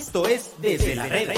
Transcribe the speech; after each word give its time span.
Esto 0.00 0.26
es 0.26 0.54
Desde 0.62 0.94
la 0.94 1.04
Red, 1.04 1.28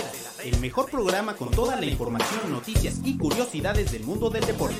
el 0.44 0.60
mejor 0.60 0.88
programa 0.88 1.34
con 1.34 1.50
toda 1.50 1.74
la 1.74 1.84
información, 1.84 2.52
noticias 2.52 3.00
y 3.04 3.18
curiosidades 3.18 3.90
del 3.90 4.04
mundo 4.04 4.30
del 4.30 4.44
deporte. 4.46 4.76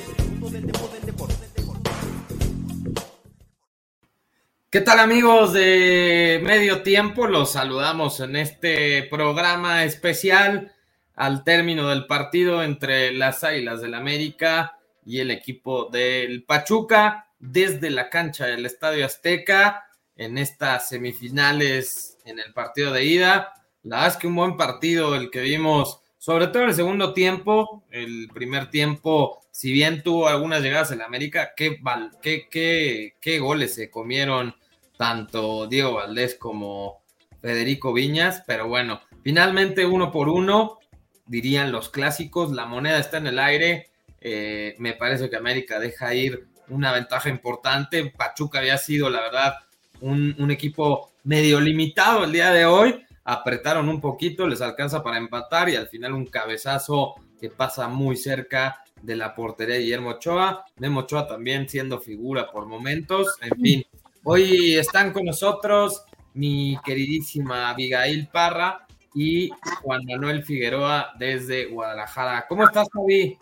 ¿Qué 4.69 4.79
tal 4.79 4.99
amigos 4.99 5.51
de 5.51 6.39
Medio 6.45 6.81
Tiempo? 6.81 7.27
Los 7.27 7.51
saludamos 7.51 8.21
en 8.21 8.37
este 8.37 9.03
programa 9.03 9.83
especial 9.83 10.71
al 11.13 11.43
término 11.43 11.89
del 11.89 12.07
partido 12.07 12.63
entre 12.63 13.11
las 13.11 13.43
Águilas 13.43 13.81
del 13.81 13.95
América 13.95 14.77
y 15.05 15.19
el 15.19 15.29
equipo 15.29 15.89
del 15.91 16.45
Pachuca 16.45 17.27
desde 17.37 17.89
la 17.89 18.09
cancha 18.09 18.45
del 18.45 18.65
Estadio 18.65 19.05
Azteca 19.05 19.89
en 20.15 20.37
estas 20.37 20.87
semifinales 20.87 22.17
en 22.23 22.39
el 22.39 22.53
partido 22.53 22.93
de 22.93 23.03
ida. 23.03 23.53
La 23.83 23.97
verdad 23.97 24.11
es 24.13 24.17
que 24.17 24.27
un 24.27 24.35
buen 24.35 24.57
partido 24.57 25.15
el 25.15 25.29
que 25.29 25.41
vimos, 25.41 25.99
sobre 26.17 26.47
todo 26.47 26.63
el 26.63 26.73
segundo 26.73 27.13
tiempo. 27.13 27.83
El 27.91 28.29
primer 28.33 28.69
tiempo, 28.69 29.41
si 29.51 29.71
bien 29.71 30.03
tuvo 30.03 30.27
algunas 30.27 30.61
llegadas 30.61 30.91
en 30.91 31.01
América, 31.01 31.51
qué, 31.55 31.79
qué, 32.21 32.47
qué, 32.49 33.15
qué 33.19 33.39
goles 33.39 33.75
se 33.75 33.89
comieron 33.89 34.55
tanto 34.97 35.67
Diego 35.67 35.93
Valdés 35.93 36.35
como 36.35 37.01
Federico 37.41 37.93
Viñas. 37.93 38.43
Pero 38.47 38.67
bueno, 38.67 39.01
finalmente 39.23 39.85
uno 39.85 40.11
por 40.11 40.29
uno, 40.29 40.79
dirían 41.25 41.71
los 41.71 41.89
clásicos, 41.89 42.51
la 42.51 42.65
moneda 42.65 42.99
está 42.99 43.17
en 43.17 43.27
el 43.27 43.39
aire. 43.39 43.89
Eh, 44.21 44.75
me 44.79 44.93
parece 44.93 45.29
que 45.29 45.35
América 45.35 45.79
deja 45.79 46.13
ir 46.13 46.47
una 46.69 46.91
ventaja 46.91 47.29
importante. 47.29 48.05
Pachuca 48.05 48.59
había 48.59 48.77
sido, 48.77 49.09
la 49.09 49.21
verdad, 49.21 49.55
un, 49.99 50.51
equipo 50.51 51.11
medio 51.23 51.59
limitado 51.59 52.23
el 52.23 52.31
día 52.31 52.51
de 52.51 52.65
hoy. 52.65 53.03
Apretaron 53.25 53.89
un 53.89 54.01
poquito, 54.01 54.47
les 54.47 54.61
alcanza 54.61 55.01
para 55.01 55.17
empatar 55.17 55.69
y 55.69 55.75
al 55.75 55.87
final 55.87 56.13
un 56.13 56.25
cabezazo 56.25 57.15
que 57.39 57.49
pasa 57.49 57.87
muy 57.87 58.17
cerca 58.17 58.83
de 59.01 59.15
la 59.15 59.35
portería 59.35 59.75
de 59.75 59.81
Guillermo 59.81 60.11
Ochoa. 60.11 60.65
Memo 60.77 61.01
Ochoa 61.01 61.27
también 61.27 61.67
siendo 61.69 61.99
figura 61.99 62.51
por 62.51 62.65
momentos. 62.65 63.37
En 63.41 63.59
fin, 63.61 63.85
hoy 64.23 64.75
están 64.75 65.11
con 65.11 65.25
nosotros 65.25 66.03
mi 66.33 66.77
queridísima 66.83 67.69
Abigail 67.69 68.27
Parra 68.27 68.87
y 69.13 69.51
Juan 69.81 70.01
Manuel 70.05 70.43
Figueroa 70.43 71.13
desde 71.19 71.65
Guadalajara. 71.65 72.45
¿Cómo 72.47 72.63
estás, 72.63 72.87
Javi? 72.91 73.37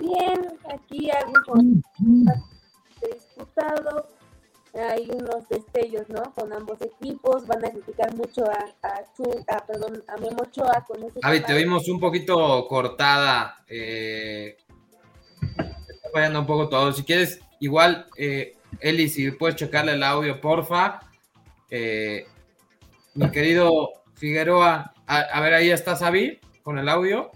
Bien, 0.00 0.46
aquí 0.72 1.10
algo 1.10 1.60
disputado 3.00 4.17
hay 4.80 5.08
unos 5.10 5.48
destellos, 5.48 6.08
¿no? 6.08 6.22
Con 6.34 6.52
ambos 6.52 6.80
equipos, 6.82 7.46
van 7.46 7.64
a 7.64 7.70
criticar 7.70 8.14
mucho 8.14 8.44
a, 8.44 8.88
a, 8.88 9.66
perdón, 9.66 10.02
a 10.08 10.16
Memo 10.16 10.42
Ochoa 10.42 10.84
con 10.86 11.02
ese... 11.04 11.20
Avi, 11.22 11.40
te 11.40 11.54
vimos 11.54 11.88
un 11.88 12.00
poquito 12.00 12.66
cortada, 12.68 13.56
eh, 13.68 14.56
está 15.88 16.10
fallando 16.12 16.40
un 16.40 16.46
poco 16.46 16.68
todo, 16.68 16.92
si 16.92 17.02
quieres, 17.04 17.40
igual, 17.60 18.06
eh, 18.16 18.56
Eli, 18.80 19.08
si 19.08 19.30
puedes 19.32 19.56
checarle 19.56 19.92
el 19.92 20.02
audio, 20.02 20.40
porfa, 20.40 21.00
eh, 21.70 22.26
mi 23.14 23.30
querido 23.30 23.90
Figueroa, 24.14 24.94
a, 25.06 25.40
ver, 25.40 25.54
ahí 25.54 25.70
estás, 25.70 26.02
Avi, 26.02 26.38
con 26.62 26.78
el 26.78 26.88
audio. 26.88 27.30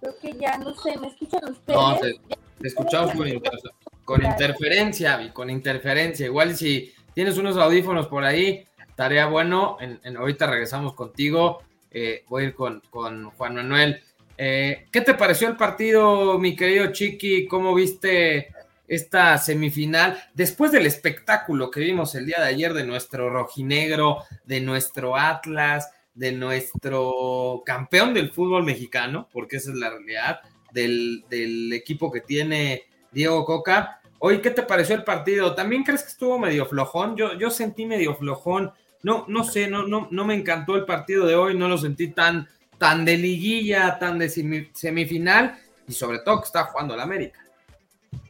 Creo 0.00 0.18
que 0.20 0.32
ya, 0.34 0.56
no 0.58 0.72
sé, 0.74 0.96
¿me 0.98 1.08
escuchan 1.08 1.50
ustedes? 1.50 1.78
No, 1.78 1.98
te, 1.98 2.68
escuchamos 2.68 3.14
por 3.14 3.26
internet. 3.26 3.75
Con 4.06 4.24
interferencia, 4.24 5.32
con 5.32 5.50
interferencia. 5.50 6.26
Igual 6.26 6.56
si 6.56 6.94
tienes 7.12 7.38
unos 7.38 7.56
audífonos 7.56 8.06
por 8.06 8.22
ahí, 8.22 8.64
tarea 8.94 9.26
bueno. 9.26 9.78
En, 9.80 10.16
ahorita 10.16 10.46
regresamos 10.46 10.94
contigo. 10.94 11.64
Eh, 11.90 12.22
voy 12.28 12.44
a 12.44 12.46
ir 12.46 12.54
con, 12.54 12.80
Juan 12.88 13.32
Manuel. 13.36 14.00
Eh, 14.38 14.86
¿Qué 14.92 15.00
te 15.00 15.14
pareció 15.14 15.48
el 15.48 15.56
partido, 15.56 16.38
mi 16.38 16.54
querido 16.54 16.92
Chiqui? 16.92 17.48
¿Cómo 17.48 17.74
viste 17.74 18.54
esta 18.86 19.38
semifinal? 19.38 20.16
Después 20.34 20.70
del 20.70 20.86
espectáculo 20.86 21.68
que 21.68 21.80
vimos 21.80 22.14
el 22.14 22.26
día 22.26 22.38
de 22.38 22.46
ayer 22.46 22.74
de 22.74 22.84
nuestro 22.84 23.28
rojinegro, 23.28 24.22
de 24.44 24.60
nuestro 24.60 25.16
Atlas, 25.16 25.90
de 26.14 26.30
nuestro 26.30 27.60
campeón 27.66 28.14
del 28.14 28.30
fútbol 28.30 28.62
mexicano, 28.62 29.28
porque 29.32 29.56
esa 29.56 29.72
es 29.72 29.76
la 29.76 29.90
realidad, 29.90 30.42
del, 30.70 31.24
del 31.28 31.72
equipo 31.72 32.12
que 32.12 32.20
tiene 32.20 32.84
Diego 33.16 33.46
Coca. 33.46 33.98
Hoy, 34.18 34.42
¿qué 34.42 34.50
te 34.50 34.62
pareció 34.62 34.94
el 34.94 35.02
partido? 35.02 35.54
¿También 35.54 35.84
crees 35.84 36.02
que 36.02 36.10
estuvo 36.10 36.38
medio 36.38 36.66
flojón? 36.66 37.16
Yo, 37.16 37.32
yo 37.32 37.48
sentí 37.48 37.86
medio 37.86 38.14
flojón. 38.14 38.72
No, 39.02 39.24
no 39.26 39.42
sé, 39.42 39.68
no, 39.68 39.86
no, 39.86 40.08
no 40.10 40.24
me 40.26 40.34
encantó 40.34 40.76
el 40.76 40.84
partido 40.84 41.26
de 41.26 41.34
hoy, 41.34 41.56
no 41.56 41.66
lo 41.66 41.78
sentí 41.78 42.08
tan, 42.08 42.46
tan 42.76 43.06
de 43.06 43.16
liguilla, 43.16 43.98
tan 43.98 44.18
de 44.18 44.28
semifinal, 44.28 45.56
y 45.88 45.92
sobre 45.92 46.18
todo 46.18 46.40
que 46.40 46.46
está 46.46 46.64
jugando 46.64 46.92
el 46.92 47.00
América. 47.00 47.40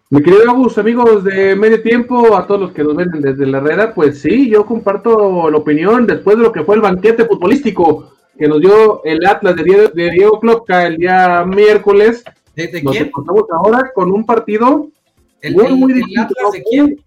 Mi 0.08 0.22
querido 0.22 0.48
Agus, 0.48 0.78
amigos 0.78 1.24
de 1.24 1.56
medio 1.56 1.82
tiempo, 1.82 2.36
a 2.36 2.46
todos 2.46 2.60
los 2.60 2.72
que 2.72 2.84
nos 2.84 2.94
ven 2.94 3.10
desde 3.10 3.44
la 3.44 3.58
red, 3.58 3.92
pues 3.92 4.20
sí, 4.20 4.48
yo 4.48 4.64
comparto 4.64 5.50
la 5.50 5.56
opinión 5.56 6.06
después 6.06 6.36
de 6.36 6.44
lo 6.44 6.52
que 6.52 6.62
fue 6.62 6.76
el 6.76 6.80
banquete 6.80 7.24
futbolístico 7.24 8.12
que 8.38 8.46
nos 8.46 8.60
dio 8.60 9.02
el 9.04 9.26
Atlas 9.26 9.56
de 9.56 9.64
Diego, 9.64 10.40
de 10.40 10.86
el 10.86 10.96
día 10.96 11.44
miércoles, 11.44 12.22
¿De, 12.56 12.82
Nos 12.82 12.96
encontramos 12.96 13.44
ahora 13.50 13.92
con 13.94 14.10
un 14.10 14.24
partido 14.24 14.88
muy, 15.52 15.72
muy 15.74 15.92
de 15.92 16.62
quién? 16.68 17.04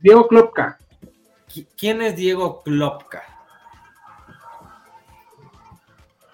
Diego 0.00 0.26
Klopka. 0.26 0.78
¿Quién 1.76 2.00
es 2.00 2.16
Diego 2.16 2.62
Klopka? 2.62 3.22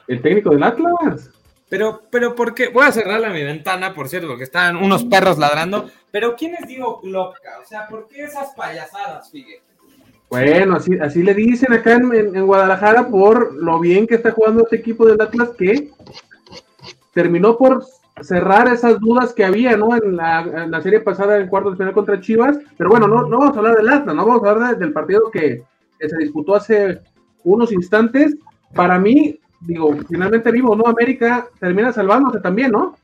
El 0.07 0.23
técnico 0.23 0.51
del 0.51 0.63
Atlas. 0.63 1.31
Pero, 1.69 2.03
pero, 2.09 2.37
¿por 2.37 2.55
qué? 2.55 2.69
Voy 2.69 2.85
a 2.87 2.93
cerrarle 2.93 3.29
mi 3.31 3.43
ventana, 3.43 3.93
por 3.93 4.09
cierto, 4.09 4.29
porque 4.29 4.45
están 4.45 4.77
unos 4.77 5.03
perros 5.05 5.37
ladrando. 5.37 5.91
Pero, 6.13 6.37
¿quién 6.37 6.55
es 6.55 6.69
Diego 6.69 7.01
Klopka? 7.01 7.59
O 7.61 7.67
sea, 7.67 7.89
¿por 7.89 8.07
qué 8.07 8.23
esas 8.23 8.55
payasadas, 8.55 9.29
fíjate? 9.33 9.63
Bueno, 10.29 10.77
así, 10.77 10.97
así 11.01 11.23
le 11.23 11.35
dicen 11.35 11.73
acá 11.73 11.95
en, 11.95 12.13
en, 12.15 12.47
Guadalajara 12.47 13.09
por 13.09 13.55
lo 13.55 13.81
bien 13.81 14.07
que 14.07 14.17
está 14.17 14.31
jugando 14.31 14.63
este 14.65 14.77
equipo 14.77 15.07
del 15.07 15.21
Atlas 15.21 15.51
que 15.57 15.91
terminó 17.13 17.57
por 17.57 17.85
cerrar 18.23 18.69
esas 18.69 18.99
dudas 19.01 19.33
que 19.35 19.45
había, 19.45 19.77
¿no? 19.77 19.95
En 19.95 20.17
la, 20.17 20.81
serie 20.83 21.01
pasada 21.01 21.39
en 21.39 21.49
cuartos 21.49 21.73
de 21.73 21.79
final 21.79 21.93
contra 21.93 22.21
Chivas, 22.21 22.59
pero 22.77 22.91
bueno, 22.91 23.07
no, 23.07 23.23
no 23.29 23.39
vamos 23.39 23.57
a 23.57 23.59
hablar 23.59 23.77
del 23.77 23.89
Atlas, 23.89 24.15
no 24.15 24.27
vamos 24.27 24.45
a 24.45 24.51
hablar 24.51 24.79
del 24.79 24.93
partido 24.93 25.31
que, 25.31 25.63
se 25.99 26.17
disputó 26.19 26.55
hace 26.55 27.01
unos 27.45 27.73
instantes. 27.73 28.37
Para 28.75 28.99
mí, 28.99 29.39
digo, 29.61 29.97
finalmente 30.09 30.51
vivo, 30.51 30.77
¿no? 30.77 30.87
América 30.87 31.49
termina 31.59 31.93
salvándose 31.93 32.41
también, 32.41 32.71
¿no? 32.71 32.97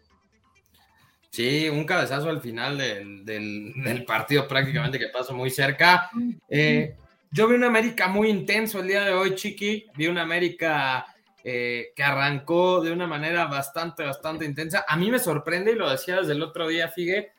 Sí, 1.31 1.71
un 1.71 1.85
cabezazo 1.85 2.29
al 2.29 2.43
final 2.43 2.77
del, 2.77 3.25
del, 3.25 4.05
partido 4.05 4.47
prácticamente 4.47 4.99
que 4.99 5.09
pasó 5.09 5.33
muy 5.33 5.49
cerca. 5.49 6.11
Eh, 6.51 6.95
yo 7.31 7.49
vi 7.49 7.55
una 7.55 7.69
América 7.69 8.09
muy 8.09 8.29
intenso 8.29 8.81
el 8.81 8.89
día 8.89 9.03
de 9.05 9.13
hoy, 9.13 9.35
Chiqui. 9.35 9.87
Vi 9.97 10.07
una 10.09 10.21
América 10.21 11.07
eh, 11.45 11.93
que 11.97 12.03
arrancó 12.05 12.81
de 12.81 12.93
una 12.93 13.07
manera 13.07 13.47
bastante, 13.47 14.05
bastante 14.05 14.45
intensa. 14.45 14.85
A 14.87 14.97
mí 14.97 15.11
me 15.11 15.19
sorprende, 15.19 15.73
y 15.73 15.77
lo 15.77 15.91
decía 15.91 16.17
desde 16.17 16.33
el 16.33 16.43
otro 16.43 16.69
día, 16.69 16.89
Figue, 16.89 17.33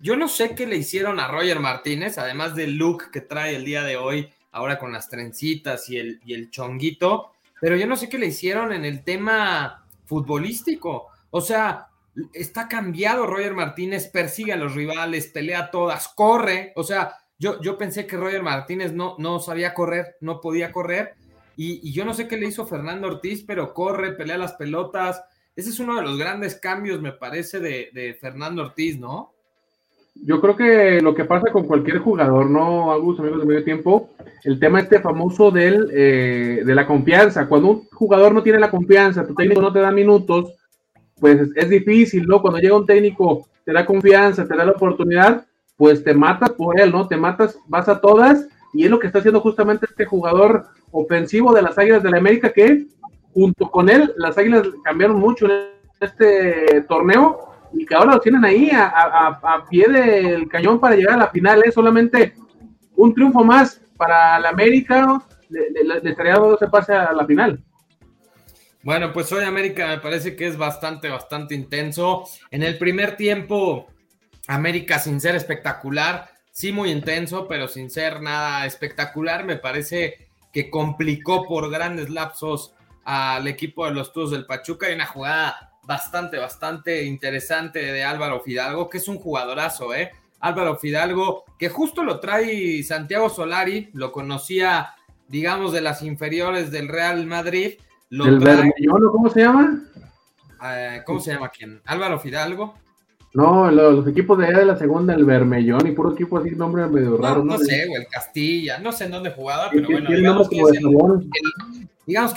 yo 0.00 0.16
no 0.16 0.28
sé 0.28 0.54
qué 0.54 0.66
le 0.66 0.76
hicieron 0.76 1.20
a 1.20 1.28
Roger 1.28 1.60
Martínez, 1.60 2.18
además 2.18 2.54
del 2.54 2.76
look 2.76 3.10
que 3.10 3.20
trae 3.20 3.56
el 3.56 3.64
día 3.64 3.82
de 3.82 3.96
hoy, 3.96 4.32
ahora 4.52 4.78
con 4.78 4.92
las 4.92 5.08
trencitas 5.08 5.90
y 5.90 5.98
el, 5.98 6.20
y 6.24 6.34
el 6.34 6.50
chonguito, 6.50 7.32
pero 7.60 7.76
yo 7.76 7.86
no 7.86 7.96
sé 7.96 8.08
qué 8.08 8.18
le 8.18 8.26
hicieron 8.26 8.72
en 8.72 8.84
el 8.84 9.04
tema 9.04 9.84
futbolístico. 10.06 11.08
O 11.30 11.40
sea, 11.40 11.88
está 12.32 12.66
cambiado 12.68 13.26
Roger 13.26 13.54
Martínez, 13.54 14.08
persigue 14.08 14.52
a 14.52 14.56
los 14.56 14.74
rivales, 14.74 15.26
pelea 15.26 15.70
todas, 15.70 16.08
corre. 16.08 16.72
O 16.76 16.82
sea, 16.82 17.16
yo, 17.38 17.60
yo 17.60 17.76
pensé 17.76 18.06
que 18.06 18.16
Roger 18.16 18.42
Martínez 18.42 18.92
no, 18.92 19.16
no 19.18 19.38
sabía 19.40 19.74
correr, 19.74 20.16
no 20.20 20.40
podía 20.40 20.72
correr 20.72 21.14
y, 21.60 21.92
yo 21.92 22.04
no 22.04 22.14
sé 22.14 22.28
qué 22.28 22.36
le 22.36 22.46
hizo 22.46 22.66
Fernando 22.66 23.08
Ortiz, 23.08 23.42
pero 23.44 23.74
corre, 23.74 24.12
pelea 24.12 24.38
las 24.38 24.52
pelotas. 24.52 25.24
Ese 25.56 25.70
es 25.70 25.80
uno 25.80 25.96
de 25.96 26.02
los 26.02 26.16
grandes 26.16 26.54
cambios, 26.54 27.00
me 27.00 27.10
parece, 27.10 27.58
de, 27.58 28.16
Fernando 28.20 28.62
Ortiz, 28.62 28.96
¿no? 28.96 29.32
Yo 30.14 30.40
creo 30.40 30.56
que 30.56 31.00
lo 31.00 31.16
que 31.16 31.24
pasa 31.24 31.50
con 31.50 31.66
cualquier 31.66 31.98
jugador, 31.98 32.48
¿no, 32.48 32.92
Agus, 32.92 33.18
amigos 33.18 33.40
de 33.40 33.46
medio 33.46 33.64
tiempo? 33.64 34.10
El 34.44 34.60
tema 34.60 34.78
este 34.78 35.00
famoso 35.00 35.50
del, 35.50 35.90
eh, 35.92 36.62
de 36.64 36.74
la 36.76 36.86
confianza. 36.86 37.48
Cuando 37.48 37.70
un 37.70 37.88
jugador 37.90 38.32
no 38.32 38.44
tiene 38.44 38.60
la 38.60 38.70
confianza, 38.70 39.26
tu 39.26 39.34
técnico 39.34 39.60
no 39.60 39.72
te 39.72 39.80
da 39.80 39.90
minutos, 39.90 40.54
pues 41.18 41.40
es 41.56 41.68
difícil, 41.68 42.24
¿no? 42.26 42.40
Cuando 42.40 42.60
llega 42.60 42.76
un 42.76 42.86
técnico, 42.86 43.48
te 43.64 43.72
da 43.72 43.84
confianza, 43.84 44.46
te 44.46 44.56
da 44.56 44.64
la 44.64 44.72
oportunidad, 44.72 45.44
pues 45.76 46.04
te 46.04 46.14
matas 46.14 46.50
por 46.50 46.80
él, 46.80 46.92
¿no? 46.92 47.08
Te 47.08 47.16
matas, 47.16 47.58
vas 47.66 47.88
a 47.88 48.00
todas, 48.00 48.46
y 48.72 48.84
es 48.84 48.90
lo 48.90 49.00
que 49.00 49.08
está 49.08 49.18
haciendo 49.18 49.40
justamente 49.40 49.86
este 49.90 50.04
jugador 50.04 50.66
ofensivo 50.90 51.52
de 51.52 51.62
las 51.62 51.78
Águilas 51.78 52.02
de 52.02 52.10
la 52.10 52.18
América 52.18 52.52
que 52.52 52.86
junto 53.32 53.70
con 53.70 53.88
él 53.88 54.12
las 54.16 54.36
Águilas 54.38 54.62
cambiaron 54.84 55.18
mucho 55.18 55.46
en 55.46 55.68
este 56.00 56.82
torneo 56.82 57.52
y 57.72 57.84
que 57.84 57.94
ahora 57.94 58.14
lo 58.14 58.20
tienen 58.20 58.44
ahí 58.44 58.70
a, 58.72 59.64
pie 59.68 59.88
del 59.88 60.48
cañón 60.48 60.80
para 60.80 60.96
llegar 60.96 61.14
a 61.14 61.24
la 61.24 61.30
final. 61.30 61.62
Es 61.64 61.74
solamente 61.74 62.34
un 62.96 63.14
triunfo 63.14 63.44
más 63.44 63.80
para 63.96 64.38
la 64.38 64.48
América 64.50 65.22
le, 65.48 65.70
le, 65.70 66.10
estaría 66.10 66.32
dando 66.34 66.54
ese 66.54 66.68
pase 66.68 66.92
a 66.92 67.12
la 67.12 67.26
final. 67.26 67.62
Bueno, 68.82 69.12
pues 69.12 69.30
hoy 69.32 69.44
América 69.44 69.88
me 69.88 69.98
parece 69.98 70.36
que 70.36 70.46
es 70.46 70.56
bastante, 70.56 71.08
bastante 71.08 71.54
intenso. 71.54 72.24
En 72.50 72.62
el 72.62 72.78
primer 72.78 73.16
tiempo, 73.16 73.88
América 74.46 74.98
sin 74.98 75.20
ser 75.20 75.34
espectacular, 75.34 76.30
sí 76.52 76.72
muy 76.72 76.90
intenso, 76.90 77.48
pero 77.48 77.68
sin 77.68 77.90
ser 77.90 78.22
nada 78.22 78.66
espectacular, 78.66 79.44
me 79.44 79.56
parece 79.56 80.27
que 80.52 80.70
complicó 80.70 81.44
por 81.46 81.70
grandes 81.70 82.10
lapsos 82.10 82.74
al 83.04 83.46
equipo 83.48 83.86
de 83.86 83.92
los 83.92 84.12
Tuzos 84.12 84.32
del 84.32 84.46
Pachuca 84.46 84.90
y 84.90 84.94
una 84.94 85.06
jugada 85.06 85.78
bastante, 85.84 86.38
bastante 86.38 87.04
interesante 87.04 87.80
de 87.80 88.04
Álvaro 88.04 88.40
Fidalgo, 88.40 88.90
que 88.90 88.98
es 88.98 89.08
un 89.08 89.18
jugadorazo, 89.18 89.94
¿eh? 89.94 90.12
Álvaro 90.40 90.76
Fidalgo, 90.76 91.44
que 91.58 91.68
justo 91.68 92.04
lo 92.04 92.20
trae 92.20 92.82
Santiago 92.82 93.28
Solari, 93.28 93.90
lo 93.94 94.12
conocía, 94.12 94.94
digamos, 95.26 95.72
de 95.72 95.80
las 95.80 96.02
inferiores 96.02 96.70
del 96.70 96.88
Real 96.88 97.26
Madrid. 97.26 97.74
Lo 98.10 98.26
¿El 98.26 98.72
cómo 99.10 99.30
se 99.30 99.40
llama? 99.40 99.82
Eh, 100.64 101.02
¿Cómo 101.04 101.20
se 101.20 101.32
llama 101.32 101.48
quién? 101.48 101.80
Álvaro 101.86 102.20
Fidalgo. 102.20 102.74
No, 103.34 103.70
los, 103.70 104.08
equipos 104.08 104.38
de 104.38 104.46
allá 104.46 104.60
de 104.60 104.64
la 104.66 104.76
segunda, 104.76 105.14
el 105.14 105.24
Bermellón 105.24 105.86
y 105.86 105.92
puro 105.92 106.12
equipo 106.12 106.38
así, 106.38 106.50
nombre 106.50 106.86
medio 106.86 107.16
raro. 107.16 107.44
No, 107.44 107.56
no 107.56 107.58
sé, 107.58 107.86
o 107.88 107.96
el 107.96 108.06
Castilla, 108.06 108.78
no 108.78 108.90
sé 108.90 109.04
en 109.04 109.10
dónde 109.10 109.30
jugaba, 109.30 109.68
pero 109.70 109.86
bueno, 109.86 110.08
digamos 110.10 110.48
que, 110.48 110.60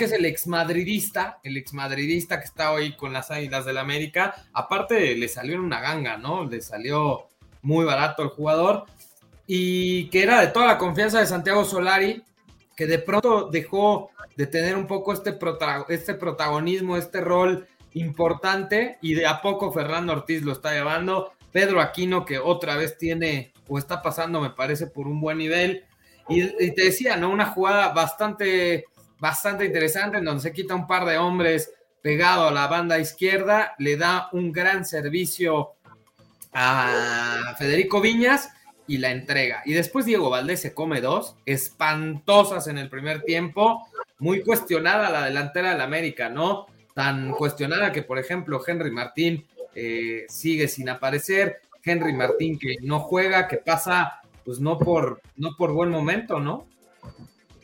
es 0.03 0.11
el, 0.11 0.25
exmadridista, 0.25 1.39
el 1.43 1.55
exmadridista 1.55 2.39
que 2.39 2.45
está 2.45 2.73
hoy 2.73 2.93
con 2.97 3.13
las 3.13 3.31
Águilas 3.31 3.65
del 3.65 3.77
América. 3.77 4.35
Aparte, 4.51 5.15
le 5.15 5.27
salió 5.29 5.55
en 5.55 5.61
una 5.61 5.79
ganga, 5.79 6.17
¿no? 6.17 6.43
Le 6.43 6.61
salió 6.61 7.27
muy 7.61 7.85
barato 7.85 8.23
el 8.23 8.29
jugador 8.29 8.85
y 9.47 10.09
que 10.09 10.23
era 10.23 10.41
de 10.41 10.47
toda 10.47 10.67
la 10.67 10.77
confianza 10.77 11.19
de 11.19 11.25
Santiago 11.25 11.63
Solari, 11.63 12.21
que 12.75 12.85
de 12.85 12.99
pronto 12.99 13.49
dejó 13.49 14.09
de 14.35 14.47
tener 14.47 14.75
un 14.75 14.88
poco 14.88 15.13
este, 15.13 15.38
este 15.89 16.13
protagonismo, 16.15 16.97
este 16.97 17.21
rol 17.21 17.67
importante 17.93 18.97
y 19.01 19.13
de 19.13 19.27
a 19.27 19.41
poco 19.41 19.71
Fernando 19.71 20.13
Ortiz 20.13 20.43
lo 20.43 20.53
está 20.53 20.71
llevando. 20.71 21.33
Pedro 21.51 21.81
Aquino 21.81 22.25
que 22.25 22.39
otra 22.39 22.77
vez 22.77 22.97
tiene 22.97 23.51
o 23.67 23.77
está 23.77 24.01
pasando 24.01 24.39
me 24.41 24.51
parece 24.51 24.88
por 24.88 25.07
un 25.07 25.19
buen 25.21 25.38
nivel. 25.38 25.85
Y, 26.29 26.71
te 26.71 26.83
decía, 26.85 27.17
¿no? 27.17 27.29
Una 27.29 27.47
jugada 27.47 27.89
bastante, 27.89 28.85
bastante 29.19 29.65
interesante 29.65 30.17
en 30.17 30.25
donde 30.25 30.41
se 30.41 30.53
quita 30.53 30.75
un 30.75 30.88
par 30.88 31.05
de 31.05 31.17
hombres 31.17 31.73
pegado 32.01 32.47
a 32.47 32.51
la 32.51 32.67
banda 32.67 32.99
izquierda, 32.99 33.75
le 33.77 33.97
da 33.97 34.29
un 34.31 34.51
gran 34.51 34.85
servicio 34.85 35.73
a 36.53 37.55
Federico 37.57 38.01
Viñas 38.01 38.49
y 38.88 38.97
la 38.97 39.11
entrega. 39.11 39.61
Y 39.65 39.73
después 39.73 40.05
Diego 40.05 40.29
Valdés 40.29 40.61
se 40.61 40.73
come 40.73 41.01
dos, 41.01 41.35
espantosas 41.45 42.67
en 42.67 42.77
el 42.77 42.89
primer 42.89 43.21
tiempo, 43.23 43.88
muy 44.19 44.41
cuestionada 44.43 45.09
la 45.09 45.25
delantera 45.25 45.71
del 45.71 45.81
América, 45.81 46.29
¿no? 46.29 46.67
Tan 46.93 47.31
cuestionada 47.31 47.91
que, 47.91 48.01
por 48.01 48.19
ejemplo, 48.19 48.61
Henry 48.65 48.91
Martín 48.91 49.45
eh, 49.73 50.25
sigue 50.27 50.67
sin 50.67 50.89
aparecer, 50.89 51.57
Henry 51.83 52.13
Martín 52.13 52.59
que 52.59 52.75
no 52.81 52.99
juega, 52.99 53.47
que 53.47 53.57
pasa, 53.57 54.21
pues 54.45 54.59
no 54.59 54.77
por, 54.77 55.21
no 55.38 55.51
por 55.57 55.71
buen 55.71 55.89
momento, 55.89 56.39
¿no? 56.39 56.65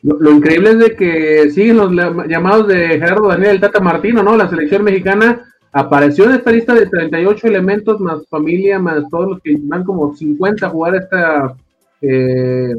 Lo, 0.03 0.31
increíble 0.31 0.71
es 0.71 0.79
de 0.79 0.95
que 0.95 1.51
siguen 1.51 1.77
los 1.77 1.91
llamados 2.27 2.67
de 2.67 2.99
Gerardo 2.99 3.27
Daniel 3.27 3.59
Tata 3.59 3.79
Martino, 3.79 4.23
¿no? 4.23 4.37
La 4.37 4.49
selección 4.49 4.83
mexicana 4.83 5.43
apareció 5.71 6.25
en 6.25 6.31
esta 6.31 6.51
lista 6.51 6.73
de 6.73 6.85
38 6.85 7.47
elementos, 7.47 7.99
más 7.99 8.27
familia, 8.29 8.79
más 8.79 9.09
todos 9.09 9.31
los 9.31 9.41
que 9.41 9.57
van 9.63 9.83
como 9.83 10.15
50 10.15 10.65
a 10.65 10.69
jugar 10.69 10.95
esta, 10.95 11.55
eh, 12.01 12.73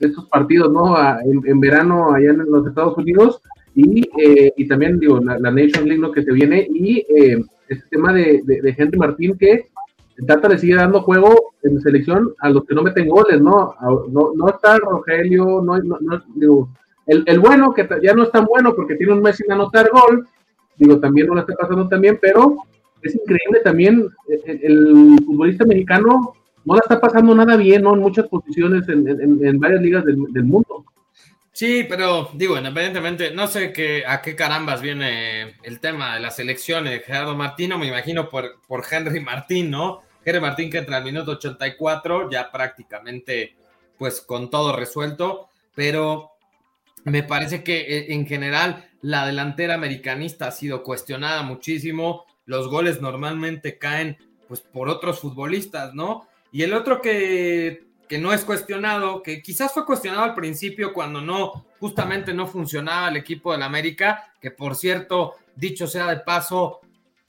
estos 0.00 0.26
partidos, 0.26 0.72
¿no? 0.72 0.96
en, 1.20 1.60
verano 1.60 2.12
allá 2.12 2.30
en 2.30 2.38
los 2.38 2.66
Estados 2.66 2.96
Unidos 2.98 3.40
y, 3.74 4.02
eh, 4.18 4.52
y 4.56 4.68
también, 4.68 4.98
digo, 4.98 5.20
la, 5.20 5.38
Nation 5.38 5.86
League, 5.86 6.00
¿no? 6.00 6.12
Que 6.12 6.22
se 6.22 6.32
viene 6.32 6.66
y 6.72 6.98
eh, 6.98 7.42
este 7.68 7.84
tema 7.90 8.12
de, 8.12 8.42
de, 8.44 8.74
Henry 8.76 8.98
Martín 8.98 9.36
que 9.38 9.66
Tata 10.26 10.48
le 10.48 10.58
sigue 10.58 10.76
dando 10.76 11.02
juego 11.02 11.54
en 11.62 11.80
selección 11.80 12.34
a 12.40 12.50
los 12.50 12.64
que 12.64 12.74
no 12.74 12.82
meten 12.82 13.08
goles, 13.08 13.40
¿no? 13.40 13.74
no, 14.10 14.32
no 14.34 14.48
está 14.48 14.78
Rogelio, 14.78 15.60
no, 15.60 15.78
no, 15.78 16.22
digo, 16.36 16.68
el, 17.06 17.24
el, 17.26 17.40
bueno, 17.40 17.74
que 17.74 17.88
ya 18.02 18.14
no 18.14 18.22
es 18.22 18.30
tan 18.30 18.44
bueno 18.44 18.74
porque 18.76 18.94
tiene 18.94 19.12
un 19.12 19.22
mes 19.22 19.36
sin 19.36 19.50
anotar 19.50 19.90
gol, 19.90 20.28
digo, 20.76 21.00
también 21.00 21.26
no 21.26 21.34
la 21.34 21.40
está 21.40 21.54
pasando 21.54 21.88
también, 21.88 22.18
pero 22.20 22.58
es 23.04 23.14
increíble 23.14 23.60
también, 23.62 24.08
eh, 24.28 24.60
el, 24.62 25.18
futbolista 25.24 25.64
mexicano 25.64 26.34
no 26.64 26.74
la 26.74 26.80
está 26.80 27.00
pasando 27.00 27.34
nada 27.34 27.56
bien, 27.56 27.82
¿no? 27.82 27.94
En 27.94 28.00
muchas 28.00 28.26
posiciones 28.28 28.88
en, 28.88 29.06
en, 29.06 29.58
varias 29.60 29.82
ligas 29.82 30.04
del, 30.04 30.16
mundo. 30.16 30.84
Sí, 31.54 31.86
pero 31.88 32.30
digo, 32.34 32.58
independientemente, 32.58 33.30
no 33.30 33.46
sé 33.46 33.72
qué, 33.72 34.02
a 34.04 34.20
qué 34.20 34.34
carambas 34.34 34.82
viene 34.82 35.54
el 35.62 35.78
tema 35.78 36.14
de 36.14 36.20
las 36.20 36.40
elecciones 36.40 36.92
de 36.92 36.98
Gerardo 36.98 37.36
Martino, 37.36 37.78
me 37.78 37.86
imagino 37.86 38.28
por, 38.28 38.60
por 38.66 38.84
Henry 38.90 39.20
Martín, 39.20 39.70
¿no? 39.70 40.02
Henry 40.24 40.40
Martín 40.40 40.68
que 40.68 40.78
entra 40.78 40.96
al 40.96 41.04
minuto 41.04 41.30
84, 41.30 42.28
ya 42.28 42.50
prácticamente 42.50 43.54
pues 43.96 44.20
con 44.20 44.50
todo 44.50 44.74
resuelto, 44.74 45.48
pero 45.76 46.32
me 47.04 47.22
parece 47.22 47.62
que 47.62 47.82
eh, 47.82 48.12
en 48.14 48.26
general 48.26 48.90
la 49.00 49.24
delantera 49.24 49.74
americanista 49.74 50.48
ha 50.48 50.50
sido 50.50 50.82
cuestionada 50.82 51.42
muchísimo. 51.42 52.24
Los 52.46 52.66
goles 52.66 53.00
normalmente 53.00 53.78
caen 53.78 54.18
pues 54.48 54.58
por 54.58 54.88
otros 54.88 55.20
futbolistas, 55.20 55.94
¿no? 55.94 56.26
Y 56.50 56.62
el 56.62 56.74
otro 56.74 57.00
que, 57.00 57.84
que 58.08 58.18
no 58.18 58.32
es 58.32 58.44
cuestionado, 58.44 59.22
que 59.22 59.42
quizás 59.42 59.72
fue 59.72 59.86
cuestionado 59.86 60.24
al 60.24 60.34
principio 60.34 60.92
cuando 60.92 61.20
no, 61.20 61.66
justamente 61.80 62.34
no 62.34 62.46
funcionaba 62.46 63.08
el 63.08 63.16
equipo 63.16 63.52
del 63.52 63.62
América, 63.62 64.32
que 64.40 64.50
por 64.50 64.76
cierto, 64.76 65.34
dicho 65.54 65.86
sea 65.86 66.08
de 66.08 66.18
paso, 66.18 66.80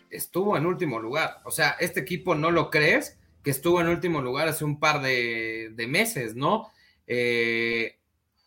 estuvo 0.10 0.58
en 0.58 0.66
último 0.66 1.00
lugar. 1.00 1.40
O 1.44 1.52
sea, 1.52 1.76
este 1.80 2.02
equipo 2.02 2.36
no 2.36 2.52
lo 2.52 2.70
crees, 2.70 3.18
que 3.44 3.52
estuvo 3.52 3.80
en 3.80 3.88
último 3.88 4.22
lugar 4.22 4.48
hace 4.48 4.66
un 4.66 4.80
par 4.80 5.02
de, 5.02 5.74
meses, 5.88 6.36
¿no? 6.36 6.72
Eh, 7.08 7.98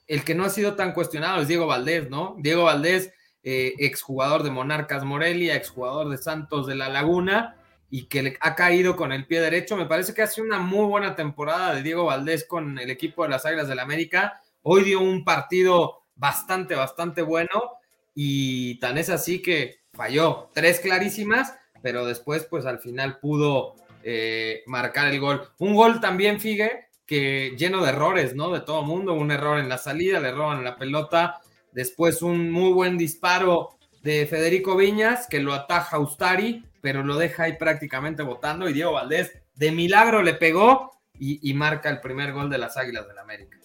el 0.06 0.25
que 0.25 0.34
no 0.34 0.44
ha 0.44 0.50
sido 0.50 0.75
tan 0.75 0.92
cuestionado 0.92 1.40
es 1.40 1.48
Diego 1.48 1.66
Valdés, 1.66 2.10
¿no? 2.10 2.34
Diego 2.38 2.64
Valdés 2.64 3.12
eh, 3.44 3.75
exjugador 3.78 4.42
de 4.42 4.50
Monarcas 4.50 5.04
Morelia, 5.04 5.54
exjugador 5.54 6.08
de 6.08 6.19
Santos 6.19 6.66
de 6.66 6.75
la 6.75 6.88
Laguna, 6.88 7.57
y 7.90 8.06
que 8.06 8.23
le 8.23 8.37
ha 8.40 8.55
caído 8.55 8.96
con 8.96 9.12
el 9.12 9.26
pie 9.26 9.40
derecho. 9.40 9.76
Me 9.76 9.87
parece 9.87 10.14
que 10.14 10.23
hace 10.23 10.43
una 10.43 10.58
muy 10.58 10.87
buena 10.87 11.14
temporada 11.14 11.75
de 11.75 11.82
Diego 11.82 12.05
Valdés 12.05 12.44
con 12.44 12.78
el 12.78 12.90
equipo 12.90 13.23
de 13.23 13.30
las 13.30 13.47
Águilas 13.47 13.68
del 13.68 13.76
la 13.76 13.83
América. 13.83 14.40
Hoy 14.62 14.85
dio 14.85 15.00
un 15.00 15.25
partido 15.25 16.02
bastante, 16.14 16.75
bastante 16.75 17.23
bueno, 17.23 17.73
y 18.14 18.78
tan 18.80 18.99
es 18.99 19.09
así 19.09 19.40
que 19.40 19.80
falló 19.92 20.50
tres 20.52 20.80
clarísimas, 20.80 21.54
pero 21.83 22.04
después, 22.04 22.45
pues 22.45 22.66
al 22.66 22.80
final 22.80 23.18
pudo 23.21 23.76
eh, 24.02 24.62
marcar 24.66 25.09
el 25.12 25.21
gol. 25.21 25.49
Un 25.59 25.75
gol 25.75 26.00
también, 26.00 26.40
Figue, 26.40 26.88
que 27.07 27.54
lleno 27.57 27.83
de 27.83 27.90
errores, 27.90 28.35
¿no? 28.35 28.50
De 28.50 28.61
todo 28.61 28.83
mundo, 28.83 29.14
un 29.14 29.30
error 29.30 29.59
en 29.59 29.68
la 29.68 29.78
salida, 29.78 30.18
el 30.18 30.26
error 30.26 30.57
en 30.57 30.64
la 30.64 30.76
pelota, 30.76 31.40
Después 31.73 32.23
un 32.23 32.50
muy 32.50 32.73
buen 32.73 32.97
disparo 32.97 33.78
de 34.02 34.26
Federico 34.26 34.76
Viñas 34.76 35.26
que 35.28 35.40
lo 35.40 35.52
ataja 35.52 35.99
Ustari, 35.99 36.64
pero 36.80 37.02
lo 37.02 37.16
deja 37.16 37.44
ahí 37.44 37.54
prácticamente 37.58 38.23
votando 38.23 38.68
y 38.68 38.73
Diego 38.73 38.92
Valdés 38.92 39.32
de 39.56 39.73
milagro 39.73 40.23
le 40.23 40.35
pegó 40.35 40.92
y, 41.20 41.52
marca 41.54 41.90
el 41.90 42.00
primer 42.00 42.32
gol 42.32 42.49
de 42.49 42.58
las 42.58 42.76
Águilas 42.76 43.08
del 43.08 43.18
América. 43.18 43.58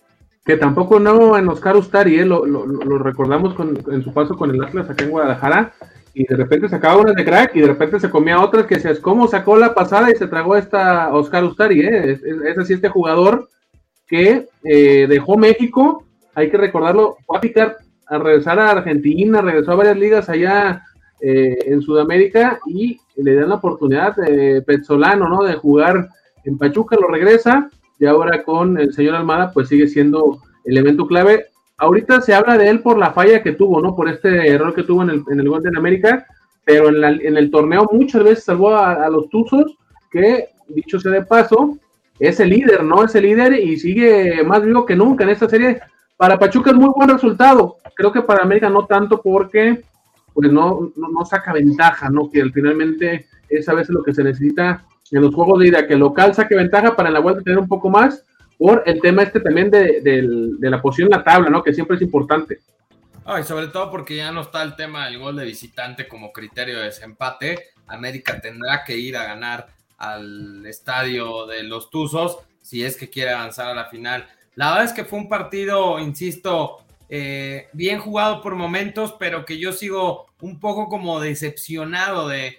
Que 0.44 0.58
tampoco 0.58 1.00
no 1.00 1.38
en 1.38 1.48
Oscar 1.48 1.78
Ustari, 1.78 2.20
¿eh? 2.20 2.26
lo, 2.26 2.98
recordamos 2.98 3.56
en 3.92 4.04
su 4.04 4.12
paso 4.12 4.36
con 4.36 4.50
el 4.50 4.64
Atlas 4.64 4.90
acá 4.90 5.04
en 5.04 5.12
Guadalajara 5.12 5.74
y 6.16 6.26
de 6.26 6.36
repente 6.36 6.70
sacaba 6.70 6.98
una 6.98 7.14
de 7.14 7.26
crack 7.26 7.56
y 7.56 7.62
de 7.62 7.68
repente 7.68 8.00
se 8.00 8.10
comía 8.10 8.40
otras 8.40 8.66
que 8.66 8.76
es 8.76 9.00
¿cómo 9.00 9.28
sacó 9.28 9.58
la 9.58 9.74
pasada 9.74 10.12
y 10.12 10.16
se 10.16 10.28
tragó 10.28 10.56
esta 10.56 11.14
Oscar 11.14 11.44
Ustari? 11.44 11.82
¿eh? 11.82 12.20
Es, 12.46 12.58
así 12.58 12.74
este 12.74 12.90
jugador 12.90 13.50
que 14.08 14.48
eh, 14.64 15.08
dejó 15.08 15.38
México, 15.38 16.06
hay 16.36 16.50
que 16.50 16.58
recordarlo, 16.58 17.18
fue 17.26 17.38
a 17.38 17.42
picar 17.42 17.78
a 18.08 18.18
regresar 18.18 18.60
a 18.60 18.72
Argentina, 18.72 19.42
regresó 19.42 19.72
a 19.72 19.76
varias 19.76 19.98
ligas 19.98 20.30
allá 20.30 20.84
eh, 21.26 21.58
en 21.68 21.82
Sudamérica 21.82 22.60
y 22.68 23.00
le 23.16 23.36
dan 23.36 23.48
la 23.48 23.56
oportunidad 23.56 24.14
de 24.18 24.62
Petzolano, 24.62 25.30
¿no? 25.30 25.44
De 25.44 25.54
jugar 25.54 26.10
en 26.44 26.58
Pachuca, 26.58 26.98
lo 27.00 27.08
regresa 27.08 27.70
y 27.98 28.06
ahora 28.06 28.44
con 28.44 28.78
el 28.78 28.94
señor 28.94 29.16
Almada 29.16 29.54
pues 29.54 29.70
sigue 29.70 29.88
siendo 29.88 30.40
elemento 30.66 31.08
clave. 31.08 31.46
Ahorita 31.78 32.20
se 32.20 32.34
habla 32.34 32.58
de 32.58 32.68
él 32.68 32.82
por 32.82 32.98
la 32.98 33.14
falla 33.14 33.42
que 33.42 33.54
tuvo, 33.54 33.82
¿no? 33.82 33.96
Por 33.96 34.10
este 34.10 34.50
error 34.50 34.76
que 34.76 34.84
tuvo 34.84 35.04
en 35.04 35.12
el, 35.12 35.24
en 35.32 35.40
el 35.40 35.48
gol 35.48 35.64
de 35.64 35.78
América, 35.78 36.28
pero 36.66 36.90
en, 36.90 37.38
el 37.38 37.50
torneo 37.50 37.88
muchas 37.90 38.22
veces 38.22 38.44
salvó 38.44 38.76
a, 38.76 39.08
los 39.10 39.30
Tuzos, 39.30 39.78
que 40.12 40.50
dicho 40.68 41.00
sea 41.00 41.14
de 41.14 41.24
paso, 41.24 41.78
es 42.20 42.38
el 42.42 42.50
líder, 42.50 42.84
¿no? 42.84 43.06
Es 43.06 43.16
el 43.16 43.24
líder 43.24 43.54
y 43.54 43.78
sigue 43.78 44.44
más 44.44 44.62
vivo 44.62 44.86
que 44.86 44.98
nunca 44.98 45.24
en 45.24 45.30
esta 45.30 45.48
serie 45.48 45.80
para 46.18 46.38
Pachuca 46.38 46.72
es 46.72 46.76
muy 46.76 46.90
buen 46.96 47.10
resultado. 47.10 47.78
Creo 47.96 48.12
que 48.12 48.22
para 48.22 48.44
América 48.44 48.70
no 48.70 48.86
tanto 48.86 49.22
porque 49.22 49.84
pues 50.34 50.52
no, 50.52 50.92
no, 50.96 51.26
saca 51.26 51.54
ventaja, 51.54 52.10
¿no? 52.10 52.30
Que 52.30 52.44
finalmente 52.52 53.28
es 53.50 53.68
a 53.70 53.74
veces 53.74 53.90
lo 53.90 54.04
que 54.04 54.14
se 54.14 54.24
necesita 54.24 54.86
en 55.12 55.22
los 55.22 55.34
juegos 55.34 55.60
de 55.60 55.68
ida, 55.68 55.88
que 55.88 55.94
el 55.94 56.00
local 56.00 56.34
saque 56.34 56.56
ventaja 56.56 56.96
para 56.96 57.10
en 57.10 57.14
la 57.14 57.20
vuelta 57.20 57.44
tener 57.44 57.60
un 57.60 57.68
poco 57.68 57.90
más, 57.90 58.24
por 58.58 58.84
el 58.86 59.02
tema 59.02 59.24
este 59.24 59.40
también 59.40 59.70
de, 59.70 60.02
de 60.02 60.70
la 60.70 60.82
posición 60.82 61.12
en 61.12 61.20
la 61.20 61.24
tabla, 61.24 61.50
¿no? 61.50 61.64
Que 61.64 61.74
siempre 61.74 61.98
es 61.98 62.02
importante. 62.02 62.60
y 63.40 63.44
sobre 63.44 63.68
todo 63.68 63.92
porque 63.92 64.16
ya 64.16 64.32
no 64.32 64.42
está 64.42 64.64
el 64.64 64.76
tema 64.76 65.06
del 65.06 65.20
gol 65.20 65.36
de 65.36 65.46
visitante 65.46 66.08
como 66.08 66.32
criterio 66.32 66.80
de 66.80 66.86
desempate. 66.86 67.60
América 67.88 68.40
tendrá 68.40 68.84
que 68.84 68.98
ir 68.98 69.18
a 69.18 69.26
ganar 69.26 69.68
al 69.98 70.66
estadio 70.66 71.46
de 71.46 71.64
los 71.64 71.90
Tuzos 71.90 72.40
si 72.62 72.84
es 72.84 72.98
que 72.98 73.10
quiere 73.10 73.32
avanzar 73.32 73.68
a 73.68 73.76
la 73.76 73.86
final. 73.86 74.26
La 74.56 74.70
verdad 74.70 74.86
es 74.86 74.94
que 74.94 75.06
fue 75.06 75.20
un 75.20 75.30
partido, 75.30 76.00
insisto, 76.00 76.83
eh, 77.10 77.68
bien 77.74 78.00
jugado 78.00 78.42
por 78.42 78.56
momentos, 78.56 79.16
pero 79.20 79.46
que 79.46 79.60
yo 79.60 79.72
sigo 79.72 80.28
un 80.42 80.60
poco 80.60 80.88
como 80.88 81.20
decepcionado 81.20 82.28
de, 82.28 82.58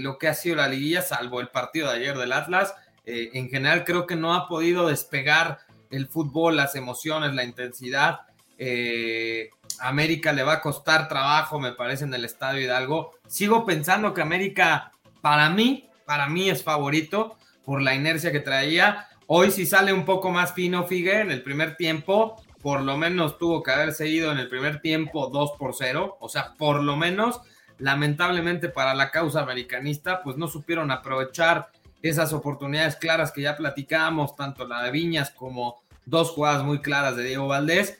lo 0.00 0.18
que 0.18 0.28
ha 0.28 0.34
sido 0.34 0.56
la 0.56 0.68
liguilla, 0.68 1.02
salvo 1.02 1.40
el 1.40 1.48
partido 1.48 1.90
de 1.90 1.96
ayer 1.96 2.16
del 2.16 2.32
Atlas. 2.32 2.74
Eh, 3.04 3.30
en 3.34 3.48
general 3.48 3.84
creo 3.84 4.06
que 4.06 4.16
no 4.16 4.34
ha 4.34 4.48
podido 4.48 4.88
despegar 4.88 5.58
el 5.90 6.08
fútbol, 6.08 6.56
las 6.56 6.74
emociones, 6.74 7.34
la 7.34 7.44
intensidad. 7.44 8.20
Eh, 8.58 9.50
América 9.80 10.32
le 10.32 10.42
va 10.42 10.54
a 10.54 10.60
costar 10.60 11.08
trabajo, 11.08 11.58
me 11.58 11.72
parece, 11.72 12.04
en 12.04 12.14
el 12.14 12.24
Estadio 12.24 12.60
Hidalgo. 12.60 13.12
Sigo 13.26 13.64
pensando 13.64 14.14
que 14.14 14.22
América, 14.22 14.92
para 15.20 15.50
mí, 15.50 15.88
para 16.06 16.28
mí 16.28 16.48
es 16.48 16.62
favorito 16.62 17.36
por 17.64 17.82
la 17.82 17.94
inercia 17.94 18.32
que 18.32 18.40
traía. 18.40 19.08
Hoy 19.26 19.50
si 19.50 19.66
sale 19.66 19.92
un 19.92 20.04
poco 20.04 20.30
más 20.30 20.52
fino 20.52 20.84
Figue 20.84 21.20
en 21.20 21.30
el 21.30 21.42
primer 21.42 21.76
tiempo, 21.76 22.42
por 22.64 22.80
lo 22.80 22.96
menos 22.96 23.36
tuvo 23.36 23.62
que 23.62 23.72
haberse 23.72 24.08
ido 24.08 24.32
en 24.32 24.38
el 24.38 24.48
primer 24.48 24.80
tiempo 24.80 25.28
2 25.28 25.50
por 25.58 25.74
0, 25.74 26.16
o 26.18 26.28
sea, 26.30 26.54
por 26.56 26.82
lo 26.82 26.96
menos, 26.96 27.42
lamentablemente 27.76 28.70
para 28.70 28.94
la 28.94 29.10
causa 29.10 29.42
americanista, 29.42 30.22
pues 30.22 30.38
no 30.38 30.48
supieron 30.48 30.90
aprovechar 30.90 31.68
esas 32.00 32.32
oportunidades 32.32 32.96
claras 32.96 33.32
que 33.32 33.42
ya 33.42 33.58
platicábamos, 33.58 34.34
tanto 34.34 34.66
la 34.66 34.82
de 34.82 34.92
Viñas 34.92 35.28
como 35.28 35.82
dos 36.06 36.30
jugadas 36.30 36.64
muy 36.64 36.80
claras 36.80 37.16
de 37.16 37.24
Diego 37.24 37.48
Valdés. 37.48 37.98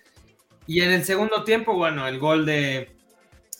Y 0.66 0.80
en 0.80 0.92
el 0.92 1.04
segundo 1.04 1.44
tiempo, 1.44 1.74
bueno, 1.74 2.08
el 2.08 2.18
gol 2.18 2.46
de, 2.46 2.96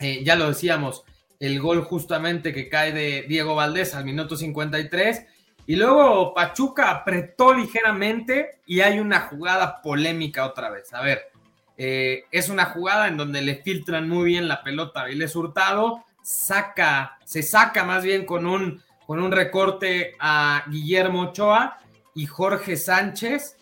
eh, 0.01 0.25
ya 0.25 0.37
lo 0.37 0.49
decíamos, 0.49 1.05
el 1.39 1.61
gol 1.61 1.83
justamente 1.83 2.55
que 2.55 2.71
cae 2.71 2.93
de 2.93 3.27
Diego 3.29 3.55
Valdés 3.55 3.95
al 3.95 4.07
minuto 4.07 4.39
53 4.39 5.27
y 5.67 5.77
luego 5.77 6.35
Pachuca 6.35 6.91
apretó 6.91 7.55
ligeramente 7.55 8.61
y 8.67 8.81
hay 8.81 9.01
una 9.01 9.21
jugada 9.21 9.81
polémica 9.81 10.45
otra 10.45 10.71
vez. 10.71 10.93
A 10.93 11.03
ver, 11.03 11.31
eh, 11.77 12.25
es 12.31 12.49
una 12.49 12.67
jugada 12.67 13.09
en 13.09 13.17
donde 13.17 13.41
le 13.41 13.57
filtran 13.57 14.09
muy 14.09 14.27
bien 14.27 14.47
la 14.47 14.63
pelota 14.63 15.03
a 15.03 15.07
Viles 15.07 15.35
Hurtado, 15.35 16.05
saca, 16.23 17.19
se 17.25 17.43
saca 17.43 17.85
más 17.85 18.05
bien 18.05 18.27
con 18.27 18.47
un, 18.47 18.83
con 19.07 19.23
un 19.23 19.33
recorte 19.33 20.15
a 20.21 20.65
Guillermo 20.69 21.23
Ochoa 21.23 21.79
y 22.15 22.27
Jorge 22.27 22.77
Sánchez. 22.77 23.57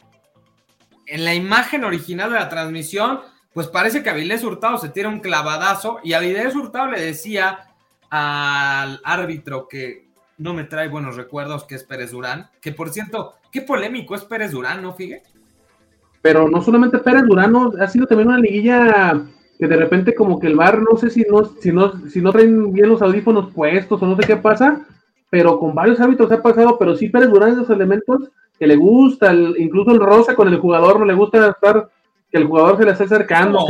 En 1.07 1.25
la 1.25 1.35
imagen 1.35 1.85
original 1.85 2.33
de 2.33 2.39
la 2.39 2.49
transmisión, 2.49 3.21
pues 3.53 3.69
parece 3.69 4.03
que 4.03 4.11
Avilés 4.11 4.43
Hurtado 4.43 4.79
se 4.79 4.89
tira 4.89 5.09
un 5.09 5.21
clavadazo 5.21 6.01
y 6.03 6.15
Avilés 6.15 6.55
Hurtado 6.55 6.89
le 6.89 7.01
decía 7.01 7.69
al 8.11 9.01
árbitro 9.05 9.69
que 9.69 10.12
no 10.43 10.55
me 10.55 10.65
trae 10.65 10.89
buenos 10.89 11.17
recuerdos, 11.17 11.65
que 11.65 11.77
es 11.77 11.85
Pérez 11.85 12.11
Durán. 12.11 12.49
Que 12.61 12.73
por 12.73 12.91
cierto, 12.91 13.35
qué 13.51 13.63
polémico 13.63 14.15
es 14.15 14.25
Pérez 14.25 14.51
Durán, 14.51 14.83
¿no, 14.83 14.93
Figue? 14.93 15.23
Pero 16.21 16.49
no 16.49 16.61
solamente 16.63 16.99
Pérez 16.99 17.25
Durán, 17.25 17.55
ha 17.81 17.89
sido 17.89 18.07
también 18.07 18.29
una 18.29 18.39
liguilla 18.39 19.23
que 19.59 19.67
de 19.69 19.77
repente 19.77 20.15
como 20.15 20.41
que 20.41 20.49
el 20.49 20.57
bar, 20.57 20.83
no 20.83 20.97
sé 20.97 21.11
si 21.11 21.25
no, 21.29 21.45
si 21.61 21.71
no, 21.71 22.09
si 22.09 22.21
no 22.21 22.33
traen 22.33 22.73
bien 22.73 22.89
los 22.89 23.03
audífonos 23.03 23.53
puestos 23.53 24.03
o 24.03 24.07
no 24.07 24.17
sé 24.17 24.27
qué 24.27 24.37
pasa, 24.37 24.85
pero 25.31 25.59
con 25.59 25.75
varios 25.75 26.01
hábitos 26.01 26.31
ha 26.33 26.43
pasado, 26.43 26.77
pero 26.79 26.97
sí 26.97 27.09
Pérez 27.09 27.31
Durán 27.31 27.53
esos 27.53 27.71
elementos 27.71 28.31
que 28.59 28.67
le 28.67 28.77
gusta, 28.77 29.33
incluso 29.33 29.93
el 29.93 30.01
rosa 30.01 30.35
con 30.35 30.49
el 30.49 30.59
jugador, 30.59 30.99
no 30.99 31.05
le 31.05 31.15
gusta 31.15 31.49
estar, 31.49 31.89
que 32.31 32.39
el 32.39 32.47
jugador 32.47 32.77
se 32.77 32.85
le 32.85 32.91
esté 32.93 33.05
acercando, 33.05 33.61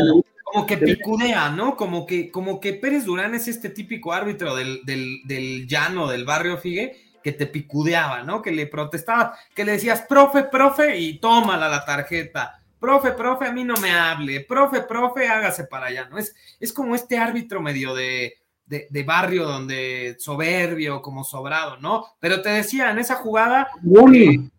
como 0.52 0.66
que 0.66 0.76
picudea, 0.76 1.48
¿no? 1.50 1.76
Como 1.76 2.06
que, 2.06 2.30
como 2.30 2.60
que 2.60 2.74
Pérez 2.74 3.04
Durán 3.04 3.34
es 3.34 3.48
este 3.48 3.70
típico 3.70 4.12
árbitro 4.12 4.54
del, 4.54 4.82
del, 4.84 5.66
llano, 5.66 6.08
del 6.08 6.24
barrio 6.24 6.58
Figue, 6.58 6.96
que 7.22 7.32
te 7.32 7.46
picudeaba, 7.46 8.22
¿no? 8.22 8.42
Que 8.42 8.52
le 8.52 8.66
protestaba, 8.66 9.36
que 9.54 9.64
le 9.64 9.72
decías, 9.72 10.02
profe, 10.02 10.44
profe, 10.44 10.98
y 10.98 11.18
tómala 11.18 11.68
la 11.68 11.84
tarjeta. 11.84 12.58
Profe, 12.78 13.12
profe, 13.12 13.46
a 13.46 13.52
mí 13.52 13.64
no 13.64 13.74
me 13.76 13.92
hable. 13.92 14.40
Profe, 14.40 14.82
profe, 14.82 15.28
hágase 15.28 15.64
para 15.64 15.86
allá, 15.86 16.08
¿no? 16.10 16.18
Es, 16.18 16.34
es 16.60 16.72
como 16.72 16.94
este 16.94 17.16
árbitro 17.16 17.62
medio 17.62 17.94
de, 17.94 18.34
de, 18.66 19.02
barrio 19.04 19.44
donde 19.44 20.16
soberbio, 20.18 21.00
como 21.00 21.24
sobrado, 21.24 21.78
¿no? 21.78 22.04
Pero 22.18 22.42
te 22.42 22.50
decía, 22.50 22.90
en 22.90 22.98
esa 22.98 23.14
jugada. 23.14 23.68
Boni. 23.80 24.50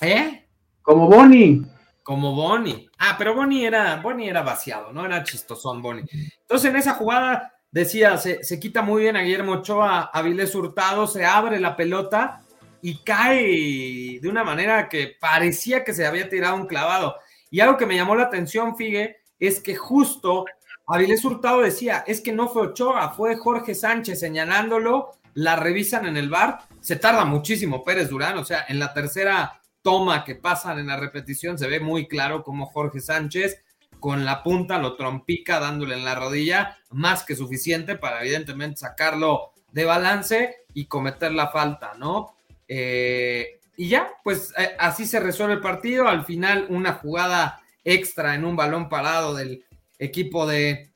¿Eh? 0.00 0.46
Como 0.80 1.08
Boni. 1.08 1.66
Como 2.02 2.34
Bonnie. 2.34 2.88
Ah, 2.98 3.14
pero 3.18 3.34
Bonnie 3.34 3.66
era, 3.66 3.96
Bonnie 3.96 4.28
era 4.28 4.42
vaciado, 4.42 4.92
no 4.92 5.04
era 5.04 5.22
chistosón 5.22 5.82
Bonnie. 5.82 6.04
Entonces 6.40 6.70
en 6.70 6.76
esa 6.76 6.94
jugada 6.94 7.52
decía, 7.70 8.16
se, 8.16 8.60
quita 8.60 8.82
muy 8.82 9.02
bien 9.02 9.16
a 9.16 9.22
Guillermo 9.22 9.52
Ochoa, 9.52 10.10
a 10.12 10.22
Hurtado, 10.22 11.06
se 11.06 11.24
abre 11.24 11.60
la 11.60 11.76
pelota 11.76 12.40
y 12.82 12.98
cae 12.98 14.18
de 14.20 14.28
una 14.28 14.44
manera 14.44 14.88
que 14.88 15.16
parecía 15.20 15.84
que 15.84 15.92
se 15.92 16.06
había 16.06 16.28
tirado 16.28 16.56
un 16.56 16.66
clavado. 16.66 17.16
Y 17.50 17.60
algo 17.60 17.76
que 17.76 17.86
me 17.86 17.96
llamó 17.96 18.14
la 18.14 18.24
atención, 18.24 18.76
Figue, 18.76 19.18
es 19.38 19.60
que 19.60 19.74
justo 19.74 20.44
Avilés 20.86 21.24
Hurtado 21.24 21.60
decía, 21.60 22.04
es 22.06 22.20
que 22.20 22.32
no 22.32 22.48
fue 22.48 22.68
Ochoa, 22.68 23.10
fue 23.10 23.36
Jorge 23.36 23.74
Sánchez 23.74 24.18
señalándolo, 24.18 25.12
la 25.34 25.56
revisan 25.56 26.06
en 26.06 26.16
el 26.16 26.28
bar, 26.28 26.58
se 26.80 26.96
tarda 26.96 27.24
muchísimo 27.24 27.84
Pérez 27.84 28.08
Durán, 28.08 28.38
o 28.38 28.44
sea, 28.44 28.64
en 28.68 28.78
la 28.78 28.92
tercera 28.92 29.59
toma 29.82 30.24
que 30.24 30.34
pasan 30.34 30.78
en 30.78 30.86
la 30.86 30.96
repetición, 30.96 31.58
se 31.58 31.68
ve 31.68 31.80
muy 31.80 32.06
claro 32.08 32.42
como 32.42 32.66
Jorge 32.66 33.00
Sánchez 33.00 33.62
con 34.00 34.24
la 34.24 34.42
punta 34.42 34.78
lo 34.78 34.96
trompica 34.96 35.60
dándole 35.60 35.94
en 35.94 36.04
la 36.04 36.14
rodilla, 36.14 36.78
más 36.90 37.22
que 37.22 37.36
suficiente 37.36 37.96
para 37.96 38.22
evidentemente 38.22 38.78
sacarlo 38.78 39.52
de 39.70 39.84
balance 39.84 40.56
y 40.74 40.86
cometer 40.86 41.32
la 41.32 41.48
falta, 41.48 41.92
¿no? 41.96 42.34
Eh, 42.66 43.60
y 43.76 43.88
ya, 43.88 44.10
pues 44.24 44.52
eh, 44.58 44.74
así 44.78 45.06
se 45.06 45.20
resuelve 45.20 45.54
el 45.54 45.60
partido. 45.60 46.08
Al 46.08 46.24
final, 46.24 46.66
una 46.70 46.94
jugada 46.94 47.60
extra 47.84 48.34
en 48.34 48.44
un 48.44 48.56
balón 48.56 48.88
parado 48.88 49.34
del 49.34 49.64
equipo 49.98 50.46
de 50.46 50.90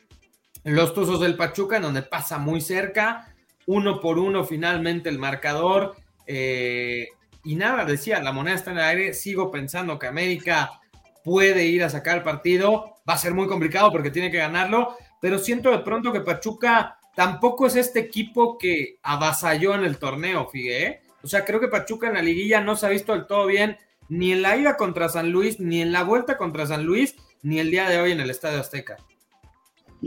los 0.65 0.95
Tuzos 0.95 1.21
del 1.21 1.37
Pachuca, 1.37 1.77
en 1.77 1.83
donde 1.83 2.03
pasa 2.03 2.39
muy 2.39 2.61
cerca, 2.61 3.35
uno 3.67 4.01
por 4.01 4.19
uno 4.19 4.45
finalmente 4.45 5.09
el 5.09 5.19
marcador. 5.19 5.97
Eh, 6.27 7.09
y 7.45 7.57
nada, 7.57 7.85
decía, 7.85 8.23
la 8.23 8.33
moneda 8.33 8.57
está 8.57 8.71
en 8.71 8.79
el 8.79 8.85
aire, 8.85 9.15
sigo 9.15 9.51
pensando 9.51 9.99
que 9.99 10.07
América 10.07 10.81
puede 11.23 11.65
ir 11.67 11.85
a 11.85 11.91
sacar 11.91 12.19
el 12.19 12.23
partido, 12.23 12.97
va 13.09 13.15
a 13.15 13.19
ser 13.19 13.35
muy 13.35 13.47
complicado 13.47 13.93
porque 13.93 14.11
tiene 14.11 14.31
que 14.31 14.39
ganarlo, 14.39 14.97
pero 15.21 15.39
siento 15.39 15.71
de 15.71 15.79
pronto 15.79 16.13
que 16.13 16.21
Pachuca 16.21 16.99
tampoco 17.15 17.67
es 17.67 17.77
este 17.77 18.01
equipo 18.01 18.59
que 18.59 18.99
avasalló 19.03 19.75
en 19.75 19.85
el 19.85 19.99
torneo, 19.99 20.49
fíjate. 20.49 20.87
¿eh? 20.87 21.01
O 21.23 21.27
sea, 21.27 21.45
creo 21.45 21.61
que 21.61 21.69
Pachuca 21.69 22.09
en 22.09 22.15
la 22.15 22.23
liguilla 22.23 22.61
no 22.61 22.77
se 22.77 22.87
ha 22.87 22.91
visto 22.91 23.13
del 23.13 23.27
todo 23.27 23.47
bien, 23.47 23.79
ni 24.09 24.33
en 24.33 24.43
la 24.43 24.57
ida 24.57 24.77
contra 24.77 25.09
San 25.09 25.31
Luis, 25.31 25.61
ni 25.61 25.81
en 25.81 25.93
la 25.93 26.03
vuelta 26.03 26.37
contra 26.37 26.67
San 26.67 26.85
Luis, 26.85 27.17
ni 27.43 27.59
el 27.59 27.71
día 27.71 27.89
de 27.89 27.99
hoy 27.99 28.13
en 28.13 28.21
el 28.21 28.31
Estadio 28.31 28.61
Azteca. 28.61 28.97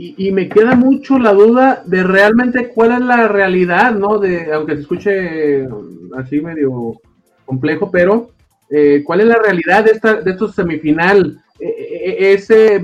Y, 0.00 0.30
me 0.30 0.48
queda 0.48 0.76
mucho 0.76 1.18
la 1.18 1.32
duda 1.32 1.82
de 1.84 2.04
realmente 2.04 2.68
cuál 2.68 2.92
es 2.92 3.00
la 3.00 3.26
realidad, 3.26 3.92
¿no? 3.92 4.18
De, 4.18 4.52
aunque 4.52 4.76
se 4.76 4.82
escuche 4.82 5.68
así 6.16 6.40
medio 6.40 7.00
complejo, 7.48 7.90
pero 7.90 8.30
eh, 8.70 9.02
¿cuál 9.04 9.22
es 9.22 9.26
la 9.26 9.36
realidad 9.36 9.84
de, 9.84 9.92
esta, 9.92 10.20
de 10.20 10.30
estos 10.30 10.54
semifinal? 10.54 11.40
Eh, 11.58 11.66
eh, 11.68 12.32
ese, 12.34 12.80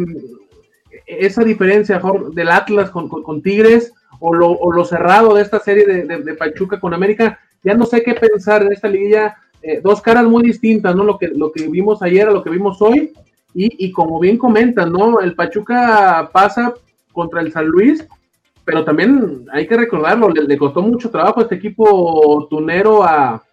esa 1.06 1.44
diferencia 1.44 2.00
del 2.32 2.48
Atlas 2.48 2.90
con, 2.90 3.08
con, 3.08 3.42
Tigres 3.42 3.92
o 4.18 4.34
lo, 4.34 4.50
o 4.50 4.72
lo, 4.72 4.84
cerrado 4.84 5.34
de 5.34 5.42
esta 5.42 5.60
serie 5.60 5.86
de, 5.86 6.18
de, 6.22 6.34
Pachuca 6.34 6.80
con 6.80 6.94
América, 6.94 7.38
ya 7.62 7.74
no 7.74 7.84
sé 7.84 8.02
qué 8.02 8.14
pensar 8.14 8.62
en 8.62 8.72
esta 8.72 8.88
liguilla. 8.88 9.36
dos 9.82 10.00
caras 10.00 10.24
muy 10.24 10.42
distintas, 10.42 10.96
¿no? 10.96 11.04
Lo 11.04 11.18
que, 11.18 11.28
lo 11.28 11.52
que 11.52 11.68
vimos 11.68 12.02
ayer 12.02 12.26
a 12.26 12.32
lo 12.32 12.42
que 12.42 12.50
vimos 12.50 12.80
hoy. 12.80 13.12
Y, 13.54 13.86
y 13.86 13.92
como 13.92 14.18
bien 14.18 14.36
comentan, 14.36 14.90
¿no? 14.92 15.20
El 15.20 15.34
Pachuca 15.34 16.30
pasa 16.32 16.74
contra 17.12 17.40
el 17.40 17.52
San 17.52 17.66
Luis, 17.66 18.04
pero 18.64 18.84
también 18.84 19.46
hay 19.52 19.66
que 19.66 19.76
recordarlo, 19.76 20.30
le, 20.30 20.42
le 20.42 20.58
costó 20.58 20.82
mucho 20.82 21.10
trabajo 21.10 21.38
a 21.38 21.42
este 21.44 21.54
equipo 21.56 22.46
tunero 22.50 23.04
a, 23.04 23.44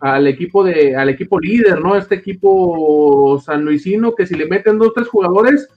al 0.00 0.26
equipo 0.26 0.64
de 0.64 0.96
al 0.96 1.10
equipo 1.10 1.38
líder, 1.38 1.80
¿no? 1.80 1.96
Este 1.96 2.14
equipo 2.16 3.40
sanluisino 3.44 4.14
que 4.14 4.26
si 4.26 4.34
le 4.34 4.46
meten 4.46 4.78
dos 4.78 4.92
tres 4.94 5.08
jugadores 5.08 5.68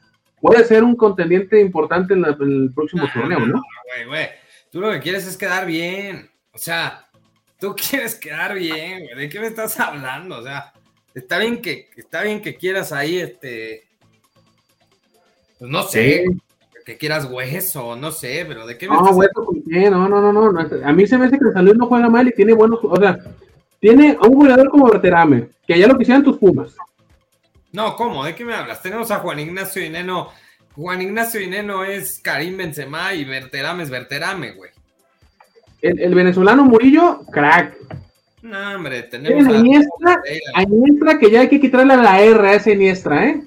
puede 0.41 0.63
ser 0.65 0.83
un 0.83 0.95
contendiente 0.95 1.59
importante 1.59 2.13
en, 2.13 2.25
el 2.25 2.71
próximo 2.73 3.07
torneo, 3.13 3.39
¿no? 3.39 3.61
Güey, 3.95 4.07
güey, 4.07 4.27
tú 4.71 4.81
lo 4.81 4.91
que 4.91 4.99
quieres 4.99 5.27
es 5.27 5.37
quedar 5.37 5.65
bien, 5.65 6.29
o 6.51 6.57
sea, 6.57 7.07
tú 7.59 7.75
quieres 7.89 8.15
quedar 8.15 8.55
bien, 8.55 9.05
güey, 9.05 9.15
¿de 9.15 9.29
qué 9.29 9.39
me 9.39 9.47
estás 9.47 9.79
hablando? 9.79 10.39
O 10.39 10.43
sea, 10.43 10.73
está 11.13 11.37
bien 11.39 11.61
que 11.61 11.89
está 11.95 12.23
bien 12.23 12.41
que 12.41 12.55
quieras 12.55 12.91
ahí 12.91 13.19
este 13.19 13.83
pues 15.59 15.71
no 15.71 15.83
sé, 15.83 16.25
que 16.85 16.97
quieras 16.97 17.25
hueso, 17.29 17.95
no 17.95 18.11
sé, 18.11 18.45
pero 18.47 18.65
de 18.65 18.77
qué 18.77 18.87
me 18.87 18.95
no, 18.95 19.01
estás 19.01 19.15
hueso, 19.15 19.47
no, 19.91 20.09
no, 20.09 20.33
no, 20.33 20.51
no, 20.51 20.85
a 20.85 20.93
mí 20.93 21.07
se 21.07 21.17
me 21.17 21.25
hace 21.25 21.39
que 21.39 21.45
el 21.45 21.53
San 21.53 21.65
Luis 21.65 21.77
no 21.77 21.87
juega 21.87 22.09
mal 22.09 22.27
y 22.27 22.33
tiene 22.33 22.53
buenos, 22.53 22.79
o 22.83 22.95
sea, 22.97 23.17
tiene 23.83 24.17
a 24.17 24.27
un 24.27 24.35
goleador 24.35 24.69
como 24.69 24.89
Berterame, 24.89 25.49
que 25.67 25.77
ya 25.77 25.87
lo 25.87 25.97
quisieran 25.97 26.23
tus 26.23 26.37
Pumas. 26.37 26.73
No, 27.73 27.97
¿cómo? 27.97 28.23
¿De 28.23 28.33
qué 28.33 28.45
me 28.45 28.53
hablas? 28.53 28.81
Tenemos 28.81 29.11
a 29.11 29.17
Juan 29.17 29.41
Ignacio 29.41 29.81
Dineno. 29.81 30.29
Juan 30.73 31.01
Ignacio 31.01 31.41
Dineno 31.41 31.83
es 31.83 32.21
Karim 32.23 32.55
Benzema 32.55 33.13
y 33.13 33.25
Verterame 33.25 33.83
es 33.83 33.89
Verterame, 33.89 34.51
güey. 34.51 34.71
El, 35.81 36.15
venezolano 36.15 36.63
Murillo, 36.63 37.25
crack. 37.29 37.75
No, 38.41 38.73
hombre, 38.73 39.03
tenemos 39.03 39.53
a 39.53 39.57
Iniestra, 39.57 40.21
a 40.55 40.61
Iniestra 40.61 41.19
que 41.19 41.29
ya 41.29 41.41
hay 41.41 41.49
que 41.49 41.59
quitarle 41.59 41.97
la 41.97 42.21
R 42.21 42.47
a 42.47 42.53
ese 42.53 42.71
Iniestra, 42.71 43.27
¿eh? 43.27 43.43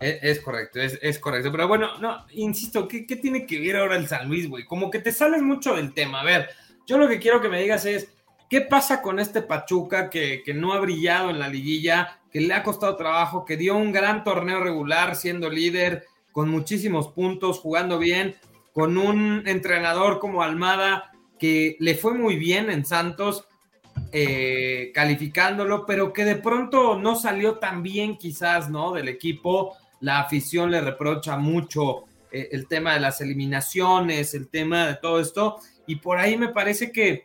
Es, 0.00 0.40
correcto, 0.40 0.80
es, 0.80 1.18
correcto. 1.18 1.52
Pero 1.52 1.68
bueno, 1.68 1.98
no, 1.98 2.24
insisto, 2.30 2.88
¿qué, 2.88 3.06
¿qué, 3.06 3.16
tiene 3.16 3.44
que 3.44 3.60
ver 3.60 3.76
ahora 3.76 3.96
el 3.96 4.08
San 4.08 4.28
Luis, 4.28 4.48
güey? 4.48 4.64
Como 4.64 4.90
que 4.90 5.00
te 5.00 5.12
sales 5.12 5.42
mucho 5.42 5.76
del 5.76 5.92
tema. 5.92 6.22
A 6.22 6.24
ver, 6.24 6.48
yo 6.86 6.96
lo 6.96 7.06
que 7.06 7.18
quiero 7.18 7.42
que 7.42 7.50
me 7.50 7.60
digas 7.60 7.84
es, 7.84 8.08
¿qué 8.52 8.60
pasa 8.60 9.00
con 9.00 9.18
este 9.18 9.40
Pachuca 9.40 10.10
que, 10.10 10.42
no 10.54 10.74
ha 10.74 10.80
brillado 10.80 11.30
en 11.30 11.38
la 11.38 11.48
liguilla, 11.48 12.20
que 12.30 12.42
le 12.42 12.52
ha 12.52 12.62
costado 12.62 12.96
trabajo, 12.96 13.46
que 13.46 13.56
dio 13.56 13.74
un 13.78 13.92
gran 13.92 14.24
torneo 14.24 14.62
regular 14.62 15.16
siendo 15.16 15.48
líder, 15.48 16.04
con 16.32 16.50
muchísimos 16.50 17.08
puntos, 17.08 17.60
jugando 17.60 17.98
bien, 17.98 18.36
con 18.74 18.98
un 18.98 19.42
entrenador 19.46 20.18
como 20.18 20.42
Almada 20.42 21.12
que 21.38 21.78
le 21.80 21.94
fue 21.94 22.12
muy 22.12 22.36
bien 22.36 22.68
en 22.68 22.84
Santos, 22.84 23.46
eh, 24.12 24.90
calificándolo, 24.92 25.86
pero 25.86 26.12
que 26.12 26.26
de 26.26 26.36
pronto 26.36 26.98
no 26.98 27.16
salió 27.16 27.54
tan 27.54 27.82
bien 27.82 28.18
quizás, 28.18 28.68
¿no? 28.68 28.92
Del 28.92 29.08
equipo 29.08 29.78
la 30.00 30.20
afición 30.20 30.70
le 30.70 30.82
reprocha 30.82 31.38
mucho 31.38 32.04
eh, 32.30 32.50
el 32.52 32.68
tema 32.68 32.92
de 32.92 33.00
las 33.00 33.22
eliminaciones, 33.22 34.34
el 34.34 34.50
tema 34.50 34.88
de 34.88 34.96
todo 34.96 35.20
esto, 35.20 35.56
y 35.86 35.96
por 35.96 36.18
ahí 36.18 36.36
me 36.36 36.48
parece 36.48 36.92
que, 36.92 37.24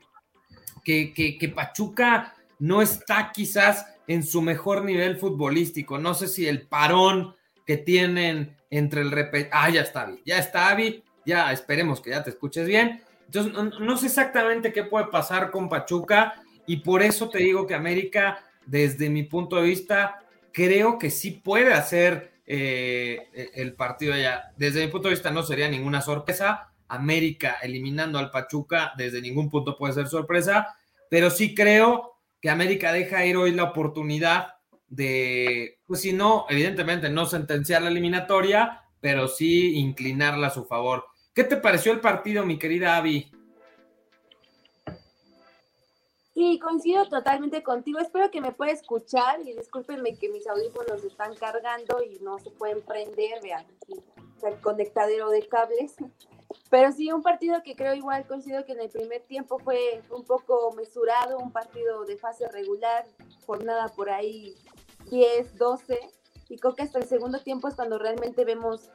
que, 0.87 1.53
Pachuca 1.53 2.33
no 2.59 2.81
está 2.81 3.31
quizás 3.33 3.85
en 4.07 4.23
su 4.23 4.41
mejor 4.41 4.85
nivel 4.85 5.17
futbolístico. 5.17 5.97
No 5.97 6.13
sé 6.13 6.27
si 6.27 6.47
el 6.47 6.61
parón 6.61 7.35
que 7.65 7.77
tienen 7.77 8.55
entre 8.69 9.01
el 9.01 9.11
repet... 9.11 9.49
Ah, 9.51 9.69
ya 9.69 9.81
está, 9.81 10.09
ya 10.25 10.37
está, 10.37 10.69
Avi, 10.69 11.03
ya 11.25 11.51
esperemos 11.51 11.99
que 11.99 12.11
ya 12.11 12.23
te 12.23 12.29
escuches 12.29 12.65
bien. 12.65 13.01
Entonces, 13.25 13.53
no, 13.79 13.97
sé 13.97 14.05
exactamente 14.05 14.71
qué 14.71 14.83
puede 14.83 15.07
pasar 15.07 15.51
con 15.51 15.67
Pachuca 15.67 16.41
y 16.65 16.77
por 16.77 17.03
eso 17.03 17.29
te 17.29 17.39
digo 17.39 17.67
que 17.67 17.73
América, 17.73 18.39
desde 18.65 19.09
mi 19.09 19.23
punto 19.23 19.57
de 19.57 19.63
vista, 19.63 20.23
creo 20.53 20.97
que 20.97 21.09
sí 21.09 21.31
puede 21.31 21.73
hacer 21.73 22.31
eh, 22.45 23.51
el 23.55 23.73
partido 23.73 24.13
allá. 24.13 24.53
Desde 24.55 24.85
mi 24.85 24.89
punto 24.89 25.09
de 25.09 25.15
vista 25.15 25.31
no 25.31 25.43
sería 25.43 25.67
ninguna 25.67 26.01
sorpresa. 26.01 26.71
América 26.87 27.57
eliminando 27.61 28.19
al 28.19 28.31
Pachuca 28.31 28.93
desde 28.97 29.21
ningún 29.21 29.49
punto 29.49 29.77
puede 29.77 29.93
ser 29.93 30.07
sorpresa, 30.07 30.75
pero 31.09 31.29
sí 31.29 31.55
creo 31.55 32.17
que 32.41 32.49
América 32.49 32.91
deja 32.91 33.25
ir 33.25 33.37
hoy 33.37 33.51
la 33.51 33.63
oportunidad 33.63 34.55
de, 34.87 35.79
pues 35.85 36.01
si 36.01 36.13
no, 36.13 36.45
evidentemente 36.49 37.09
no 37.09 37.25
sentenciar 37.25 37.81
la 37.81 37.89
eliminatoria, 37.89 38.83
pero 38.99 39.27
sí 39.27 39.77
inclinarla 39.77 40.47
a 40.47 40.51
su 40.51 40.65
favor. 40.65 41.05
¿Qué 41.33 41.43
te 41.43 41.57
pareció 41.57 41.91
el 41.91 41.99
partido, 41.99 42.45
mi 42.45 42.57
querida 42.57 42.97
Avi? 42.97 43.31
Sí, 46.33 46.59
coincido 46.59 47.09
totalmente 47.09 47.63
contigo. 47.63 47.99
Espero 47.99 48.29
que 48.29 48.41
me 48.41 48.51
pueda 48.51 48.71
escuchar 48.71 49.39
y 49.41 49.53
discúlpenme 49.53 50.15
que 50.17 50.29
mis 50.29 50.45
audífonos 50.47 51.03
están 51.03 51.35
cargando 51.35 52.03
y 52.03 52.19
no 52.19 52.37
se 52.37 52.51
pueden 52.51 52.81
prender, 52.83 53.41
vean, 53.41 53.65
el 54.43 54.61
conectadero 54.61 55.31
de 55.31 55.47
cables. 55.47 55.95
Pero 56.69 56.91
sí, 56.91 57.11
un 57.11 57.23
partido 57.23 57.61
que 57.63 57.75
creo 57.75 57.93
igual 57.93 58.25
coincido 58.27 58.65
que 58.65 58.73
en 58.73 58.81
el 58.81 58.89
primer 58.89 59.21
tiempo 59.23 59.59
fue 59.59 60.01
un 60.09 60.25
poco 60.25 60.73
mesurado, 60.73 61.37
un 61.37 61.51
partido 61.51 62.05
de 62.05 62.17
fase 62.17 62.47
regular, 62.49 63.05
jornada 63.45 63.87
por 63.89 64.09
ahí 64.09 64.55
10, 65.09 65.57
12, 65.57 65.99
y 66.49 66.57
creo 66.57 66.75
que 66.75 66.83
hasta 66.83 66.99
el 66.99 67.05
segundo 67.05 67.39
tiempo 67.39 67.67
es 67.67 67.75
cuando 67.75 67.97
realmente 67.97 68.45
vemos 68.45 68.89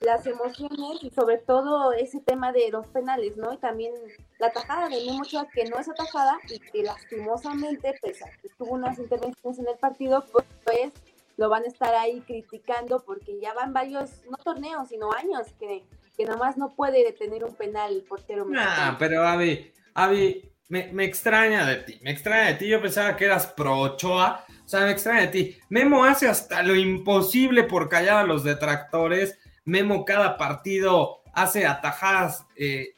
las 0.00 0.26
emociones 0.26 1.02
y 1.02 1.10
sobre 1.10 1.38
todo 1.38 1.92
ese 1.92 2.20
tema 2.20 2.52
de 2.52 2.70
los 2.70 2.86
penales, 2.88 3.36
¿no? 3.36 3.52
Y 3.52 3.56
también 3.56 3.92
la 4.38 4.52
tajada 4.52 4.88
de 4.88 5.04
Memo 5.04 5.22
que 5.52 5.64
no 5.64 5.78
es 5.78 5.88
atajada 5.88 6.38
y 6.48 6.60
que 6.60 6.82
lastimosamente, 6.84 7.94
pese 8.00 8.24
a 8.24 8.30
que 8.40 8.48
tuvo 8.56 8.74
unas 8.74 8.98
intervenciones 8.98 9.58
en 9.58 9.68
el 9.68 9.76
partido, 9.76 10.24
pues, 10.64 10.92
lo 11.36 11.48
van 11.48 11.64
a 11.64 11.66
estar 11.66 11.94
ahí 11.94 12.20
criticando 12.20 13.00
porque 13.00 13.40
ya 13.40 13.54
van 13.54 13.72
varios, 13.72 14.24
no 14.30 14.36
torneos, 14.36 14.88
sino 14.88 15.12
años 15.12 15.48
que, 15.58 15.84
que 16.18 16.24
nada 16.24 16.36
más 16.36 16.56
no 16.56 16.74
puede 16.74 17.04
detener 17.04 17.44
un 17.44 17.54
penal 17.54 17.94
el 17.94 18.02
portero 18.02 18.44
Ah, 18.56 18.96
pero 18.98 19.26
Avi, 19.26 19.72
Avi, 19.94 20.50
me, 20.68 20.92
me, 20.92 21.04
extraña 21.04 21.64
de 21.64 21.76
ti, 21.76 21.98
me 22.02 22.10
extraña 22.10 22.48
de 22.48 22.54
ti, 22.54 22.68
yo 22.68 22.82
pensaba 22.82 23.16
que 23.16 23.24
eras 23.24 23.46
pro 23.46 23.78
Ochoa, 23.78 24.44
o 24.64 24.68
sea, 24.68 24.80
me 24.80 24.90
extraña 24.90 25.20
de 25.22 25.28
ti. 25.28 25.58
Memo 25.68 26.04
hace 26.04 26.28
hasta 26.28 26.62
lo 26.64 26.74
imposible 26.74 27.62
por 27.62 27.88
callar 27.88 28.18
a 28.18 28.24
los 28.24 28.42
detractores, 28.42 29.38
Memo 29.64 30.04
cada 30.04 30.36
partido 30.36 31.22
hace 31.32 31.66
atajadas 31.66 32.46
eh, 32.56 32.96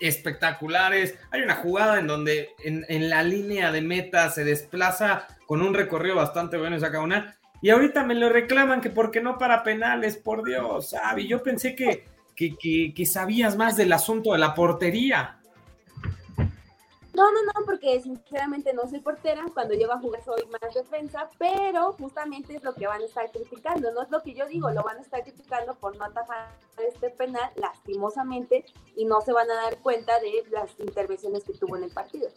espectaculares. 0.00 1.18
Hay 1.30 1.40
una 1.40 1.56
jugada 1.56 1.98
en 1.98 2.06
donde 2.06 2.50
en, 2.62 3.08
la 3.08 3.22
línea 3.22 3.72
de 3.72 3.80
meta 3.80 4.30
se 4.30 4.44
desplaza 4.44 5.26
con 5.46 5.62
un 5.62 5.72
recorrido 5.72 6.16
bastante 6.16 6.58
bueno 6.58 6.76
y 6.76 6.80
saca 6.80 7.00
una. 7.00 7.38
Y 7.64 7.70
ahorita 7.70 8.04
me 8.04 8.14
lo 8.14 8.28
reclaman 8.28 8.82
que 8.82 8.90
porque 8.90 9.22
no 9.22 9.38
para 9.38 9.62
penales, 9.62 10.18
por 10.18 10.44
Dios, 10.44 10.92
Avi. 10.92 11.26
Yo 11.26 11.42
pensé 11.42 11.74
que, 11.74 12.04
que 12.36 13.06
sabías 13.06 13.56
más 13.56 13.74
del 13.74 13.90
asunto 13.94 14.32
de 14.32 14.38
la 14.38 14.54
portería. 14.54 15.40
No, 17.14 17.32
no, 17.32 17.42
no, 17.42 17.64
porque 17.64 17.98
sinceramente 18.02 18.74
no 18.74 18.86
soy 18.86 19.00
portera, 19.00 19.46
cuando 19.54 19.72
llego 19.72 19.94
a 19.94 19.98
jugar 19.98 20.22
soy 20.22 20.42
más 20.46 20.74
defensa, 20.74 21.30
pero 21.38 21.94
justamente 21.94 22.54
es 22.54 22.62
lo 22.62 22.74
que 22.74 22.86
van 22.86 23.00
a 23.00 23.04
estar 23.06 23.30
criticando, 23.30 23.92
no 23.92 24.02
es 24.02 24.10
lo 24.10 24.20
que 24.22 24.34
yo 24.34 24.46
digo, 24.46 24.70
lo 24.70 24.82
van 24.82 24.98
a 24.98 25.00
estar 25.00 25.22
criticando 25.22 25.74
por 25.76 25.96
no 25.96 26.04
atajar 26.04 26.50
este 26.86 27.08
penal 27.08 27.50
lastimosamente 27.56 28.66
y 28.94 29.06
no 29.06 29.22
se 29.22 29.32
van 29.32 29.50
a 29.50 29.54
dar 29.54 29.78
cuenta 29.78 30.20
de 30.20 30.44
las 30.50 30.78
intervenciones 30.80 31.44
que 31.44 31.54
tuvo 31.54 31.78
en 31.78 31.84
el 31.84 31.90
partido. 31.90 32.28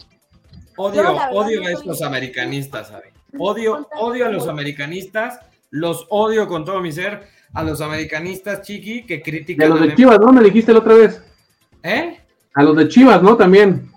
Odio, 0.78 1.18
odio 1.32 1.62
a 1.62 1.72
estos 1.72 2.02
americanistas, 2.02 2.90
¿sabes? 2.90 3.12
Odio, 3.38 3.88
odio 4.00 4.28
a 4.28 4.30
los 4.30 4.48
americanistas, 4.48 5.40
los 5.72 6.06
odio 6.10 6.48
con 6.48 6.64
todo 6.66 6.80
mi 6.82 6.92
ser, 6.92 7.28
a 7.54 7.64
los 7.64 7.82
americanistas, 7.82 8.62
Chiqui, 8.62 9.04
que 9.06 9.22
critican. 9.22 9.72
a 9.72 9.76
los 9.76 9.82
de 9.82 9.96
Chivas, 9.96 10.20
¿no? 10.20 10.32
Me 10.32 10.44
dijiste 10.44 10.72
la 10.72 10.80
otra 10.80 10.94
vez. 10.94 11.24
¿Eh? 11.84 12.20
A 12.54 12.64
los 12.64 12.76
de 12.76 12.88
Chivas, 12.88 13.22
¿no? 13.22 13.36
También. 13.36 13.92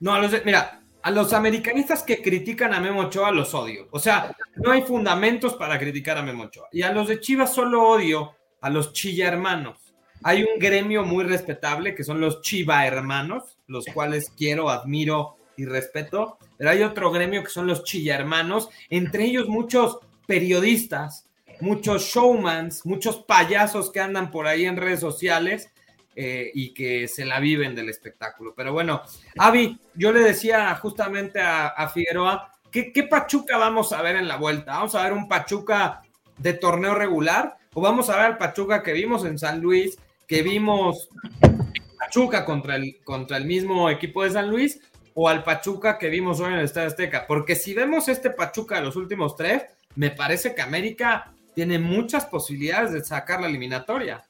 No, 0.00 0.14
a 0.14 0.20
los 0.20 0.32
mira, 0.44 0.80
a 1.02 1.10
los 1.10 1.32
americanistas 1.32 2.02
que 2.02 2.22
critican 2.22 2.74
a 2.74 2.80
Memo 2.80 3.02
Ochoa 3.02 3.30
los 3.30 3.54
odio. 3.54 3.88
O 3.90 3.98
sea, 3.98 4.34
no 4.56 4.72
hay 4.72 4.82
fundamentos 4.82 5.54
para 5.54 5.78
criticar 5.78 6.18
a 6.18 6.22
Memo 6.22 6.44
Ochoa. 6.44 6.68
Y 6.72 6.82
a 6.82 6.92
los 6.92 7.08
de 7.08 7.20
Chivas 7.20 7.54
solo 7.54 7.86
odio 7.86 8.32
a 8.60 8.70
los 8.70 8.92
Chilla 8.92 9.28
hermanos. 9.28 9.78
Hay 10.22 10.42
un 10.42 10.58
gremio 10.58 11.04
muy 11.04 11.24
respetable 11.24 11.94
que 11.94 12.04
son 12.04 12.20
los 12.20 12.40
Chiva 12.40 12.86
hermanos, 12.86 13.58
los 13.66 13.84
cuales 13.92 14.32
quiero, 14.36 14.70
admiro 14.70 15.35
y 15.56 15.64
respeto. 15.64 16.38
Pero 16.56 16.70
hay 16.70 16.82
otro 16.82 17.10
gremio 17.10 17.42
que 17.42 17.50
son 17.50 17.66
los 17.66 17.84
Chilla 17.84 18.14
hermanos, 18.14 18.68
entre 18.90 19.24
ellos 19.24 19.48
muchos 19.48 19.98
periodistas, 20.26 21.28
muchos 21.60 22.02
showmans, 22.04 22.84
muchos 22.84 23.18
payasos 23.18 23.90
que 23.90 24.00
andan 24.00 24.30
por 24.30 24.46
ahí 24.46 24.64
en 24.66 24.76
redes 24.76 25.00
sociales 25.00 25.70
eh, 26.14 26.50
y 26.54 26.72
que 26.72 27.08
se 27.08 27.24
la 27.24 27.40
viven 27.40 27.74
del 27.74 27.88
espectáculo. 27.88 28.54
Pero 28.56 28.72
bueno, 28.72 29.02
Avi, 29.38 29.78
yo 29.94 30.12
le 30.12 30.20
decía 30.20 30.74
justamente 30.76 31.40
a, 31.40 31.88
Figueroa, 31.92 32.52
¿qué, 32.70 32.92
¿qué, 32.92 33.02
Pachuca 33.02 33.58
vamos 33.58 33.92
a 33.92 34.02
ver 34.02 34.16
en 34.16 34.28
la 34.28 34.36
vuelta? 34.36 34.72
¿Vamos 34.76 34.94
a 34.94 35.02
ver 35.02 35.12
un 35.12 35.28
Pachuca 35.28 36.02
de 36.38 36.54
torneo 36.54 36.94
regular? 36.94 37.58
¿O 37.74 37.82
vamos 37.82 38.08
a 38.08 38.16
ver 38.16 38.24
al 38.24 38.38
Pachuca 38.38 38.82
que 38.82 38.94
vimos 38.94 39.26
en 39.26 39.38
San 39.38 39.60
Luis, 39.60 39.98
que 40.26 40.42
vimos 40.42 41.10
Pachuca 41.98 42.46
contra 42.46 42.76
el, 42.76 42.98
contra 43.04 43.36
el 43.36 43.44
mismo 43.44 43.90
equipo 43.90 44.24
de 44.24 44.30
San 44.30 44.48
Luis? 44.48 44.80
¿O 45.18 45.30
al 45.30 45.42
Pachuca 45.42 45.96
que 45.96 46.10
vimos 46.10 46.40
hoy 46.40 46.48
en 46.48 46.58
el 46.58 46.66
Estadio 46.66 46.88
Azteca? 46.88 47.26
Porque 47.26 47.54
si 47.56 47.72
vemos 47.72 48.06
este 48.06 48.28
Pachuca 48.28 48.74
de 48.76 48.82
los 48.82 48.96
últimos 48.96 49.34
tres, 49.34 49.62
me 49.94 50.10
parece 50.10 50.54
que 50.54 50.60
América 50.60 51.32
tiene 51.54 51.78
muchas 51.78 52.26
posibilidades 52.26 52.92
de 52.92 53.02
sacar 53.02 53.40
la 53.40 53.46
eliminatoria. 53.46 54.22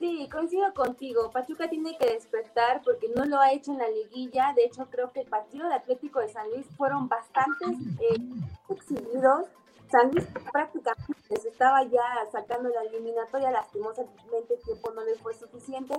Sí, 0.00 0.28
coincido 0.32 0.74
contigo. 0.74 1.30
Pachuca 1.30 1.70
tiene 1.70 1.96
que 1.96 2.06
despertar 2.06 2.82
porque 2.84 3.06
no 3.14 3.24
lo 3.24 3.38
ha 3.38 3.52
hecho 3.52 3.70
en 3.70 3.78
la 3.78 3.88
liguilla. 3.88 4.52
De 4.56 4.64
hecho, 4.64 4.88
creo 4.90 5.12
que 5.12 5.20
el 5.20 5.28
partido 5.28 5.68
de 5.68 5.74
Atlético 5.76 6.18
de 6.18 6.28
San 6.28 6.50
Luis 6.50 6.66
fueron 6.76 7.08
bastantes 7.08 7.78
eh, 8.00 8.20
exhibidos. 8.68 9.46
San 9.90 10.10
Luis 10.10 10.26
prácticamente 10.52 11.40
se 11.40 11.48
estaba 11.48 11.82
ya 11.84 12.02
sacando 12.32 12.68
la 12.68 12.82
eliminatoria. 12.82 13.50
Lastimosamente 13.50 14.54
el 14.54 14.60
tiempo 14.62 14.90
no 14.92 15.04
les 15.04 15.20
fue 15.20 15.34
suficiente. 15.34 15.94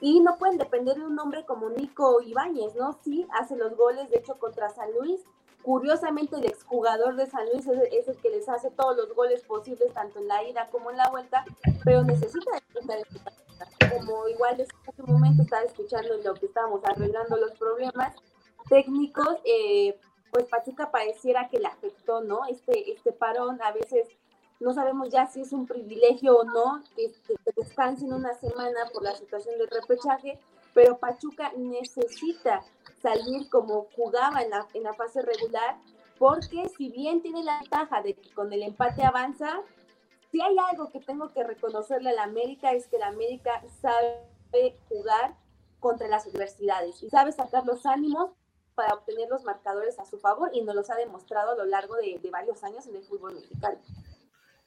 Y 0.00 0.20
no 0.20 0.36
pueden 0.36 0.58
depender 0.58 0.96
de 0.96 1.06
un 1.06 1.18
hombre 1.18 1.44
como 1.46 1.70
Nico 1.70 2.20
Ibáñez, 2.20 2.74
¿no? 2.74 2.98
Sí, 3.02 3.26
hace 3.32 3.56
los 3.56 3.76
goles, 3.76 4.10
de 4.10 4.18
hecho, 4.18 4.38
contra 4.38 4.68
San 4.68 4.92
Luis. 4.92 5.22
Curiosamente, 5.62 6.36
el 6.36 6.44
exjugador 6.44 7.16
de 7.16 7.26
San 7.26 7.46
Luis 7.50 7.66
es, 7.66 8.06
el 8.06 8.16
que 8.18 8.30
les 8.30 8.48
hace 8.48 8.70
todos 8.70 8.96
los 8.96 9.14
goles 9.14 9.42
posibles, 9.42 9.92
tanto 9.94 10.18
en 10.18 10.28
la 10.28 10.44
ida 10.44 10.68
como 10.70 10.90
en 10.90 10.98
la 10.98 11.08
vuelta, 11.08 11.44
pero 11.82 12.04
necesita 12.04 12.50
como 13.98 14.28
igual 14.28 14.60
en 14.60 14.66
este 14.86 15.02
momento 15.02 15.42
estaba 15.42 15.62
escuchando 15.62 16.16
lo 16.22 16.34
que 16.34 16.46
estábamos 16.46 16.84
arreglando 16.84 17.36
los 17.36 17.52
problemas 17.52 18.14
técnicos, 18.68 19.38
eh, 19.44 19.98
pues 20.36 20.48
Pachuca 20.50 20.90
pareciera 20.90 21.48
que 21.48 21.58
le 21.58 21.66
afectó, 21.66 22.20
¿no? 22.20 22.44
Este, 22.44 22.92
este 22.92 23.10
parón, 23.10 23.58
a 23.62 23.72
veces 23.72 24.06
no 24.60 24.74
sabemos 24.74 25.08
ya 25.08 25.26
si 25.26 25.40
es 25.40 25.52
un 25.52 25.66
privilegio 25.66 26.36
o 26.36 26.44
no, 26.44 26.82
que, 26.94 27.10
descansen 27.56 28.12
una 28.12 28.34
semana 28.34 28.80
por 28.92 29.02
la 29.02 29.14
situación 29.14 29.56
del 29.56 29.68
repechaje, 29.68 30.38
pero 30.74 30.98
Pachuca 30.98 31.52
necesita 31.56 32.62
salir 33.00 33.48
como 33.48 33.86
jugaba 33.96 34.42
en 34.42 34.50
la, 34.50 34.66
en 34.74 34.82
la 34.82 34.92
fase 34.92 35.22
regular, 35.22 35.78
porque 36.18 36.68
si 36.76 36.90
bien 36.90 37.22
tiene 37.22 37.42
la 37.42 37.60
ventaja 37.60 38.02
de 38.02 38.12
que 38.12 38.30
con 38.34 38.52
el 38.52 38.62
empate 38.62 39.04
avanza, 39.04 39.62
si 40.30 40.42
hay 40.42 40.54
algo 40.70 40.90
que 40.90 41.00
tengo 41.00 41.32
que 41.32 41.44
reconocerle 41.44 42.10
a 42.10 42.14
la 42.14 42.24
América 42.24 42.72
es 42.72 42.88
que 42.88 42.98
la 42.98 43.06
América 43.06 43.62
sabe 43.80 44.76
jugar 44.90 45.34
contra 45.80 46.08
las 46.08 46.26
adversidades 46.26 47.02
y 47.02 47.08
sabe 47.08 47.32
sacar 47.32 47.64
los 47.64 47.86
ánimos 47.86 48.32
para 48.76 48.94
obtener 48.94 49.28
los 49.28 49.42
marcadores 49.42 49.98
a 49.98 50.04
su 50.04 50.18
favor 50.18 50.50
y 50.52 50.62
nos 50.62 50.76
los 50.76 50.90
ha 50.90 50.94
demostrado 50.94 51.52
a 51.52 51.56
lo 51.56 51.64
largo 51.64 51.96
de, 51.96 52.20
varios 52.30 52.62
años 52.62 52.86
en 52.86 52.96
el 52.96 53.02
fútbol 53.02 53.34
mexicano. 53.34 53.78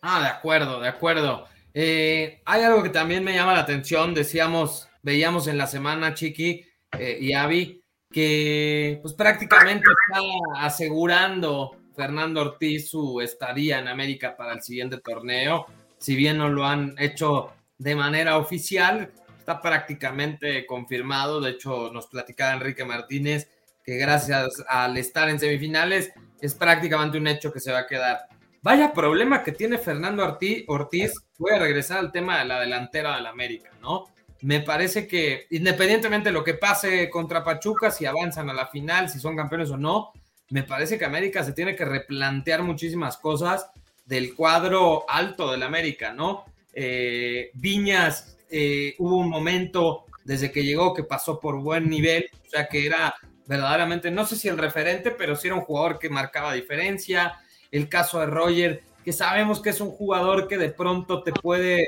Ah, 0.02 0.22
de 0.22 0.28
acuerdo, 0.28 0.82
de 0.82 0.90
acuerdo. 0.90 1.46
Eh, 1.74 2.42
hay 2.44 2.64
algo 2.64 2.84
que 2.84 2.90
también 2.90 3.24
me 3.24 3.34
llama 3.34 3.54
la 3.54 3.60
atención, 3.60 4.14
decíamos, 4.14 4.90
veíamos 5.04 5.48
en 5.48 5.58
la 5.58 5.68
semana, 5.68 6.16
Chiqui 6.16 6.66
eh, 6.98 7.18
y 7.22 7.34
Avi, 7.34 7.84
que 8.12 9.00
pues 9.02 9.14
prácticamente 9.14 9.86
está 9.88 10.66
asegurando 10.66 11.78
Fernando 11.96 12.42
Ortiz 12.42 12.90
su 12.90 13.22
estadía 13.22 13.80
en 13.80 13.88
América 13.88 14.36
para 14.36 14.54
el 14.54 14.64
siguiente 14.64 14.98
torneo. 14.98 15.68
Si 16.00 16.16
bien 16.16 16.38
no 16.38 16.50
lo 16.50 16.66
han 16.66 16.96
hecho 16.98 17.52
de 17.78 17.96
manera 17.96 18.38
oficial, 18.38 19.12
está 19.38 19.62
prácticamente 19.62 20.66
confirmado. 20.66 21.42
De 21.42 21.52
hecho, 21.52 21.92
nos 21.92 22.08
platicaba 22.08 22.54
Enrique 22.54 22.86
Martínez 22.86 23.50
gracias 23.98 24.64
al 24.68 24.98
estar 24.98 25.30
en 25.30 25.40
semifinales 25.40 26.12
es 26.42 26.54
prácticamente 26.54 27.18
un 27.18 27.28
hecho 27.28 27.52
que 27.52 27.60
se 27.60 27.72
va 27.72 27.80
a 27.80 27.88
quedar. 27.88 28.28
Vaya 28.62 28.94
problema 28.94 29.44
que 29.44 29.52
tiene 29.52 29.78
Fernando 29.78 30.24
Ortiz. 30.68 31.14
Voy 31.38 31.52
a 31.54 31.60
regresar 31.60 32.00
al 32.00 32.12
tema 32.12 32.40
de 32.40 32.46
la 32.46 32.60
delantera 32.60 33.16
del 33.16 33.26
América, 33.26 33.72
¿no? 33.82 34.06
Me 34.42 34.62
parece 34.62 35.08
que 35.08 35.48
independientemente 35.52 36.30
de 36.30 36.34
lo 36.34 36.44
que 36.44 36.54
pase 36.54 37.10
contra 37.10 37.44
Pachuca, 37.44 37.92
si 37.92 38.06
avanzan 38.06 38.50
a 38.50 38.54
la 38.54 38.68
final, 38.68 39.10
si 39.10 39.20
son 39.20 39.36
campeones 39.36 39.70
o 39.72 39.78
no, 39.78 40.12
me 40.50 40.64
parece 40.64 40.98
que 40.98 41.06
América 41.06 41.44
se 41.44 41.54
tiene 41.54 41.76
que 41.76 41.86
replantear 41.86 42.64
muchísimas 42.64 43.18
cosas 43.18 43.70
del 44.06 44.34
cuadro 44.36 45.06
alto 45.08 45.52
del 45.52 45.64
América, 45.64 46.14
¿no? 46.14 46.46
Eh, 46.74 47.52
Viñas, 47.54 48.38
eh, 48.50 48.96
hubo 48.98 49.18
un 49.18 49.30
momento 49.30 50.06
desde 50.24 50.52
que 50.52 50.64
llegó 50.64 50.94
que 50.94 51.04
pasó 51.04 51.40
por 51.40 51.60
buen 51.60 51.90
nivel, 51.90 52.30
o 52.46 52.50
sea 52.50 52.68
que 52.68 52.86
era 52.86 53.16
verdaderamente, 53.50 54.12
no 54.12 54.28
sé 54.28 54.36
si 54.36 54.48
el 54.48 54.60
referente, 54.60 55.10
pero 55.10 55.36
sí 55.36 55.48
era 55.48 55.56
un 55.56 55.64
jugador 55.64 55.98
que 55.98 56.08
marcaba 56.08 56.54
diferencia. 56.54 57.40
El 57.72 57.90
caso 57.90 58.20
de 58.20 58.28
Roger, 58.28 58.84
que 59.04 59.12
sabemos 59.12 59.60
que 59.60 59.72
es 59.72 59.82
un 59.82 59.90
jugador 59.90 60.48
que 60.48 60.60
de 60.60 60.70
pronto 60.70 61.24
te 61.24 61.32
puede 61.32 61.88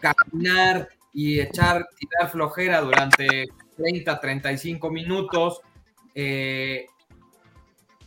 caminar 0.00 0.88
y 1.12 1.38
echar, 1.38 1.86
tirar 1.98 2.30
flojera 2.30 2.80
durante 2.80 3.46
30, 3.76 4.20
35 4.20 4.90
minutos. 4.90 5.60
Eh, 6.14 6.86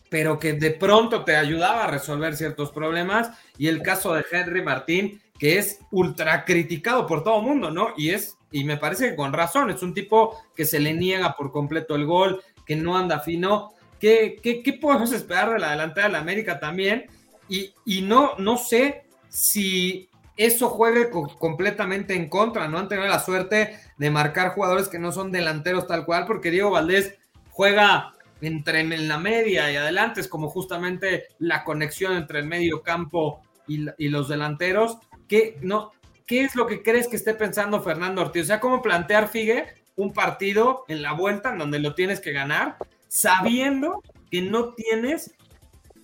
pero 0.09 0.39
que 0.39 0.53
de 0.53 0.71
pronto 0.71 1.23
te 1.23 1.35
ayudaba 1.35 1.83
a 1.83 1.91
resolver 1.91 2.35
ciertos 2.35 2.71
problemas. 2.71 3.29
Y 3.59 3.67
el 3.67 3.83
caso 3.83 4.15
de 4.15 4.25
Henry 4.31 4.63
Martín, 4.63 5.21
que 5.37 5.59
es 5.59 5.79
ultra 5.91 6.43
criticado 6.43 7.05
por 7.05 7.23
todo 7.23 7.37
el 7.39 7.45
mundo, 7.45 7.69
¿no? 7.69 7.89
Y 7.97 8.09
es, 8.09 8.35
y 8.51 8.63
me 8.63 8.77
parece 8.77 9.11
que 9.11 9.15
con 9.15 9.31
razón, 9.31 9.69
es 9.69 9.83
un 9.83 9.93
tipo 9.93 10.41
que 10.55 10.65
se 10.65 10.79
le 10.79 10.93
niega 10.95 11.35
por 11.35 11.51
completo 11.51 11.95
el 11.95 12.05
gol, 12.05 12.41
que 12.65 12.75
no 12.75 12.97
anda 12.97 13.19
fino. 13.19 13.73
¿Qué, 13.99 14.39
qué, 14.41 14.73
podemos 14.73 15.11
esperar 15.11 15.53
de 15.53 15.59
la 15.59 15.71
delantera 15.71 16.07
de 16.07 16.13
la 16.13 16.19
América 16.19 16.59
también? 16.59 17.05
Y, 17.47 17.73
y 17.85 18.01
no, 18.01 18.33
no 18.37 18.57
sé 18.57 19.05
si 19.29 20.09
eso 20.37 20.69
juegue 20.69 21.09
completamente 21.09 22.13
en 22.15 22.29
contra, 22.29 22.67
¿no? 22.67 22.77
Han 22.77 22.89
tenido 22.89 23.07
la 23.07 23.19
suerte 23.19 23.79
de 23.97 24.09
marcar 24.11 24.49
jugadores 24.49 24.89
que 24.89 24.99
no 24.99 25.11
son 25.11 25.31
delanteros 25.31 25.87
tal 25.87 26.05
cual, 26.05 26.25
porque 26.25 26.51
Diego 26.51 26.71
Valdés 26.71 27.15
juega 27.51 28.13
entre 28.41 28.81
en 28.81 29.07
la 29.07 29.17
media 29.17 29.71
y 29.71 29.77
adelante, 29.77 30.21
es 30.21 30.27
como 30.27 30.49
justamente 30.49 31.27
la 31.39 31.63
conexión 31.63 32.15
entre 32.15 32.39
el 32.39 32.45
medio 32.45 32.81
campo 32.83 33.41
y, 33.67 34.09
los 34.09 34.27
delanteros. 34.27 34.97
¿Qué, 35.27 35.57
no, 35.61 35.91
¿Qué 36.25 36.43
es 36.43 36.55
lo 36.55 36.67
que 36.67 36.83
crees 36.83 37.07
que 37.07 37.15
esté 37.15 37.33
pensando 37.33 37.81
Fernando 37.81 38.21
Ortiz? 38.21 38.43
O 38.43 38.45
sea, 38.45 38.59
¿cómo 38.59 38.81
plantear, 38.81 39.29
Figue, 39.29 39.65
un 39.95 40.13
partido 40.13 40.83
en 40.87 41.01
la 41.01 41.13
vuelta 41.13 41.51
en 41.51 41.59
donde 41.59 41.79
lo 41.79 41.95
tienes 41.95 42.19
que 42.19 42.31
ganar, 42.31 42.77
sabiendo 43.07 44.01
que 44.29 44.41
no 44.41 44.73
tienes 44.73 45.35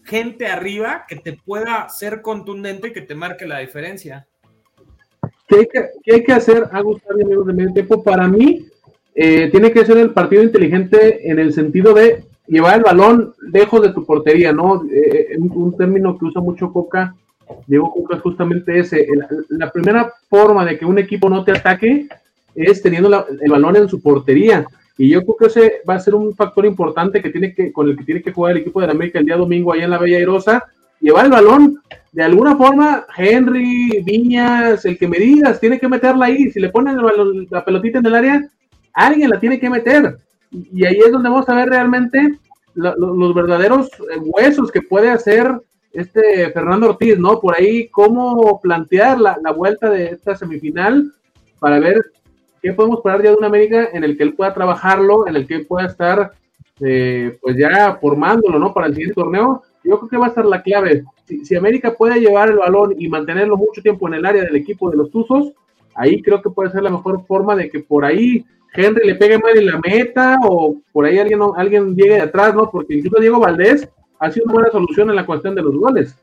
gente 0.04 0.47
arriba 0.47 1.06
que 1.08 1.15
te 1.15 1.34
pueda 1.34 1.89
ser 1.89 2.21
contundente 2.21 2.89
y 2.89 2.93
que 2.93 3.01
te 3.01 3.15
marque 3.15 3.45
la 3.45 3.60
diferencia? 3.60 4.27
¿Qué 5.47 5.56
hay 5.58 5.67
que, 5.67 5.89
qué 6.04 6.15
hay 6.15 6.23
que 6.23 6.34
hacer, 6.34 6.67
Agustín, 6.71 7.21
amigos 7.21 7.47
de 7.47 7.54
medio 7.54 7.73
tiempo? 7.73 8.04
Para 8.04 8.27
mí, 8.27 8.65
eh, 9.13 9.49
tiene 9.51 9.71
que 9.71 9.86
ser 9.86 9.97
el 9.97 10.12
partido 10.12 10.43
inteligente 10.43 11.30
en 11.30 11.39
el 11.39 11.54
sentido 11.54 11.93
de 11.93 12.23
llevar 12.47 12.77
el 12.77 12.84
balón 12.84 13.34
lejos 13.51 13.82
de 13.82 13.93
tu 13.93 14.06
portería, 14.06 14.54
¿no? 14.54 14.84
Eh, 14.91 15.38
un, 15.38 15.75
término 15.77 16.17
que 16.17 16.25
usa 16.25 16.41
mucho 16.41 16.71
Coca, 16.71 17.15
Diego 17.67 17.93
Coca 17.93 18.15
es 18.15 18.21
justamente 18.21 18.80
ese. 18.80 19.06
La, 19.49 19.71
primera 19.71 20.13
forma 20.30 20.65
de 20.65 20.77
que 20.77 20.86
un 20.86 20.97
equipo 20.99 21.30
no 21.30 21.43
te 21.43 21.51
ataque 21.51 22.08
es 22.55 22.81
teniendo 22.81 23.25
el 23.41 23.51
balón 23.51 23.75
en 23.75 23.89
su 23.89 24.01
portería. 24.01 24.65
Y 24.97 25.09
yo 25.09 25.23
creo 25.23 25.37
que 25.37 25.45
ese 25.47 25.81
va 25.89 25.95
a 25.95 25.99
ser 25.99 26.15
un 26.15 26.35
factor 26.35 26.65
importante 26.65 27.21
que 27.21 27.29
tiene 27.29 27.53
que, 27.53 27.71
con 27.71 27.89
el 27.89 27.97
que 27.97 28.03
tiene 28.03 28.21
que 28.21 28.31
jugar 28.31 28.51
el 28.51 28.61
equipo 28.61 28.81
de 28.81 28.87
la 28.87 28.93
América 28.93 29.19
el 29.19 29.25
día 29.25 29.37
domingo 29.37 29.73
allá 29.73 29.85
en 29.85 29.89
la 29.89 29.97
Bella 29.97 30.17
Airosa. 30.17 30.63
Llevar 30.99 31.25
el 31.25 31.31
balón, 31.31 31.81
de 32.11 32.23
alguna 32.23 32.55
forma, 32.55 33.05
Henry, 33.17 34.03
Viñas, 34.03 34.85
el 34.85 34.97
que 34.97 35.07
me 35.07 35.17
digas, 35.17 35.59
tiene 35.59 35.79
que 35.79 35.87
meterla 35.87 36.25
ahí. 36.25 36.51
Si 36.51 36.59
le 36.59 36.69
ponen 36.69 36.97
la 37.49 37.65
pelotita 37.65 37.99
en 37.99 38.05
el 38.05 38.15
área, 38.15 38.49
alguien 38.93 39.29
la 39.29 39.39
tiene 39.39 39.59
que 39.59 39.69
meter. 39.69 40.17
Y 40.51 40.85
ahí 40.85 40.99
es 40.99 41.11
donde 41.11 41.29
vamos 41.29 41.47
a 41.49 41.55
ver 41.55 41.69
realmente 41.69 42.37
los 42.73 43.33
verdaderos 43.33 43.87
eh, 43.87 44.17
huesos 44.19 44.71
que 44.71 44.81
puede 44.81 45.09
hacer 45.09 45.51
este 45.93 46.49
Fernando 46.51 46.89
Ortiz, 46.89 47.17
¿no? 47.17 47.39
Por 47.39 47.55
ahí 47.55 47.87
cómo 47.89 48.59
plantear 48.61 49.19
la, 49.19 49.51
vuelta 49.55 49.89
de 49.89 50.05
esta 50.05 50.35
semifinal 50.35 51.11
para 51.59 51.79
ver 51.79 52.01
qué 52.62 52.74
podemos 52.74 53.00
esperar 53.00 53.24
ya 53.24 53.32
de 53.32 53.38
una 53.38 53.47
América 53.47 53.89
en 53.93 54.04
el 54.04 54.17
que 54.17 54.24
él 54.24 54.34
pueda 54.34 54.54
trabajarlo, 54.54 55.28
en 55.28 55.36
el 55.36 55.47
que 55.47 55.56
él 55.56 55.65
pueda 55.67 55.88
estar 55.88 56.32
eh, 56.80 57.38
pues 57.41 57.58
ya 57.58 57.97
formándolo, 58.02 58.58
¿no? 58.60 58.74
Para 58.74 58.88
el 58.88 58.93
siguiente 58.93 59.15
torneo. 59.15 59.63
Yo 59.84 59.97
creo 60.00 60.10
que 60.10 60.17
va 60.17 60.26
a 60.26 60.30
estar 60.30 60.45
la 60.45 60.62
clave. 60.62 61.04
Si, 61.26 61.45
si, 61.45 61.56
América 61.56 61.93
puede 61.93 62.19
llevar 62.19 62.50
el 62.50 62.58
balón 62.58 62.95
y 62.97 63.08
mantenerlo 63.08 63.58
mucho 63.58 63.82
tiempo 63.82 64.08
en 64.08 64.15
el 64.15 64.26
área 64.26 64.43
del 64.43 64.56
equipo 64.56 64.89
de 64.89 64.97
los 64.97 65.12
Tuzos, 65.12 65.54
ahí 65.95 66.21
creo 66.21 66.41
que 66.41 66.50
puede 66.50 66.71
ser 66.71 66.84
la 66.84 66.89
mejor 66.89 67.26
forma 67.26 67.56
de 67.56 67.69
que 67.69 67.80
por 67.80 68.06
ahí 68.06 68.45
Henry 68.74 69.08
le 69.08 69.15
pegue 69.15 69.38
mal 69.38 69.58
en 69.58 69.65
la 69.65 69.80
meta 69.80 70.38
o 70.43 70.78
por 70.91 71.06
ahí 71.06 71.19
alguien, 71.19 71.39
alguien 71.56 71.95
llegue 71.95 72.15
de 72.15 72.21
atrás, 72.21 72.56
¿no? 72.56 72.69
Porque 72.71 72.95
incluso 72.95 73.19
Diego 73.19 73.39
Valdés 73.39 73.89
ha 74.19 74.32
sido 74.32 74.45
una 74.45 74.54
buena 74.54 74.71
solución 74.71 75.10
en 75.10 75.15
la 75.15 75.26
cuestión 75.26 75.56
de 75.56 75.62
los 75.62 75.76
goles. 75.76 76.15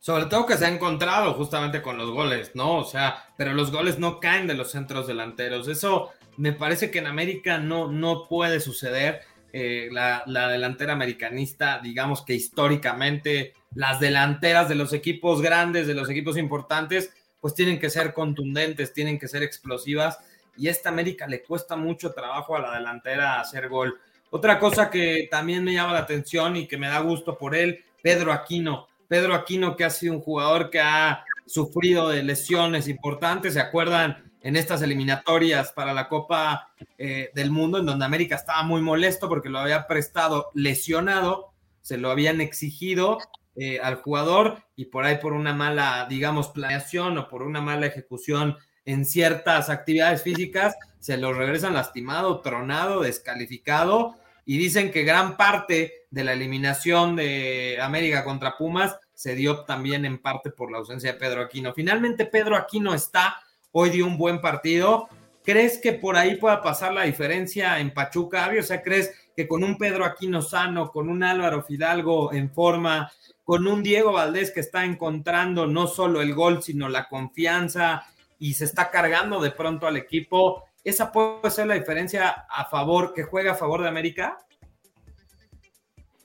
Sobre 0.00 0.26
todo 0.26 0.46
que 0.46 0.56
se 0.56 0.66
ha 0.66 0.68
encontrado 0.68 1.34
justamente 1.34 1.82
con 1.82 1.98
los 1.98 2.10
goles, 2.10 2.52
¿no? 2.54 2.76
O 2.76 2.84
sea, 2.84 3.32
pero 3.36 3.52
los 3.52 3.72
goles 3.72 3.98
no 3.98 4.20
caen 4.20 4.46
de 4.46 4.54
los 4.54 4.70
centros 4.70 5.06
delanteros. 5.06 5.68
Eso 5.68 6.10
me 6.36 6.52
parece 6.52 6.90
que 6.90 7.00
en 7.00 7.06
América 7.06 7.58
no, 7.58 7.88
no 7.90 8.28
puede 8.28 8.60
suceder. 8.60 9.22
Eh, 9.50 9.88
la, 9.90 10.22
la, 10.26 10.48
delantera 10.48 10.92
americanista, 10.92 11.80
digamos 11.82 12.22
que 12.22 12.34
históricamente 12.34 13.54
las 13.74 13.98
delanteras 13.98 14.68
de 14.68 14.74
los 14.74 14.92
equipos 14.92 15.40
grandes, 15.40 15.86
de 15.86 15.94
los 15.94 16.10
equipos 16.10 16.36
importantes, 16.36 17.14
pues 17.40 17.54
tienen 17.54 17.80
que 17.80 17.88
ser 17.88 18.12
contundentes, 18.12 18.92
tienen 18.92 19.18
que 19.18 19.26
ser 19.26 19.42
explosivas 19.42 20.18
y 20.58 20.68
esta 20.68 20.88
América 20.88 21.26
le 21.26 21.42
cuesta 21.42 21.76
mucho 21.76 22.12
trabajo 22.12 22.56
a 22.56 22.60
la 22.60 22.74
delantera 22.74 23.40
hacer 23.40 23.68
gol. 23.68 23.98
Otra 24.30 24.58
cosa 24.58 24.90
que 24.90 25.28
también 25.30 25.64
me 25.64 25.72
llama 25.72 25.92
la 25.94 26.00
atención 26.00 26.56
y 26.56 26.66
que 26.66 26.76
me 26.76 26.88
da 26.88 26.98
gusto 27.00 27.38
por 27.38 27.54
él, 27.54 27.84
Pedro 28.02 28.32
Aquino. 28.32 28.88
Pedro 29.08 29.34
Aquino 29.34 29.74
que 29.74 29.84
ha 29.84 29.90
sido 29.90 30.14
un 30.14 30.20
jugador 30.20 30.70
que 30.70 30.80
ha 30.80 31.24
sufrido 31.46 32.10
de 32.10 32.22
lesiones 32.22 32.88
importantes, 32.88 33.54
¿se 33.54 33.60
acuerdan? 33.60 34.24
En 34.40 34.54
estas 34.54 34.82
eliminatorias 34.82 35.72
para 35.72 35.92
la 35.92 36.08
Copa 36.08 36.70
eh, 36.96 37.30
del 37.34 37.50
Mundo, 37.50 37.78
en 37.78 37.86
donde 37.86 38.04
América 38.04 38.36
estaba 38.36 38.62
muy 38.62 38.80
molesto 38.80 39.28
porque 39.28 39.48
lo 39.48 39.58
había 39.58 39.88
prestado 39.88 40.50
lesionado, 40.54 41.52
se 41.80 41.98
lo 41.98 42.10
habían 42.10 42.40
exigido 42.40 43.18
eh, 43.56 43.80
al 43.80 43.96
jugador 43.96 44.62
y 44.76 44.84
por 44.86 45.04
ahí 45.04 45.18
por 45.18 45.32
una 45.32 45.54
mala, 45.54 46.06
digamos, 46.08 46.50
planeación 46.50 47.18
o 47.18 47.28
por 47.28 47.42
una 47.42 47.60
mala 47.60 47.86
ejecución 47.86 48.56
en 48.84 49.04
ciertas 49.04 49.70
actividades 49.70 50.22
físicas, 50.22 50.76
se 51.00 51.16
lo 51.16 51.32
regresan 51.32 51.74
lastimado, 51.74 52.40
tronado, 52.40 53.00
descalificado 53.00 54.14
y 54.48 54.56
dicen 54.56 54.90
que 54.90 55.02
gran 55.02 55.36
parte 55.36 56.06
de 56.10 56.24
la 56.24 56.32
eliminación 56.32 57.16
de 57.16 57.78
América 57.82 58.24
contra 58.24 58.56
Pumas 58.56 58.98
se 59.12 59.34
dio 59.34 59.66
también 59.66 60.06
en 60.06 60.22
parte 60.22 60.50
por 60.50 60.72
la 60.72 60.78
ausencia 60.78 61.12
de 61.12 61.18
Pedro 61.18 61.42
Aquino. 61.42 61.74
Finalmente 61.74 62.24
Pedro 62.24 62.56
Aquino 62.56 62.94
está, 62.94 63.42
hoy 63.72 63.90
dio 63.90 64.06
un 64.06 64.16
buen 64.16 64.40
partido. 64.40 65.10
¿Crees 65.44 65.76
que 65.76 65.92
por 65.92 66.16
ahí 66.16 66.36
pueda 66.36 66.62
pasar 66.62 66.94
la 66.94 67.02
diferencia 67.02 67.78
en 67.78 67.92
Pachuca, 67.92 68.50
O 68.58 68.62
sea, 68.62 68.80
¿crees 68.80 69.12
que 69.36 69.46
con 69.46 69.62
un 69.62 69.76
Pedro 69.76 70.06
Aquino 70.06 70.40
sano, 70.40 70.90
con 70.92 71.10
un 71.10 71.22
Álvaro 71.22 71.62
Fidalgo 71.62 72.32
en 72.32 72.50
forma, 72.50 73.12
con 73.44 73.66
un 73.66 73.82
Diego 73.82 74.12
Valdés 74.12 74.50
que 74.50 74.60
está 74.60 74.86
encontrando 74.86 75.66
no 75.66 75.86
solo 75.86 76.22
el 76.22 76.32
gol, 76.32 76.62
sino 76.62 76.88
la 76.88 77.06
confianza 77.06 78.06
y 78.38 78.54
se 78.54 78.64
está 78.64 78.90
cargando 78.90 79.42
de 79.42 79.50
pronto 79.50 79.86
al 79.86 79.98
equipo, 79.98 80.64
esa 80.84 81.12
puede 81.12 81.50
ser 81.50 81.66
la 81.66 81.74
diferencia 81.74 82.46
a 82.48 82.64
favor, 82.66 83.12
que 83.12 83.24
juega 83.24 83.52
a 83.52 83.54
favor 83.54 83.82
de 83.82 83.88
América. 83.88 84.38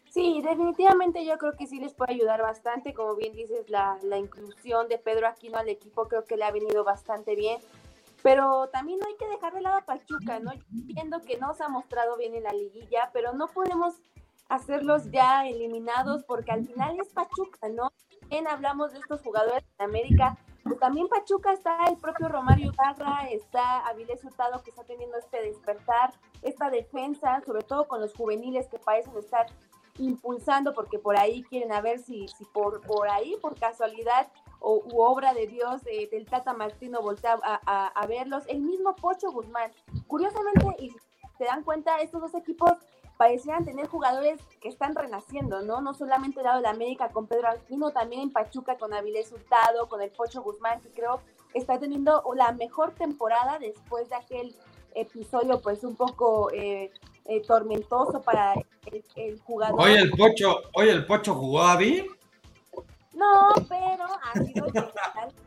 Sí, 0.10 0.42
definitivamente 0.44 1.26
yo 1.26 1.38
creo 1.40 1.54
que 1.54 1.66
sí 1.66 1.80
les 1.80 1.94
puede 1.96 2.14
ayudar 2.14 2.42
bastante. 2.42 2.94
Como 2.94 3.16
bien 3.16 3.34
dices, 3.34 3.70
la, 3.70 3.98
la 4.04 4.18
inclusión 4.18 4.88
de 4.88 5.00
Pedro 5.00 5.28
Aquino 5.28 5.58
al 5.58 5.70
equipo 5.70 6.08
creo 6.08 6.24
que 6.24 6.38
le 6.38 6.44
ha 6.44 6.52
venido 6.52 6.84
bastante 6.84 7.36
bien. 7.36 7.60
Pero 8.22 8.70
también 8.70 9.00
no 9.00 9.08
hay 9.08 9.16
que 9.18 9.28
dejar 9.28 9.54
de 9.54 9.62
lado 9.62 9.78
a 9.78 9.86
Pachuca, 9.86 10.40
¿no? 10.40 10.52
Viendo 10.70 11.20
que 11.22 11.38
no 11.40 11.54
se 11.56 11.64
ha 11.64 11.68
mostrado 11.68 12.16
bien 12.16 12.36
en 12.36 12.44
la 12.44 12.54
liguilla, 12.54 13.10
pero 13.12 13.34
no 13.34 13.48
podemos 13.48 13.96
hacerlos 14.50 15.10
ya 15.12 15.48
eliminados 15.48 16.24
porque 16.24 16.52
al 16.52 16.66
final 16.66 16.98
es 17.02 17.10
Pachuca, 17.10 17.68
¿no? 17.70 17.92
Bien 18.30 18.48
hablamos 18.48 18.94
de 18.94 19.00
estos 19.00 19.22
jugadores 19.22 19.64
de 19.78 19.84
América, 19.84 20.38
también 20.80 21.08
Pachuca 21.08 21.52
está 21.52 21.78
el 21.90 21.98
propio 21.98 22.30
Romario 22.30 22.72
Barra, 22.76 23.28
está 23.30 23.86
Avilés 23.88 24.24
Hurtado 24.24 24.64
que 24.64 24.70
está 24.70 24.84
teniendo 24.84 25.18
este 25.18 25.42
despertar, 25.42 26.14
esta 26.42 26.70
defensa, 26.70 27.42
sobre 27.46 27.64
todo 27.64 27.88
con 27.88 28.02
los 28.02 28.14
juveniles 28.14 28.68
que 28.68 28.80
parecen 28.80 29.18
estar 29.18 29.48
impulsando 29.98 30.74
porque 30.74 31.00
por 31.00 31.18
ahí 31.18 31.44
quieren 31.44 31.72
a 31.72 31.82
ver 31.82 32.00
si, 32.00 32.28
si 32.28 32.46
por, 32.46 32.82
por 32.82 33.10
ahí, 33.10 33.36
por 33.42 33.60
casualidad, 33.60 34.28
o, 34.60 34.82
u 34.92 35.02
obra 35.02 35.34
de 35.34 35.48
Dios 35.48 35.82
eh, 35.86 36.08
del 36.10 36.26
Tata 36.26 36.54
Martino 36.54 37.02
voltea 37.02 37.38
a, 37.44 38.08
verlos. 38.08 38.44
El 38.48 38.62
mismo 38.62 38.96
Pocho 38.96 39.32
Guzmán. 39.32 39.72
Curiosamente, 40.08 40.66
y 40.80 40.90
se 41.38 41.44
dan 41.46 41.64
cuenta, 41.64 41.98
estos 42.00 42.22
dos 42.22 42.34
equipos 42.36 42.72
parecían 43.18 43.66
tener 43.66 43.88
jugadores 43.88 44.40
que 44.60 44.70
están 44.70 44.96
renaciendo, 44.96 45.62
¿no? 45.62 45.82
No 45.82 45.94
solamente 45.94 46.40
el 46.40 46.46
lado 46.46 46.62
de 46.62 46.68
América 46.68 47.10
con 47.10 47.28
Pedro 47.28 47.50
Alquino, 47.50 47.92
también 47.92 48.22
en 48.22 48.32
Pachuca 48.32 48.78
con 48.78 48.94
Avilés 48.94 49.32
Hurtado, 49.32 49.88
con 49.88 50.02
el 50.02 50.10
Pocho 50.10 50.42
Guzmán, 50.42 50.82
que 50.82 50.90
creo 50.90 51.22
está 51.54 51.80
teniendo 51.80 52.24
la 52.36 52.52
mejor 52.52 52.94
temporada 52.94 53.60
después 53.60 54.10
de 54.10 54.16
aquel 54.16 54.56
episodio, 54.96 55.62
pues 55.62 55.84
un 55.84 55.96
poco 55.96 56.52
eh, 56.52 56.92
eh, 57.26 57.42
tormentoso 57.42 58.22
para 58.22 58.54
el, 59.16 59.40
jugador. 59.42 59.80
Oye, 59.80 60.00
el 60.00 60.12
Pocho, 60.12 60.62
oye, 60.74 60.92
el 60.92 61.06
Pocho 61.06 61.36
jugó 61.36 61.62
a 61.62 61.74
David. 61.74 62.06
No, 63.14 63.54
pero 63.70 64.06
ha 64.06 64.44
sido 64.44 64.66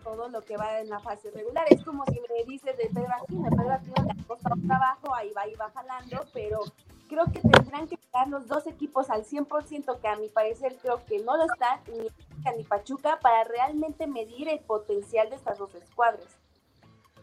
todo 0.05 0.29
lo 0.29 0.41
que 0.43 0.57
va 0.57 0.81
en 0.81 0.89
la 0.89 1.01
fase 1.01 1.31
regular. 1.33 1.67
Es 1.69 1.83
como 1.83 2.05
si 2.07 2.21
me 2.21 2.45
dices 2.45 2.77
de 2.79 2.89
Pedro 2.89 3.13
Aquino, 3.21 3.51
Pedro 3.51 3.73
Aquino 3.73 4.05
le 4.05 4.13
ha 4.13 4.27
costado 4.27 4.57
trabajo, 4.67 5.15
ahí 5.15 5.33
va 5.33 5.49
y 5.49 5.55
va 5.55 5.71
jalando, 5.71 6.25
pero 6.33 6.61
creo 7.09 7.25
que 7.33 7.41
tendrán 7.41 7.89
que 7.89 7.97
estar 7.97 8.29
los 8.29 8.47
dos 8.47 8.67
equipos 8.67 9.11
al 9.11 9.25
100%, 9.25 10.01
que 10.01 10.09
a 10.09 10.17
mi 10.17 10.29
parecer 10.29 10.77
creo 10.81 11.05
que 11.07 11.19
no 11.21 11.37
lo 11.37 11.45
están, 11.45 11.81
ni 11.89 12.09
ni 12.57 12.63
Pachuca, 12.63 13.19
para 13.21 13.43
realmente 13.45 14.07
medir 14.07 14.49
el 14.49 14.61
potencial 14.61 15.29
de 15.31 15.37
estas 15.37 15.59
dos 15.59 15.75
escuadras. 15.75 16.27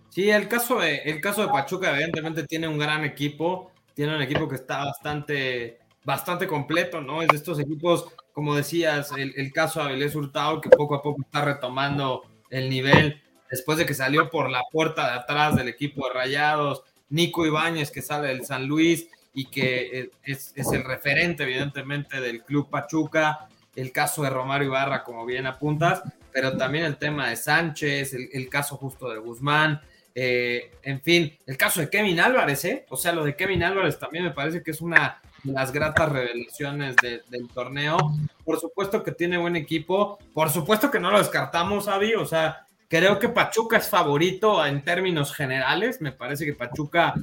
Sí, 0.09 0.29
el 0.29 0.47
caso 0.47 0.79
de, 0.79 0.97
el 0.97 1.21
caso 1.21 1.41
de 1.41 1.47
Pachuca 1.47 1.91
evidentemente 1.91 2.45
tiene 2.45 2.67
un 2.67 2.77
gran 2.77 3.03
equipo, 3.05 3.71
tiene 3.93 4.15
un 4.15 4.21
equipo 4.21 4.49
que 4.49 4.55
está 4.55 4.83
bastante, 4.83 5.79
bastante 6.03 6.45
completo, 6.45 6.99
¿no? 6.99 7.21
Es 7.21 7.29
de 7.29 7.37
estos 7.37 7.59
equipos 7.59 8.13
como 8.33 8.55
decías, 8.55 9.11
el, 9.15 9.53
caso 9.53 9.79
de 9.79 9.89
Avilés 9.89 10.15
Hurtado, 10.15 10.59
que 10.59 10.69
poco 10.69 10.95
a 10.95 11.03
poco 11.03 11.21
está 11.21 11.45
retomando 11.45 12.23
el 12.49 12.69
nivel 12.69 13.21
después 13.49 13.77
de 13.77 13.85
que 13.85 13.93
salió 13.93 14.29
por 14.31 14.49
la 14.49 14.63
puerta 14.71 15.05
de 15.11 15.19
atrás 15.19 15.55
del 15.55 15.67
equipo 15.67 16.07
de 16.07 16.13
Rayados, 16.15 16.81
Nico 17.09 17.45
Ibáñez, 17.45 17.91
que 17.91 18.01
sale 18.01 18.29
del 18.29 18.43
San 18.43 18.65
Luis 18.65 19.07
y 19.33 19.45
que 19.45 19.99
eh, 19.99 20.11
es, 20.23 20.53
el 20.55 20.83
referente, 20.83 21.43
evidentemente, 21.43 22.21
del 22.21 22.43
Club 22.43 22.69
Pachuca, 22.69 23.47
el 23.75 23.91
caso 23.91 24.23
de 24.23 24.29
Romario 24.29 24.67
Ibarra, 24.67 25.03
como 25.03 25.25
bien 25.25 25.47
apuntas, 25.47 26.03
pero 26.31 26.55
también 26.57 26.85
el 26.85 26.97
tema 26.97 27.29
de 27.29 27.35
Sánchez, 27.35 28.13
el, 28.13 28.49
caso 28.49 28.77
justo 28.77 29.09
de 29.09 29.19
Guzmán, 29.19 29.81
eh, 30.15 30.71
en 30.83 31.01
fin, 31.01 31.35
el 31.47 31.57
caso 31.57 31.81
de 31.81 31.89
Kevin 31.89 32.19
Álvarez, 32.19 32.65
¿eh? 32.65 32.85
O 32.89 32.97
sea, 32.97 33.13
lo 33.13 33.23
de 33.23 33.35
Kevin 33.35 33.63
Álvarez 33.63 33.97
también 33.97 34.23
me 34.23 34.31
parece 34.31 34.61
que 34.61 34.71
es 34.71 34.81
una 34.81 35.21
las 35.43 35.71
gratas 35.71 36.09
revelaciones 36.09 36.95
del 36.95 37.47
torneo. 37.53 37.97
Por 38.45 38.59
supuesto 38.59 39.03
que 39.03 39.11
tiene 39.11 39.37
buen 39.37 39.55
equipo, 39.55 40.17
por 40.33 40.49
supuesto 40.49 40.89
que 40.89 40.99
no 40.99 41.11
lo 41.11 41.17
descartamos, 41.17 41.87
Avi, 41.87 42.13
o 42.13 42.25
sea, 42.25 42.65
creo 42.87 43.19
que 43.19 43.29
Pachuca 43.29 43.77
es 43.77 43.89
favorito 43.89 44.65
en 44.65 44.83
términos 44.83 45.33
generales, 45.33 46.01
me 46.01 46.11
parece 46.11 46.45
que 46.45 46.53
Pachuca 46.53 47.13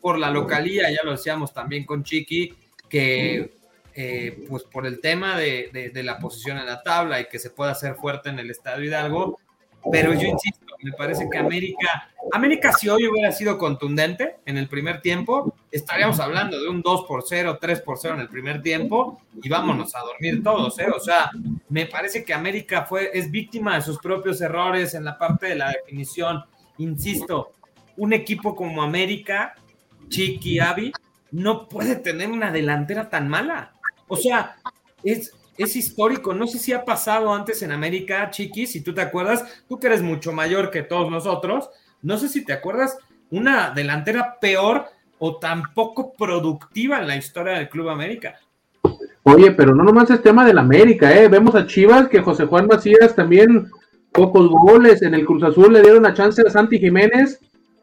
por 0.00 0.18
la 0.18 0.30
localía, 0.30 0.90
ya 0.90 1.00
lo 1.04 1.12
decíamos 1.12 1.52
también 1.52 1.84
con 1.84 2.02
Chiqui, 2.02 2.54
que 2.88 3.52
eh, 3.94 4.44
pues 4.48 4.64
por 4.64 4.86
el 4.86 5.00
tema 5.00 5.36
de, 5.38 5.90
de, 5.92 6.02
la 6.02 6.18
posición 6.18 6.58
en 6.58 6.66
la 6.66 6.82
tabla 6.82 7.20
y 7.20 7.26
que 7.26 7.38
se 7.38 7.50
pueda 7.50 7.72
hacer 7.72 7.94
fuerte 7.96 8.28
en 8.28 8.38
el 8.38 8.50
Estadio 8.50 8.84
Hidalgo, 8.84 9.38
pero 9.90 10.12
yo 10.14 10.26
insisto, 10.26 10.66
me 10.82 10.92
parece 10.92 11.28
que 11.30 11.38
América, 11.38 12.10
América 12.32 12.72
si 12.72 12.88
hoy 12.88 13.06
hubiera 13.06 13.32
sido 13.32 13.58
contundente 13.58 14.36
en 14.46 14.56
el 14.56 14.68
primer 14.68 15.00
tiempo, 15.00 15.54
estaríamos 15.70 16.20
hablando 16.20 16.60
de 16.60 16.68
un 16.68 16.82
2 16.82 17.04
por 17.06 17.24
0, 17.26 17.58
3 17.60 17.80
por 17.80 17.98
0 17.98 18.14
en 18.14 18.20
el 18.20 18.28
primer 18.28 18.62
tiempo 18.62 19.20
y 19.42 19.48
vámonos 19.48 19.94
a 19.94 20.00
dormir 20.00 20.42
todos, 20.42 20.78
¿eh? 20.78 20.88
O 20.94 21.00
sea, 21.00 21.30
me 21.68 21.86
parece 21.86 22.24
que 22.24 22.32
América 22.32 22.84
fue, 22.84 23.10
es 23.12 23.30
víctima 23.30 23.76
de 23.76 23.82
sus 23.82 23.98
propios 23.98 24.40
errores 24.40 24.94
en 24.94 25.04
la 25.04 25.18
parte 25.18 25.48
de 25.48 25.56
la 25.56 25.70
definición. 25.70 26.44
Insisto, 26.78 27.52
un 27.96 28.12
equipo 28.12 28.54
como 28.54 28.82
América, 28.82 29.54
Chiqui, 30.10 30.58
Avi, 30.58 30.92
no 31.30 31.68
puede 31.68 31.96
tener 31.96 32.30
una 32.30 32.52
delantera 32.52 33.08
tan 33.08 33.28
mala. 33.28 33.72
O 34.08 34.16
sea, 34.16 34.56
es, 35.02 35.32
es 35.56 35.76
histórico. 35.76 36.34
No 36.34 36.46
sé 36.46 36.58
si 36.58 36.72
ha 36.72 36.84
pasado 36.84 37.32
antes 37.32 37.62
en 37.62 37.72
América, 37.72 38.30
Chiqui, 38.30 38.66
si 38.66 38.82
tú 38.82 38.92
te 38.92 39.00
acuerdas, 39.00 39.62
tú 39.68 39.78
que 39.78 39.86
eres 39.86 40.02
mucho 40.02 40.32
mayor 40.32 40.70
que 40.70 40.82
todos 40.82 41.10
nosotros, 41.10 41.70
no 42.02 42.18
sé 42.18 42.28
si 42.28 42.44
te 42.44 42.52
acuerdas 42.52 42.98
una 43.30 43.70
delantera 43.70 44.38
peor 44.40 44.86
o 45.18 45.36
tan 45.36 45.62
poco 45.74 46.12
productiva 46.12 46.98
en 46.98 47.06
la 47.06 47.16
historia 47.16 47.54
del 47.54 47.68
Club 47.68 47.88
América. 47.88 48.36
Oye, 49.22 49.52
pero 49.52 49.74
no 49.74 49.84
nomás 49.84 50.10
es 50.10 50.22
tema 50.22 50.44
del 50.44 50.58
América, 50.58 51.14
¿eh? 51.14 51.28
Vemos 51.28 51.54
a 51.54 51.66
Chivas 51.66 52.08
que 52.08 52.22
José 52.22 52.46
Juan 52.46 52.66
Macías 52.66 53.14
también 53.14 53.70
pocos 54.12 54.48
goles. 54.48 55.02
En 55.02 55.14
el 55.14 55.26
Cruz 55.26 55.42
Azul 55.42 55.72
le 55.72 55.82
dieron 55.82 56.02
la 56.02 56.14
chance 56.14 56.42
a 56.44 56.50
Santi 56.50 56.78
Jiménez 56.78 57.38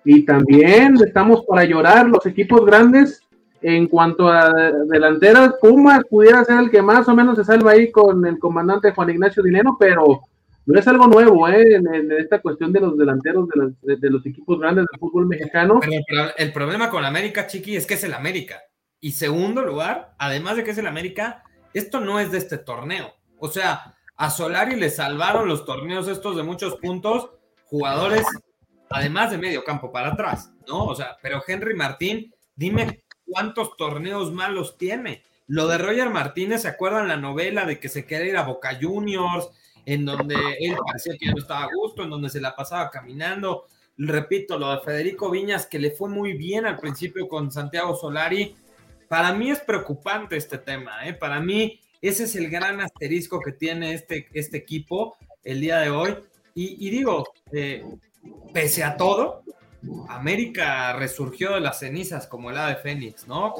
y 0.09 0.23
también 0.23 0.95
estamos 1.05 1.43
para 1.45 1.65
llorar 1.65 2.07
los 2.07 2.25
equipos 2.25 2.65
grandes 2.65 3.19
en 3.61 3.87
cuanto 3.87 4.29
a 4.29 4.53
delanteras, 4.85 5.55
Pumas 5.59 5.99
pudiera 6.09 6.45
ser 6.45 6.59
el 6.59 6.71
que 6.71 6.81
más 6.81 7.09
o 7.09 7.13
menos 7.13 7.37
se 7.37 7.43
salva 7.43 7.71
ahí 7.71 7.91
con 7.91 8.25
el 8.25 8.39
comandante 8.39 8.93
Juan 8.93 9.09
Ignacio 9.09 9.43
Dinero, 9.43 9.75
pero 9.77 10.21
no 10.65 10.79
es 10.79 10.87
algo 10.87 11.07
nuevo 11.07 11.49
¿eh? 11.49 11.75
en, 11.75 12.09
esta 12.13 12.39
cuestión 12.39 12.71
de 12.71 12.79
los 12.79 12.97
delanteros 12.97 13.49
de, 13.81 14.09
los 14.09 14.25
equipos 14.25 14.57
grandes 14.57 14.85
del 14.89 14.97
fútbol 14.97 15.27
mexicano. 15.27 15.81
Pero 15.81 16.29
el 16.37 16.53
problema 16.53 16.89
con 16.89 17.03
América, 17.03 17.45
Chiqui, 17.45 17.75
es 17.75 17.85
que 17.85 17.95
es 17.95 18.03
el 18.05 18.13
América. 18.13 18.61
Y 19.01 19.11
segundo 19.11 19.61
lugar, 19.61 20.13
además 20.19 20.55
de 20.55 20.63
que 20.63 20.71
es 20.71 20.77
el 20.77 20.87
América, 20.87 21.43
esto 21.73 21.99
no 21.99 22.21
es 22.21 22.31
de 22.31 22.37
este 22.37 22.57
torneo. 22.57 23.13
O 23.39 23.49
sea, 23.49 23.97
a 24.15 24.29
Solari 24.29 24.77
le 24.77 24.89
salvaron 24.89 25.49
los 25.49 25.65
torneos 25.65 26.07
estos 26.07 26.37
de 26.37 26.43
muchos 26.43 26.77
puntos, 26.77 27.29
jugadores, 27.65 28.23
además 28.89 29.31
de 29.31 29.37
medio 29.37 29.63
campo 29.63 29.91
para 29.91 30.09
atrás, 30.09 30.51
¿no? 30.67 30.85
O 30.85 30.95
sea, 30.95 31.17
pero 31.21 31.43
Henry 31.45 31.75
Martín, 31.75 32.33
dime 32.55 33.03
cuántos 33.25 33.75
torneos 33.77 34.31
malos 34.31 34.77
tiene. 34.77 35.23
Lo 35.47 35.67
de 35.67 35.77
Roger 35.77 36.09
Martínez, 36.09 36.63
¿se 36.63 36.67
acuerdan 36.67 37.07
la 37.07 37.17
novela 37.17 37.65
de 37.65 37.79
que 37.79 37.89
se 37.89 38.05
quiere 38.05 38.27
ir 38.27 38.37
a 38.37 38.43
Boca 38.43 38.77
Juniors? 38.81 39.49
En 39.85 40.03
donde 40.03 40.35
él 40.59 40.75
parecía 40.85 41.17
que 41.17 41.27
no 41.27 41.37
estaba 41.37 41.63
a 41.63 41.69
gusto, 41.73 42.03
en 42.03 42.09
donde 42.09 42.29
se 42.29 42.41
la 42.41 42.55
pasaba 42.55 42.89
caminando. 42.89 43.67
Repito, 43.97 44.59
lo 44.59 44.71
de 44.71 44.81
Federico 44.81 45.31
Viñas, 45.31 45.65
que 45.65 45.79
le 45.79 45.91
fue 45.91 46.09
muy 46.09 46.33
bien 46.33 46.65
al 46.65 46.77
principio 46.77 47.27
con 47.29 47.51
Santiago 47.51 47.95
Solari. 47.95 48.55
Para 49.07 49.33
mí 49.33 49.49
es 49.49 49.59
preocupante 49.59 50.35
este 50.35 50.57
tema, 50.57 51.07
¿eh? 51.07 51.13
Para 51.13 51.39
mí 51.39 51.79
ese 52.01 52.25
es 52.25 52.35
el 52.35 52.49
gran 52.49 52.81
asterisco 52.81 53.39
que 53.39 53.53
tiene 53.53 53.93
este, 53.93 54.27
este 54.33 54.57
equipo 54.57 55.17
el 55.43 55.61
día 55.61 55.79
de 55.79 55.89
hoy. 55.89 56.15
Y, 56.59 56.89
digo, 56.89 57.23
eh, 57.51 57.85
pese 58.53 58.83
a 58.83 58.97
todo, 58.97 59.43
América 60.09 60.93
resurgió 60.93 61.53
de 61.53 61.61
las 61.61 61.79
cenizas 61.79 62.27
como 62.27 62.49
el 62.49 62.55
de 62.55 62.75
Fénix, 62.75 63.27
¿no? 63.27 63.53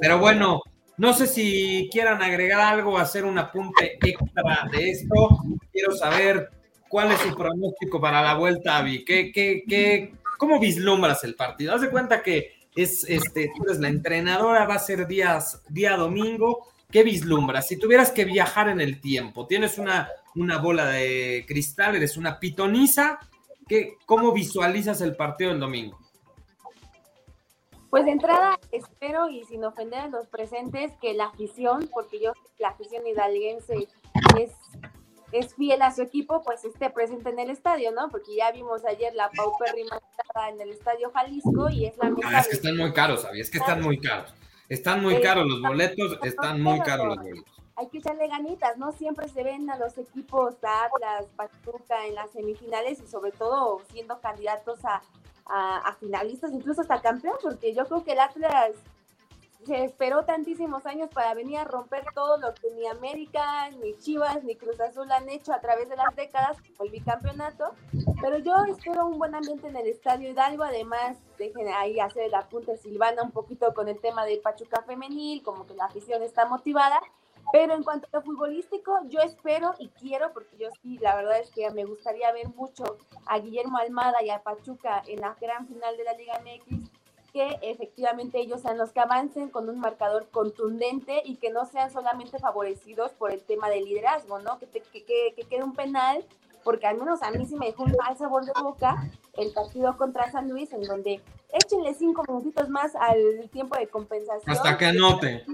Pero 0.00 0.18
bueno, 0.18 0.62
no 0.96 1.12
sé 1.12 1.26
si 1.26 1.88
quieran 1.92 2.22
agregar 2.22 2.60
algo, 2.60 2.98
hacer 2.98 3.24
un 3.24 3.38
apunte 3.38 3.98
extra 4.00 4.68
de 4.70 4.90
esto. 4.90 5.38
Quiero 5.72 5.92
saber 5.96 6.50
cuál 6.88 7.12
es 7.12 7.20
su 7.20 7.34
pronóstico 7.34 8.00
para 8.00 8.22
la 8.22 8.34
vuelta, 8.34 8.78
Avi. 8.78 9.04
¿Qué, 9.04 9.32
qué, 9.32 9.64
qué, 9.68 10.14
¿Cómo 10.38 10.60
vislumbras 10.60 11.24
el 11.24 11.34
partido? 11.34 11.74
Haz 11.74 11.80
de 11.80 11.90
cuenta 11.90 12.22
que 12.22 12.52
es, 12.76 13.04
este, 13.08 13.50
tú 13.56 13.64
eres 13.64 13.80
la 13.80 13.88
entrenadora, 13.88 14.66
va 14.66 14.74
a 14.74 14.78
ser 14.78 15.06
días, 15.06 15.62
día 15.68 15.96
domingo. 15.96 16.68
¿Qué 16.90 17.02
vislumbras? 17.02 17.66
Si 17.66 17.76
tuvieras 17.76 18.12
que 18.12 18.24
viajar 18.24 18.68
en 18.68 18.80
el 18.80 19.00
tiempo, 19.00 19.46
tienes 19.48 19.78
una, 19.78 20.08
una 20.36 20.58
bola 20.58 20.86
de 20.86 21.44
cristal, 21.48 21.96
eres 21.96 22.16
una 22.16 22.38
pitoniza 22.38 23.18
¿Qué, 23.68 23.96
¿Cómo 24.06 24.32
visualizas 24.32 25.00
el 25.00 25.16
partido 25.16 25.50
del 25.50 25.60
domingo? 25.60 25.98
Pues 27.90 28.06
de 28.06 28.10
entrada 28.10 28.58
espero 28.72 29.28
y 29.28 29.44
sin 29.44 29.64
ofender 29.64 30.00
a 30.00 30.08
los 30.08 30.26
presentes 30.26 30.92
que 31.00 31.14
la 31.14 31.26
afición, 31.26 31.88
porque 31.92 32.20
yo 32.20 32.32
la 32.58 32.70
afición 32.70 33.06
hidalguense 33.06 33.86
es, 34.36 34.50
es 35.30 35.54
fiel 35.54 35.80
a 35.80 35.94
su 35.94 36.02
equipo, 36.02 36.42
pues 36.42 36.64
esté 36.64 36.90
presente 36.90 37.30
en 37.30 37.38
el 37.38 37.50
estadio, 37.50 37.92
¿no? 37.92 38.08
Porque 38.10 38.34
ya 38.36 38.50
vimos 38.50 38.84
ayer 38.84 39.14
la 39.14 39.30
paupérrima 39.30 40.00
en 40.50 40.60
el 40.60 40.70
estadio 40.70 41.12
Jalisco 41.12 41.70
y 41.70 41.86
es 41.86 41.96
la 41.98 42.10
misma. 42.10 42.30
Ah, 42.34 42.40
es 42.40 42.48
que 42.48 42.56
están 42.56 42.76
muy 42.76 42.92
caros, 42.92 43.22
¿sabías? 43.22 43.46
Es 43.46 43.52
que 43.52 43.58
están 43.58 43.80
muy 43.80 43.98
caros. 43.98 44.34
Están 44.68 45.00
muy 45.00 45.20
caros 45.20 45.46
los 45.46 45.60
boletos, 45.60 46.18
están 46.24 46.60
muy 46.60 46.80
caros 46.80 47.06
los 47.06 47.16
boletos. 47.18 47.63
Hay 47.76 47.88
que 47.88 47.98
echarle 47.98 48.28
ganitas, 48.28 48.76
¿no? 48.76 48.92
Siempre 48.92 49.28
se 49.28 49.42
ven 49.42 49.68
a 49.70 49.76
los 49.76 49.98
equipos 49.98 50.54
Atlas, 50.62 51.26
Pachuca 51.36 52.06
en 52.06 52.14
las 52.14 52.30
semifinales 52.30 53.00
y 53.00 53.06
sobre 53.06 53.32
todo 53.32 53.80
siendo 53.90 54.20
candidatos 54.20 54.84
a, 54.84 55.02
a, 55.46 55.94
finalistas, 56.00 56.52
incluso 56.52 56.82
hasta 56.82 57.00
campeón, 57.00 57.36
porque 57.42 57.74
yo 57.74 57.86
creo 57.86 58.04
que 58.04 58.12
el 58.12 58.20
Atlas 58.20 58.72
se 59.66 59.84
esperó 59.84 60.24
tantísimos 60.24 60.84
años 60.84 61.08
para 61.12 61.32
venir 61.32 61.56
a 61.56 61.64
romper 61.64 62.04
todo 62.14 62.36
lo 62.36 62.52
que 62.54 62.70
ni 62.72 62.86
América, 62.86 63.70
ni 63.70 63.96
Chivas, 63.96 64.44
ni 64.44 64.56
Cruz 64.56 64.78
Azul 64.78 65.10
han 65.10 65.28
hecho 65.28 65.54
a 65.54 65.60
través 65.60 65.88
de 65.88 65.96
las 65.96 66.14
décadas, 66.14 66.58
el 66.80 66.90
bicampeonato. 66.90 67.74
Pero 68.20 68.38
yo 68.38 68.54
espero 68.68 69.06
un 69.06 69.18
buen 69.18 69.34
ambiente 69.34 69.68
en 69.68 69.76
el 69.76 69.86
Estadio 69.86 70.30
Hidalgo, 70.30 70.64
además 70.64 71.16
dejen 71.38 71.68
ahí 71.68 71.98
hacer 71.98 72.24
el 72.24 72.34
apunte 72.34 72.76
Silvana 72.76 73.22
un 73.22 73.30
poquito 73.30 73.72
con 73.72 73.88
el 73.88 73.98
tema 74.00 74.26
de 74.26 74.36
Pachuca 74.36 74.82
Femenil, 74.82 75.42
como 75.42 75.66
que 75.66 75.74
la 75.74 75.86
afición 75.86 76.22
está 76.22 76.44
motivada. 76.44 77.00
Pero 77.54 77.72
en 77.72 77.84
cuanto 77.84 78.08
a 78.12 78.16
lo 78.16 78.22
futbolístico, 78.24 78.98
yo 79.08 79.20
espero 79.20 79.76
y 79.78 79.86
quiero, 79.90 80.32
porque 80.32 80.56
yo 80.56 80.66
sí, 80.82 80.98
la 80.98 81.14
verdad 81.14 81.38
es 81.38 81.52
que 81.52 81.70
me 81.70 81.84
gustaría 81.84 82.32
ver 82.32 82.48
mucho 82.48 82.98
a 83.26 83.38
Guillermo 83.38 83.78
Almada 83.78 84.24
y 84.24 84.30
a 84.30 84.42
Pachuca 84.42 85.04
en 85.06 85.20
la 85.20 85.36
gran 85.40 85.68
final 85.68 85.96
de 85.96 86.02
la 86.02 86.14
Liga 86.14 86.40
MX, 86.40 86.90
que 87.32 87.56
efectivamente 87.62 88.40
ellos 88.40 88.60
sean 88.60 88.76
los 88.76 88.90
que 88.90 88.98
avancen 88.98 89.50
con 89.50 89.68
un 89.68 89.78
marcador 89.78 90.26
contundente 90.32 91.22
y 91.24 91.36
que 91.36 91.50
no 91.50 91.64
sean 91.64 91.92
solamente 91.92 92.40
favorecidos 92.40 93.12
por 93.12 93.30
el 93.30 93.40
tema 93.44 93.70
del 93.70 93.84
liderazgo, 93.84 94.40
¿no? 94.40 94.58
Que, 94.58 94.66
que, 94.66 95.04
que, 95.04 95.46
quede 95.48 95.62
un 95.62 95.74
penal, 95.74 96.26
porque 96.64 96.88
al 96.88 96.98
menos 96.98 97.22
a 97.22 97.30
mí 97.30 97.46
sí 97.46 97.54
me 97.54 97.66
dejó 97.66 97.84
un 97.84 97.92
mal 97.92 98.18
sabor 98.18 98.44
de 98.44 98.52
boca 98.60 99.08
el 99.34 99.52
partido 99.52 99.96
contra 99.96 100.28
San 100.32 100.48
Luis, 100.50 100.72
en 100.72 100.82
donde 100.82 101.20
échenle 101.52 101.94
cinco 101.94 102.24
minutitos 102.26 102.68
más 102.68 102.96
al 102.96 103.48
tiempo 103.50 103.76
de 103.76 103.86
compensación. 103.86 104.42
Hasta 104.56 104.76
que 104.76 104.86
anote. 104.86 105.44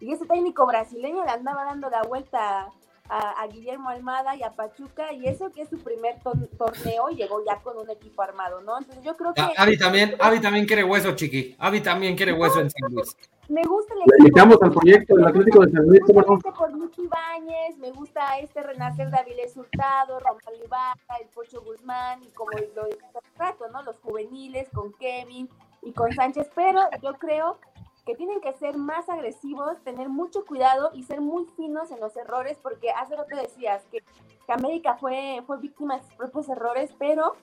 Y 0.00 0.12
ese 0.12 0.26
técnico 0.26 0.66
brasileño 0.66 1.24
le 1.24 1.30
andaba 1.30 1.64
dando 1.64 1.90
la 1.90 2.02
vuelta 2.02 2.72
a, 3.10 3.46
Guillermo 3.48 3.88
Almada 3.88 4.36
y 4.36 4.42
a 4.42 4.50
Pachuca, 4.50 5.12
y 5.12 5.26
eso 5.26 5.50
que 5.50 5.62
es 5.62 5.68
su 5.68 5.78
primer 5.78 6.20
torneo, 6.20 7.08
llegó 7.08 7.44
ya 7.44 7.56
con 7.56 7.76
un 7.76 7.90
equipo 7.90 8.22
armado, 8.22 8.60
¿no? 8.60 8.78
Entonces 8.78 9.04
yo 9.04 9.16
creo 9.16 9.34
que... 9.34 9.42
Avi 9.56 9.76
también, 9.76 10.14
Avi 10.20 10.40
también 10.40 10.66
quiere 10.66 10.84
hueso, 10.84 11.12
chiqui. 11.12 11.56
Avi 11.58 11.80
también 11.80 12.16
quiere 12.16 12.32
hueso 12.32 12.60
en 12.60 12.70
San 12.70 12.92
Luis. 12.92 13.16
Me 13.48 13.62
gusta 13.64 13.94
el 13.94 14.26
equipo. 14.26 14.64
al 14.64 14.70
proyecto 14.70 15.16
del 15.16 15.26
Atlético 15.26 15.66
de 15.66 15.72
San 15.72 15.86
Luis. 15.86 16.00
Me 16.06 16.22
gusta 16.22 16.52
por 16.52 16.72
Luchi 16.72 17.02
Ibáñez, 17.02 17.78
me 17.78 17.90
gusta 17.90 18.38
este 18.38 18.62
renacer 18.62 19.10
de 19.10 19.18
Avilés 19.18 19.56
Hurtado, 19.56 20.20
Romal 20.20 20.64
Ibarra, 20.64 21.16
el 21.20 21.26
Pocho 21.34 21.60
Guzmán, 21.62 22.22
y 22.22 22.30
como 22.30 22.52
lo 22.76 22.84
de 22.84 22.96
rato, 23.36 23.68
¿no? 23.72 23.82
Los 23.82 23.98
juveniles 23.98 24.68
con 24.72 24.92
Kevin 24.92 25.48
y 25.82 25.92
con 25.92 26.12
Sánchez, 26.12 26.48
pero 26.54 26.80
yo 27.02 27.14
creo 27.14 27.58
que 28.04 28.14
tienen 28.14 28.40
que 28.40 28.52
ser 28.54 28.76
más 28.76 29.08
agresivos, 29.08 29.78
tener 29.84 30.08
mucho 30.08 30.44
cuidado 30.44 30.90
y 30.94 31.02
ser 31.02 31.20
muy 31.20 31.46
finos 31.56 31.90
en 31.90 32.00
los 32.00 32.16
errores, 32.16 32.58
porque 32.62 32.90
hace 32.90 33.14
que 33.28 33.36
decías, 33.36 33.82
que, 33.90 34.02
América 34.48 34.96
fue, 34.98 35.42
fue 35.46 35.58
víctima 35.58 35.96
de 35.96 36.02
sus 36.02 36.14
propios 36.14 36.48
errores, 36.48 36.90
pero 36.98 37.36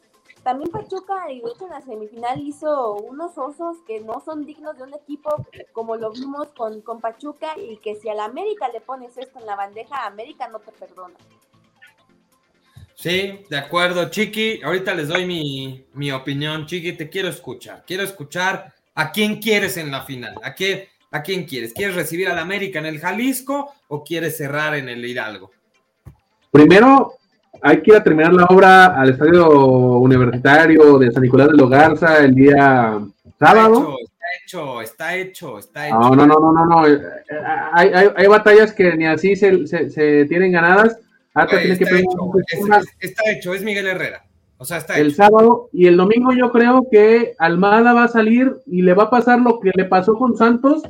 también 0.44 0.70
Pachuca, 0.70 1.32
y 1.32 1.40
de 1.40 1.52
hecho 1.52 1.66
en 1.66 1.72
la 1.72 1.82
semifinal 1.82 2.42
hizo 2.42 2.96
unos 2.96 3.38
osos 3.38 3.78
que 3.88 4.02
no 4.02 4.22
son 4.26 4.46
dignos 4.46 4.78
de 4.78 4.84
un 4.84 4.94
equipo 4.94 5.46
como 5.72 5.96
lo 5.96 6.12
vimos 6.12 6.50
con, 6.50 6.82
con 6.82 7.00
Pachuca, 7.00 7.58
y 7.58 7.78
que 7.78 7.96
si 7.96 8.10
a 8.10 8.14
la 8.14 8.26
América 8.26 8.68
le 8.68 8.82
pones 8.82 9.18
esto 9.18 9.40
en 9.40 9.46
la 9.46 9.56
bandeja, 9.56 10.06
América 10.06 10.50
no 10.50 10.60
te 10.60 10.74
perdona. 10.74 11.16
Sí, 12.94 13.46
de 13.48 13.58
acuerdo, 13.58 14.10
Chiqui. 14.10 14.60
Ahorita 14.64 14.96
les 14.96 15.08
doy 15.08 15.26
mi, 15.26 15.86
mi 15.94 16.12
opinión, 16.12 16.66
Chiqui. 16.66 16.94
Te 16.94 17.10
quiero 17.10 17.30
escuchar. 17.30 17.84
Quiero 17.86 18.02
escuchar 18.02 18.74
¿A 18.98 19.12
quién 19.12 19.40
quieres 19.40 19.78
en 19.78 19.92
la 19.92 20.02
final? 20.02 20.34
¿A 20.42 20.56
quién, 20.56 20.86
¿A 21.12 21.22
quién 21.22 21.46
quieres? 21.46 21.72
¿Quieres 21.72 21.96
recibir 21.96 22.30
al 22.30 22.40
América 22.40 22.80
en 22.80 22.88
el 22.88 23.00
Jalisco 23.00 23.72
o 23.90 24.04
quieres 24.04 24.38
cerrar 24.38 24.74
en 24.74 24.90
el 24.90 25.06
Hidalgo? 25.06 25.52
Primero, 26.50 27.14
hay 27.62 27.80
que 27.84 27.92
ir 27.92 27.98
a 27.98 28.04
terminar 28.04 28.34
la 28.34 28.46
obra 28.46 29.00
al 29.00 29.12
Estadio 29.12 29.50
Universitario 30.00 30.98
de 30.98 31.12
San 31.12 31.22
Nicolás 31.22 31.50
de 31.50 31.58
Logarza 31.58 32.18
el 32.26 32.34
día 32.34 33.00
sábado. 33.38 33.98
Está 34.02 34.26
hecho, 34.44 34.82
está 34.82 35.16
hecho, 35.16 35.60
está 35.60 35.88
hecho. 35.90 36.00
No, 36.00 36.16
no, 36.16 36.26
no, 36.26 36.52
no, 36.52 36.66
no. 36.66 36.88
Eh, 36.88 37.00
hay, 37.74 37.92
hay, 37.94 38.10
hay 38.16 38.28
batallas 38.28 38.74
que 38.74 38.96
ni 38.96 39.06
así 39.06 39.36
se, 39.36 39.68
se, 39.68 40.26
tienen 40.26 40.52
ganadas. 40.52 40.98
Hasta 41.36 41.62
que 41.62 41.74
está, 41.74 42.00
hecho, 42.00 42.32
está 43.00 43.30
hecho, 43.30 43.54
es 43.54 43.62
Miguel 43.62 43.86
Herrera. 43.86 44.24
O 44.60 44.66
sea, 44.66 44.78
está 44.78 44.98
el 44.98 45.14
sábado 45.14 45.70
y 45.72 45.86
el 45.86 45.98
domingo 45.98 46.34
yo 46.34 46.52
creo 46.52 46.88
que 46.92 47.34
Almada 47.38 47.94
va 47.94 48.06
a 48.06 48.08
salir 48.08 48.56
y 48.66 48.82
le 48.82 48.94
va 48.94 49.04
a 49.04 49.10
pasar 49.10 49.40
lo 49.40 49.60
que 49.60 49.72
le 49.76 49.86
pasó 49.86 50.16
con 50.16 50.36
Santos 50.36 50.82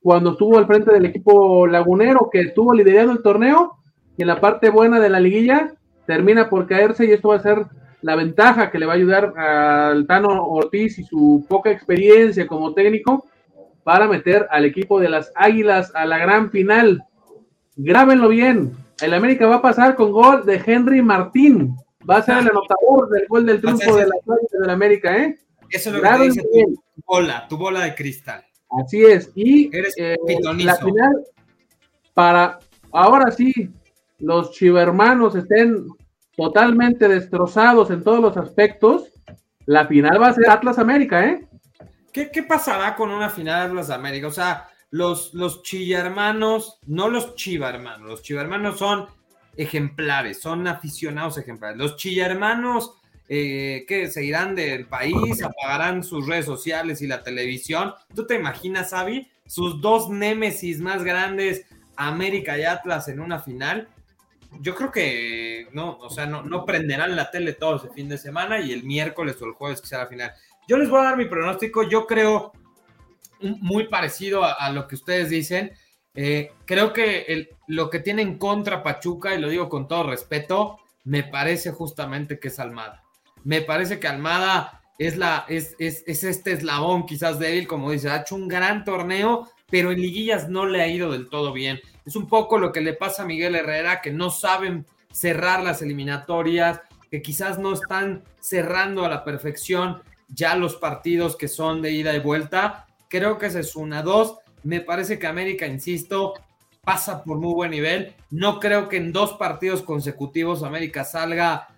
cuando 0.00 0.32
estuvo 0.32 0.58
al 0.58 0.66
frente 0.66 0.92
del 0.92 1.04
equipo 1.04 1.66
lagunero, 1.66 2.30
que 2.32 2.40
estuvo 2.40 2.72
liderando 2.74 3.12
el 3.12 3.22
torneo 3.22 3.76
y 4.16 4.22
en 4.22 4.28
la 4.28 4.40
parte 4.40 4.70
buena 4.70 4.98
de 4.98 5.10
la 5.10 5.20
liguilla 5.20 5.74
termina 6.06 6.48
por 6.48 6.66
caerse 6.66 7.04
y 7.04 7.12
esto 7.12 7.28
va 7.28 7.36
a 7.36 7.42
ser 7.42 7.66
la 8.00 8.16
ventaja 8.16 8.70
que 8.70 8.78
le 8.78 8.86
va 8.86 8.94
a 8.94 8.96
ayudar 8.96 9.38
al 9.38 10.06
Tano 10.06 10.44
Ortiz 10.46 10.98
y 10.98 11.04
su 11.04 11.44
poca 11.48 11.70
experiencia 11.70 12.46
como 12.46 12.74
técnico 12.74 13.26
para 13.84 14.08
meter 14.08 14.46
al 14.50 14.64
equipo 14.64 15.00
de 15.00 15.08
las 15.08 15.32
Águilas 15.34 15.92
a 15.94 16.04
la 16.06 16.18
gran 16.18 16.50
final. 16.50 17.04
Grábenlo 17.76 18.28
bien. 18.28 18.72
El 19.00 19.14
América 19.14 19.46
va 19.46 19.56
a 19.56 19.62
pasar 19.62 19.94
con 19.94 20.12
gol 20.12 20.44
de 20.44 20.60
Henry 20.64 21.02
Martín. 21.02 21.76
Va 22.08 22.16
a 22.16 22.22
ser 22.22 22.38
el 22.38 22.48
anotador 22.48 23.08
del 23.10 23.26
gol 23.28 23.46
del 23.46 23.60
triunfo 23.60 23.96
de 23.96 24.06
la 24.06 24.14
de 24.26 24.66
la 24.66 24.72
América, 24.72 25.16
¿eh? 25.16 25.38
Eso 25.70 25.90
es 25.90 25.96
lo 25.96 26.02
que 26.02 26.08
te 26.08 26.22
dice 26.24 26.42
tu, 26.42 26.82
bola, 27.06 27.46
tu 27.48 27.56
bola 27.56 27.80
de 27.80 27.94
cristal. 27.94 28.44
Así 28.70 29.04
es. 29.04 29.30
Y 29.34 29.70
eh, 29.74 30.16
la 30.58 30.76
final, 30.76 31.24
para 32.14 32.58
ahora 32.90 33.30
sí, 33.30 33.70
los 34.18 34.52
chivermanos 34.52 35.34
estén 35.34 35.86
totalmente 36.36 37.08
destrozados 37.08 37.90
en 37.90 38.02
todos 38.02 38.20
los 38.20 38.36
aspectos, 38.36 39.12
la 39.66 39.86
final 39.86 40.20
va 40.20 40.28
a 40.28 40.34
ser 40.34 40.50
Atlas 40.50 40.78
América, 40.78 41.24
¿eh? 41.24 41.46
¿Qué, 42.12 42.30
qué 42.30 42.42
pasará 42.42 42.94
con 42.94 43.10
una 43.10 43.30
final 43.30 43.68
Atlas 43.68 43.90
América? 43.90 44.26
O 44.26 44.32
sea, 44.32 44.68
los, 44.90 45.32
los 45.32 45.62
chivermanos, 45.62 46.78
no 46.86 47.08
los 47.08 47.34
chivermanos, 47.34 48.08
los 48.08 48.22
chivermanos 48.22 48.78
son 48.78 49.06
ejemplares, 49.56 50.40
son 50.40 50.66
aficionados 50.66 51.38
ejemplares. 51.38 51.76
Los 51.76 51.96
chillermanos 51.96 52.94
eh, 53.28 53.84
que 53.86 54.10
se 54.10 54.24
irán 54.24 54.54
del 54.54 54.86
país, 54.86 55.42
apagarán 55.42 56.04
sus 56.04 56.26
redes 56.26 56.44
sociales 56.44 57.00
y 57.02 57.06
la 57.06 57.22
televisión. 57.22 57.94
¿Tú 58.14 58.26
te 58.26 58.34
imaginas, 58.34 58.92
Avi, 58.92 59.30
sus 59.46 59.80
dos 59.80 60.10
némesis 60.10 60.80
más 60.80 61.02
grandes, 61.04 61.64
América 61.96 62.58
y 62.58 62.64
Atlas, 62.64 63.08
en 63.08 63.20
una 63.20 63.38
final? 63.40 63.88
Yo 64.60 64.74
creo 64.74 64.90
que 64.90 65.68
no, 65.72 65.96
o 65.98 66.10
sea, 66.10 66.26
no, 66.26 66.42
no 66.42 66.66
prenderán 66.66 67.16
la 67.16 67.30
tele 67.30 67.54
todo 67.54 67.76
ese 67.76 67.88
fin 67.88 68.08
de 68.08 68.18
semana 68.18 68.60
y 68.60 68.72
el 68.72 68.82
miércoles 68.82 69.40
o 69.40 69.46
el 69.46 69.52
jueves 69.52 69.80
que 69.80 69.86
sea 69.86 70.00
la 70.00 70.08
final. 70.08 70.32
Yo 70.68 70.76
les 70.76 70.90
voy 70.90 71.00
a 71.00 71.04
dar 71.04 71.16
mi 71.16 71.24
pronóstico. 71.24 71.88
Yo 71.88 72.06
creo 72.06 72.52
muy 73.40 73.88
parecido 73.88 74.44
a 74.44 74.70
lo 74.70 74.86
que 74.86 74.94
ustedes 74.94 75.30
dicen. 75.30 75.72
Eh, 76.14 76.52
creo 76.64 76.92
que 76.92 77.48
lo 77.68 77.88
que 77.90 78.00
tiene 78.00 78.22
en 78.22 78.38
contra 78.38 78.82
Pachuca, 78.82 79.34
y 79.34 79.40
lo 79.40 79.48
digo 79.48 79.68
con 79.68 79.88
todo 79.88 80.04
respeto, 80.04 80.78
me 81.04 81.22
parece 81.24 81.70
justamente 81.70 82.38
que 82.38 82.48
es 82.48 82.58
Almada. 82.58 83.02
Me 83.44 83.62
parece 83.62 83.98
que 83.98 84.08
Almada 84.08 84.82
es, 84.98 85.16
la, 85.16 85.46
es, 85.48 85.74
es, 85.78 86.04
este 86.06 86.52
eslabón 86.52 87.06
quizás 87.06 87.38
débil, 87.38 87.66
como 87.66 87.90
dice, 87.90 88.10
ha 88.10 88.20
hecho 88.20 88.36
un 88.36 88.48
gran 88.48 88.84
torneo, 88.84 89.48
pero 89.70 89.90
en 89.90 90.00
liguillas 90.00 90.48
no 90.48 90.66
le 90.66 90.82
ha 90.82 90.88
ido 90.88 91.10
del 91.10 91.28
todo 91.28 91.52
bien. 91.52 91.80
Es 92.04 92.14
un 92.14 92.28
poco 92.28 92.58
lo 92.58 92.72
que 92.72 92.80
le 92.80 92.92
pasa 92.92 93.22
a 93.22 93.26
Miguel 93.26 93.56
Herrera, 93.56 94.00
que 94.00 94.12
no 94.12 94.30
saben 94.30 94.86
cerrar 95.10 95.62
las 95.62 95.82
eliminatorias, 95.82 96.80
que 97.10 97.22
quizás 97.22 97.58
no 97.58 97.72
están 97.72 98.22
cerrando 98.40 99.04
a 99.04 99.08
la 99.08 99.24
perfección 99.24 100.02
ya 100.28 100.56
los 100.56 100.76
partidos 100.76 101.36
que 101.36 101.48
son 101.48 101.82
de 101.82 101.92
ida 101.92 102.14
y 102.14 102.20
vuelta. 102.20 102.86
Creo 103.08 103.38
que 103.38 103.46
esa 103.46 103.60
es 103.60 103.76
una. 103.76 104.02
Dos, 104.02 104.38
me 104.64 104.80
parece 104.80 105.18
que 105.18 105.26
América, 105.26 105.66
insisto, 105.66 106.34
pasa 106.82 107.22
por 107.22 107.38
muy 107.38 107.54
buen 107.54 107.70
nivel. 107.70 108.14
No 108.30 108.60
creo 108.60 108.88
que 108.88 108.96
en 108.96 109.12
dos 109.12 109.34
partidos 109.34 109.82
consecutivos 109.82 110.62
América 110.62 111.04
salga 111.04 111.68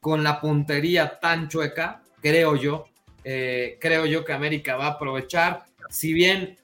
con 0.00 0.22
la 0.22 0.40
puntería 0.40 1.18
tan 1.20 1.48
chueca, 1.48 2.02
creo 2.20 2.56
yo. 2.56 2.84
Eh, 3.24 3.78
creo 3.80 4.06
yo 4.06 4.24
que 4.24 4.32
América 4.32 4.76
va 4.76 4.86
a 4.86 4.90
aprovechar. 4.92 5.64
Si 5.90 6.12
bien 6.12 6.56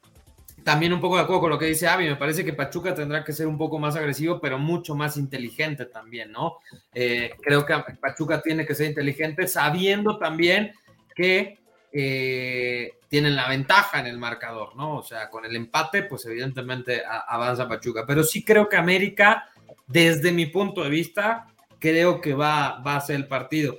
también 0.64 0.92
un 0.92 1.00
poco 1.00 1.16
de 1.16 1.22
acuerdo 1.22 1.42
con 1.42 1.50
lo 1.50 1.58
que 1.58 1.66
dice 1.66 1.86
Avi, 1.86 2.08
me 2.08 2.16
parece 2.16 2.44
que 2.44 2.52
Pachuca 2.52 2.94
tendrá 2.94 3.22
que 3.22 3.32
ser 3.32 3.46
un 3.46 3.56
poco 3.56 3.78
más 3.78 3.94
agresivo, 3.94 4.40
pero 4.40 4.58
mucho 4.58 4.96
más 4.96 5.16
inteligente 5.16 5.86
también, 5.86 6.32
¿no? 6.32 6.56
Eh, 6.92 7.30
creo 7.40 7.64
que 7.64 7.74
Pachuca 8.00 8.42
tiene 8.42 8.66
que 8.66 8.74
ser 8.74 8.86
inteligente, 8.88 9.46
sabiendo 9.46 10.18
también 10.18 10.72
que 11.14 11.58
eh, 11.98 12.98
tienen 13.08 13.34
la 13.34 13.48
ventaja 13.48 14.00
en 14.00 14.06
el 14.06 14.18
marcador, 14.18 14.76
¿no? 14.76 14.96
O 14.96 15.02
sea, 15.02 15.30
con 15.30 15.46
el 15.46 15.56
empate, 15.56 16.02
pues 16.02 16.26
evidentemente 16.26 17.02
avanza 17.06 17.66
Pachuca. 17.66 18.04
Pero 18.06 18.22
sí 18.22 18.44
creo 18.44 18.68
que 18.68 18.76
América, 18.76 19.48
desde 19.86 20.30
mi 20.30 20.44
punto 20.44 20.82
de 20.82 20.90
vista, 20.90 21.46
creo 21.78 22.20
que 22.20 22.34
va, 22.34 22.80
va 22.86 22.96
a 22.96 23.00
ser 23.00 23.16
el 23.16 23.26
partido. 23.26 23.78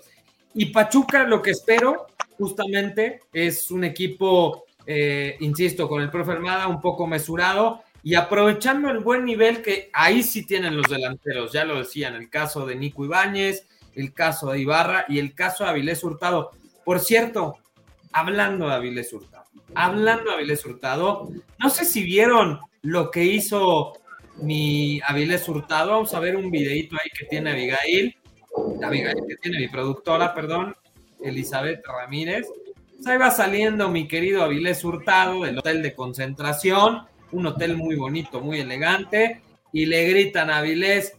Y 0.56 0.68
Pachuca, 0.68 1.26
lo 1.26 1.44
que 1.44 1.52
espero, 1.52 2.08
justamente, 2.40 3.20
es 3.32 3.70
un 3.70 3.84
equipo, 3.84 4.66
eh, 4.88 5.38
insisto, 5.42 5.88
con 5.88 6.02
el 6.02 6.10
profe 6.10 6.32
Armada, 6.32 6.68
un 6.68 6.82
poco 6.82 7.06
mesurado 7.06 7.84
y 8.02 8.16
aprovechando 8.16 8.90
el 8.90 9.00
buen 9.00 9.26
nivel 9.26 9.62
que 9.62 9.92
ahí 9.94 10.24
sí 10.24 10.44
tienen 10.44 10.76
los 10.76 10.88
delanteros, 10.88 11.52
ya 11.52 11.66
lo 11.66 11.78
decían, 11.78 12.16
el 12.16 12.32
caso 12.32 12.66
de 12.66 12.76
Nico 12.76 13.06
Ibáñez, 13.06 13.68
el 13.94 14.12
caso 14.12 14.52
de 14.52 14.60
Ibarra 14.60 15.06
y 15.08 15.20
el 15.20 15.36
caso 15.36 15.64
de 15.64 15.70
Avilés 15.70 16.04
Hurtado. 16.04 16.50
Por 16.84 17.00
cierto, 17.00 17.58
hablando 18.12 18.68
de 18.68 18.76
Avilés 18.76 19.12
Hurtado, 19.14 19.46
hablando 19.76 20.32
de 20.32 20.36
Avilés 20.38 20.66
Hurtado, 20.66 21.30
no 21.60 21.70
sé 21.70 21.86
si 21.86 22.04
vieron 22.04 22.60
lo 22.82 23.12
que 23.12 23.24
hizo 23.24 23.94
mi 24.38 25.02
Avilés 25.06 25.48
Hurtado, 25.50 25.92
vamos 25.92 26.14
a 26.14 26.20
ver 26.20 26.36
un 26.36 26.52
videito 26.52 26.96
ahí 26.96 27.10
que 27.18 27.26
tiene 27.26 27.52
Abigail, 27.52 28.16
Abigail, 28.84 29.24
que 29.28 29.36
tiene 29.38 29.60
mi 29.60 29.68
productora, 29.68 30.34
perdón, 30.34 30.76
Elizabeth 31.22 31.86
Ramírez. 31.86 32.48
Pues 32.96 33.08
ahí 33.08 33.18
va 33.18 33.30
saliendo 33.32 33.90
mi 33.90 34.08
querido 34.08 34.44
Avilés 34.44 34.84
Hurtado 34.84 35.44
del 35.44 35.60
hotel 35.60 35.84
de 35.84 35.94
concentración, 35.94 37.04
un 37.32 37.46
hotel 37.46 37.78
muy 37.78 37.96
bonito, 37.96 38.42
muy 38.42 38.60
elegante, 38.60 39.42
y 39.72 39.86
le 39.86 40.08
gritan 40.08 40.50
a 40.50 40.58
Avilés, 40.58 41.16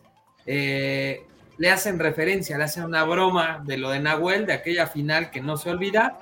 eh, 0.47 1.23
le 1.59 1.71
hacen 1.71 1.99
referencia, 1.99 2.59
le 2.59 2.65
hacen 2.65 2.85
una 2.85 3.05
broma 3.05 3.63
de 3.65 3.79
lo 3.79 3.91
de 3.91 4.01
Nahuel, 4.01 4.47
de 4.47 4.55
aquella 4.55 4.87
final 4.87 5.31
que 5.31 5.41
no 5.41 5.57
se 5.57 5.71
olvida, 5.71 6.19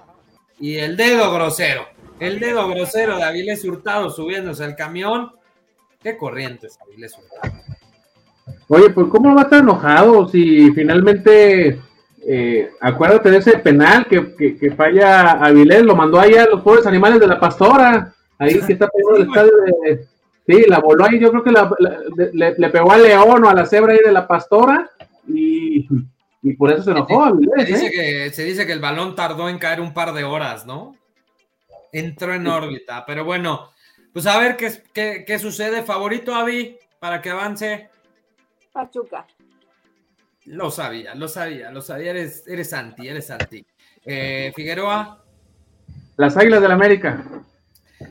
y 0.58 0.76
el 0.76 0.96
dedo 0.96 1.32
grosero, 1.32 1.86
el 2.20 2.40
dedo 2.40 2.68
grosero 2.68 3.16
de 3.16 3.24
Avilés 3.24 3.64
Hurtado 3.64 4.10
subiéndose 4.10 4.64
al 4.64 4.76
camión. 4.76 5.32
Qué 6.02 6.16
corrientes, 6.16 6.78
Avilés 6.82 7.16
Hurtado. 7.18 7.54
Oye, 8.68 8.90
pues 8.90 9.06
¿cómo 9.08 9.34
va 9.34 9.42
a 9.42 9.44
estar 9.44 9.60
enojado 9.60 10.28
si 10.28 10.70
finalmente, 10.72 11.80
eh, 12.26 12.70
acuérdate 12.80 13.30
de 13.30 13.38
ese 13.38 13.58
penal 13.58 14.06
que, 14.06 14.56
que, 14.56 14.70
falla 14.72 15.32
Avilés, 15.32 15.82
lo 15.82 15.94
mandó 15.94 16.18
allá 16.18 16.44
a 16.44 16.48
los 16.48 16.62
pobres 16.62 16.86
animales 16.86 17.20
de 17.20 17.26
la 17.26 17.38
pastora, 17.38 18.14
ahí 18.38 18.60
que 18.60 18.72
está 18.72 18.88
pegando 18.88 19.16
el 19.16 19.28
estadio 19.28 19.52
de... 19.82 20.06
Sí, 20.48 20.64
la 20.68 20.78
voló 20.78 21.04
ahí, 21.04 21.18
yo 21.18 21.30
creo 21.30 21.42
que 21.42 21.50
la, 21.50 21.68
le, 22.32 22.54
le, 22.56 22.70
pegó 22.70 22.92
al 22.92 23.02
león 23.02 23.44
o 23.44 23.48
a 23.48 23.54
la 23.54 23.66
cebra 23.66 23.92
ahí 23.92 23.98
de 24.04 24.12
la 24.12 24.28
pastora 24.28 24.88
y 25.26 25.88
y 26.42 26.54
por 26.54 26.70
eso 26.70 26.82
se 26.82 26.90
enojó. 26.90 27.36
Se, 27.56 27.64
dice, 27.64 27.86
¿eh? 27.86 27.90
que, 27.90 28.30
se 28.30 28.44
dice 28.44 28.66
que 28.66 28.72
el 28.72 28.80
balón 28.80 29.14
tardó 29.14 29.48
en 29.48 29.58
caer 29.58 29.80
un 29.80 29.92
par 29.92 30.12
de 30.12 30.24
horas, 30.24 30.66
¿no? 30.66 30.96
Entró 31.92 32.34
en 32.34 32.46
órbita, 32.46 33.04
pero 33.06 33.24
bueno, 33.24 33.70
pues 34.12 34.26
a 34.26 34.38
ver 34.38 34.56
qué, 34.56 35.24
qué, 35.26 35.38
sucede. 35.38 35.82
Favorito, 35.82 36.34
Avi, 36.34 36.78
para 36.98 37.20
que 37.20 37.30
avance. 37.30 37.90
Pachuca. 38.72 39.26
Lo 40.46 40.70
sabía, 40.70 41.14
lo 41.14 41.26
sabía, 41.26 41.70
lo 41.70 41.82
sabía. 41.82 42.10
Eres, 42.10 42.46
eres 42.46 42.72
anti, 42.72 43.08
eres 43.08 43.30
anti. 43.30 43.64
Eh, 44.04 44.52
Figueroa. 44.54 45.24
Las 46.16 46.36
Águilas 46.36 46.62
del 46.62 46.70
América. 46.70 47.24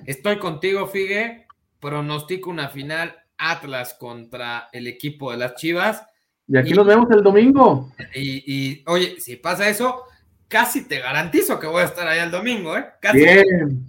Estoy 0.06 0.38
contigo, 0.38 0.88
Figue. 0.88 1.48
Pronostico 1.80 2.50
una 2.50 2.70
final 2.70 3.16
Atlas 3.38 3.96
contra 4.00 4.70
el 4.72 4.88
equipo 4.88 5.32
de 5.32 5.38
las 5.38 5.56
Chivas. 5.56 6.06
Y 6.48 6.58
aquí 6.58 6.74
nos 6.74 6.86
vemos 6.86 7.10
el 7.12 7.24
domingo. 7.24 7.92
Y, 8.14 8.84
oye, 8.88 9.20
si 9.20 9.36
pasa 9.36 9.68
eso, 9.68 10.04
casi 10.48 10.88
te 10.88 11.00
garantizo 11.00 11.60
que 11.60 11.68
voy 11.68 11.82
a 11.82 11.86
estar 11.86 12.08
allá 12.08 12.24
el 12.24 12.32
domingo, 12.32 12.78
¿eh? 12.78 12.86
Casi 13.02 13.26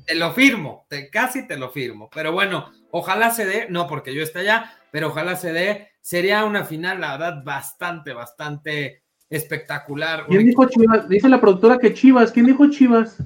te 0.07 0.15
lo 0.15 0.33
firmo, 0.33 0.87
te, 0.89 1.11
casi 1.11 1.47
te 1.47 1.57
lo 1.57 1.71
firmo. 1.71 2.09
Pero 2.15 2.33
bueno, 2.33 2.73
ojalá 2.91 3.31
se 3.31 3.45
dé, 3.45 3.67
no 3.69 3.87
porque 3.87 4.15
yo 4.15 4.23
esté 4.23 4.41
allá, 4.41 4.73
pero 4.91 5.09
ojalá 5.09 5.37
se 5.37 5.53
dé. 5.53 5.89
Sería 6.01 6.45
una 6.45 6.65
final, 6.65 7.01
la 7.01 7.13
verdad, 7.13 7.43
bastante, 7.45 8.13
bastante 8.13 9.03
espectacular. 9.29 10.27
¿Quién 10.27 10.47
dijo 10.47 10.67
Chivas? 10.69 11.09
Dice 11.09 11.29
la 11.29 11.41
productora 11.41 11.79
que 11.79 11.93
Chivas. 11.93 12.33
¿Quién 12.33 12.47
dijo 12.47 12.71
Chivas? 12.71 13.17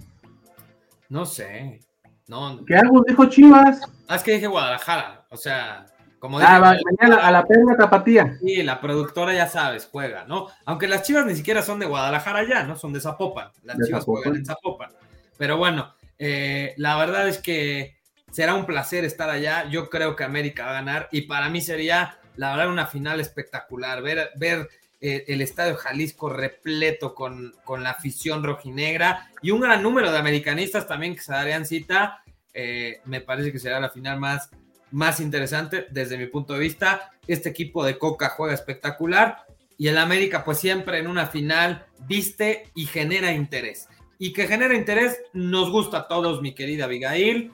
No 1.08 1.26
sé. 1.26 1.80
No. 2.26 2.64
¿Qué 2.64 2.76
hago? 2.76 3.04
Dijo 3.06 3.26
Chivas. 3.26 3.80
Ah, 4.08 4.16
es 4.16 4.22
que 4.22 4.32
dije 4.32 4.46
Guadalajara. 4.46 5.26
O 5.30 5.36
sea, 5.36 5.86
como 6.20 6.38
ah, 6.38 6.76
mañana 7.00 7.26
a 7.26 7.30
la 7.30 7.46
perla 7.46 7.76
tapatía. 7.78 8.36
Sí, 8.40 8.62
la 8.62 8.78
productora 8.78 9.32
ya 9.32 9.48
sabes, 9.48 9.88
juega, 9.90 10.26
¿no? 10.26 10.48
Aunque 10.66 10.86
las 10.86 11.02
chivas 11.02 11.24
ni 11.24 11.34
siquiera 11.34 11.62
son 11.62 11.80
de 11.80 11.86
Guadalajara 11.86 12.46
ya, 12.46 12.62
¿no? 12.62 12.76
Son 12.76 12.92
de 12.92 13.00
Zapopan. 13.00 13.50
Las 13.64 13.78
chivas 13.84 14.04
juegan 14.04 14.36
en 14.36 14.44
Zapopan. 14.44 14.90
Pero 15.38 15.56
bueno, 15.56 15.94
eh, 16.18 16.74
la 16.76 16.98
verdad 16.98 17.26
es 17.26 17.38
que 17.38 17.96
será 18.30 18.54
un 18.54 18.66
placer 18.66 19.06
estar 19.06 19.30
allá. 19.30 19.66
Yo 19.70 19.88
creo 19.88 20.14
que 20.14 20.22
América 20.22 20.66
va 20.66 20.70
a 20.70 20.74
ganar 20.74 21.08
y 21.10 21.22
para 21.22 21.48
mí 21.48 21.62
sería, 21.62 22.18
la 22.36 22.50
verdad, 22.50 22.70
una 22.70 22.86
final 22.86 23.18
espectacular. 23.18 24.02
Ver, 24.02 24.28
ver 24.36 24.68
eh, 25.00 25.24
el 25.28 25.40
Estadio 25.40 25.76
Jalisco 25.76 26.28
repleto 26.28 27.14
con, 27.14 27.54
con, 27.64 27.82
la 27.82 27.92
afición 27.92 28.44
rojinegra 28.44 29.30
y 29.40 29.52
un 29.52 29.62
gran 29.62 29.82
número 29.82 30.12
de 30.12 30.18
americanistas 30.18 30.86
también 30.86 31.14
que 31.14 31.22
se 31.22 31.32
darían 31.32 31.64
cita. 31.64 32.22
Eh, 32.52 33.00
me 33.06 33.22
parece 33.22 33.52
que 33.52 33.58
será 33.58 33.80
la 33.80 33.88
final 33.88 34.20
más 34.20 34.50
más 34.90 35.20
interesante 35.20 35.86
desde 35.90 36.18
mi 36.18 36.26
punto 36.26 36.54
de 36.54 36.60
vista. 36.60 37.12
Este 37.26 37.48
equipo 37.48 37.84
de 37.84 37.98
Coca 37.98 38.30
juega 38.30 38.54
espectacular 38.54 39.44
y 39.78 39.88
el 39.88 39.98
América 39.98 40.44
pues 40.44 40.58
siempre 40.58 40.98
en 40.98 41.06
una 41.06 41.26
final 41.26 41.86
viste 42.06 42.70
y 42.74 42.86
genera 42.86 43.32
interés. 43.32 43.88
Y 44.18 44.32
que 44.32 44.46
genera 44.46 44.74
interés 44.74 45.18
nos 45.32 45.70
gusta 45.70 45.98
a 45.98 46.08
todos, 46.08 46.42
mi 46.42 46.54
querida 46.54 46.84
Abigail. 46.84 47.52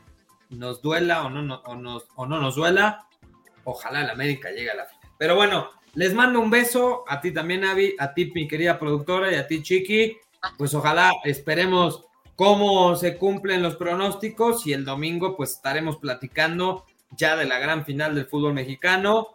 Nos 0.51 0.83
duela 0.83 1.25
o 1.25 1.31
no, 1.31 1.63
o, 1.65 1.75
nos, 1.77 2.07
o 2.17 2.27
no 2.27 2.41
nos 2.41 2.57
duela. 2.57 3.07
Ojalá 3.65 4.03
el 4.03 4.11
América 4.11 4.51
llegue 4.51 4.71
a 4.71 4.75
la 4.75 4.87
final. 4.87 5.09
Pero 5.19 5.37
bueno, 5.37 5.71
les 5.95 6.15
mando 6.15 6.41
un 6.41 6.51
beso 6.51 7.05
a 7.09 7.21
ti 7.21 7.33
también, 7.33 7.65
Avi, 7.65 7.95
a 7.99 8.13
ti, 8.13 8.31
mi 8.35 8.47
querida 8.47 8.79
productora, 8.79 9.33
y 9.33 9.37
a 9.37 9.47
ti, 9.47 9.63
Chiqui. 9.63 10.17
Pues 10.59 10.75
ojalá 10.75 11.13
esperemos 11.25 12.05
cómo 12.37 12.95
se 12.97 13.17
cumplen 13.17 13.63
los 13.63 13.77
pronósticos 13.77 14.67
y 14.67 14.73
el 14.73 14.85
domingo 14.85 15.37
pues 15.37 15.53
estaremos 15.53 15.97
platicando 15.97 16.85
ya 17.17 17.37
de 17.37 17.47
la 17.47 17.59
gran 17.59 17.85
final 17.85 18.15
del 18.15 18.27
fútbol 18.27 18.55
mexicano. 18.55 19.29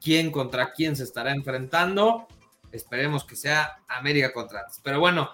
¿Quién 0.00 0.30
contra 0.30 0.72
quién 0.72 0.96
se 0.96 1.04
estará 1.04 1.32
enfrentando? 1.32 2.26
Esperemos 2.72 3.24
que 3.24 3.36
sea 3.36 3.78
América 3.88 4.32
contra 4.32 4.66
Pero 4.82 5.00
bueno, 5.00 5.30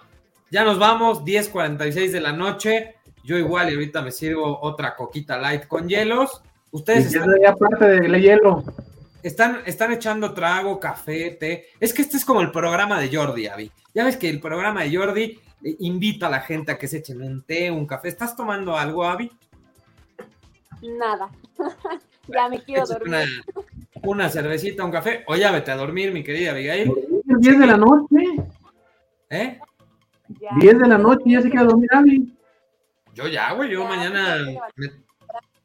ya 0.49 0.63
nos 0.63 0.79
vamos, 0.79 1.23
10:46 1.23 2.11
de 2.11 2.21
la 2.21 2.31
noche. 2.31 2.95
Yo 3.23 3.37
igual 3.37 3.69
y 3.69 3.73
ahorita 3.73 4.01
me 4.01 4.11
sirvo 4.11 4.59
otra 4.61 4.95
coquita 4.95 5.37
light 5.37 5.67
con 5.67 5.89
hielos. 5.89 6.41
Ustedes 6.71 7.07
están, 7.07 7.29
aparte 7.47 7.85
de 7.85 8.21
hielo. 8.21 8.63
Están, 9.23 9.61
están 9.65 9.91
echando 9.93 10.33
trago, 10.33 10.79
café, 10.79 11.31
té. 11.31 11.67
Es 11.79 11.93
que 11.93 12.03
este 12.03 12.17
es 12.17 12.25
como 12.25 12.41
el 12.41 12.51
programa 12.51 12.99
de 12.99 13.15
Jordi, 13.15 13.47
Avi. 13.47 13.71
Ya 13.93 14.03
ves 14.03 14.17
que 14.17 14.29
el 14.29 14.39
programa 14.39 14.83
de 14.83 14.95
Jordi 14.95 15.39
eh, 15.63 15.75
invita 15.79 16.27
a 16.27 16.29
la 16.29 16.41
gente 16.41 16.71
a 16.71 16.77
que 16.77 16.87
se 16.87 16.97
echen 16.97 17.21
un 17.21 17.43
té, 17.43 17.71
un 17.71 17.87
café. 17.87 18.09
¿Estás 18.09 18.35
tomando 18.35 18.77
algo, 18.77 19.03
Avi? 19.03 19.31
Nada. 20.81 21.29
ya 22.27 22.49
me 22.49 22.63
quiero 22.63 22.85
dormir. 22.85 23.27
Una, 24.03 24.29
cervecita, 24.29 24.83
un 24.83 24.91
café, 24.91 25.23
o 25.27 25.35
ya 25.35 25.51
vete 25.51 25.71
a 25.71 25.75
dormir, 25.75 26.11
mi 26.11 26.23
querida 26.23 26.51
Abigail. 26.51 26.91
10 27.25 27.59
de 27.59 27.67
la 27.67 27.77
noche. 27.77 28.17
¿Eh? 29.29 29.59
10 30.27 30.79
de 30.79 30.87
la 30.87 30.97
noche, 30.97 31.23
ya 31.25 31.41
se 31.41 31.49
queda 31.49 31.63
dormir 31.63 31.89
Abby. 31.93 32.37
Yo 33.13 33.27
ya, 33.27 33.53
güey, 33.53 33.71
yo 33.71 33.85
mañana 33.85 34.37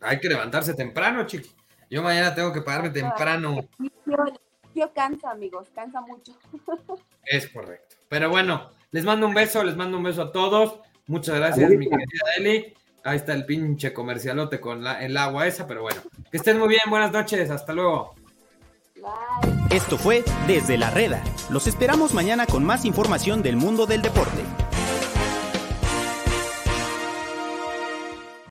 hay 0.00 0.20
que 0.20 0.28
levantarse 0.28 0.74
temprano, 0.74 1.26
chiqui. 1.26 1.50
Yo 1.90 2.02
mañana 2.02 2.34
tengo 2.34 2.52
que 2.52 2.62
pagarme 2.62 2.90
temprano. 2.90 3.68
Yo 4.74 4.92
cansa, 4.92 5.32
amigos, 5.32 5.68
cansa 5.74 6.00
mucho. 6.00 6.32
Es 7.24 7.48
correcto. 7.48 7.96
Pero 8.08 8.30
bueno, 8.30 8.70
les 8.92 9.04
mando 9.04 9.26
un 9.26 9.34
beso, 9.34 9.62
les 9.62 9.76
mando 9.76 9.98
un 9.98 10.04
beso 10.04 10.22
a 10.22 10.32
todos. 10.32 10.80
Muchas 11.06 11.36
gracias, 11.36 11.70
mi 11.70 11.88
querida 11.88 12.34
Eli. 12.38 12.74
Ahí 13.04 13.16
está 13.16 13.32
el 13.32 13.46
pinche 13.46 13.92
comercialote 13.92 14.60
con 14.60 14.86
el 14.86 15.16
agua 15.16 15.46
esa, 15.46 15.66
pero 15.66 15.82
bueno. 15.82 16.00
Que 16.30 16.36
estén 16.36 16.58
muy 16.58 16.68
bien, 16.68 16.82
buenas 16.88 17.12
noches, 17.12 17.50
hasta 17.50 17.72
luego. 17.72 18.14
Esto 19.70 19.96
fue 19.96 20.24
Desde 20.46 20.76
la 20.76 20.90
Reda. 20.90 21.22
Los 21.48 21.66
esperamos 21.66 22.12
mañana 22.12 22.46
con 22.46 22.64
más 22.64 22.84
información 22.84 23.42
del 23.42 23.56
mundo 23.56 23.86
del 23.86 24.02
deporte. 24.02 24.42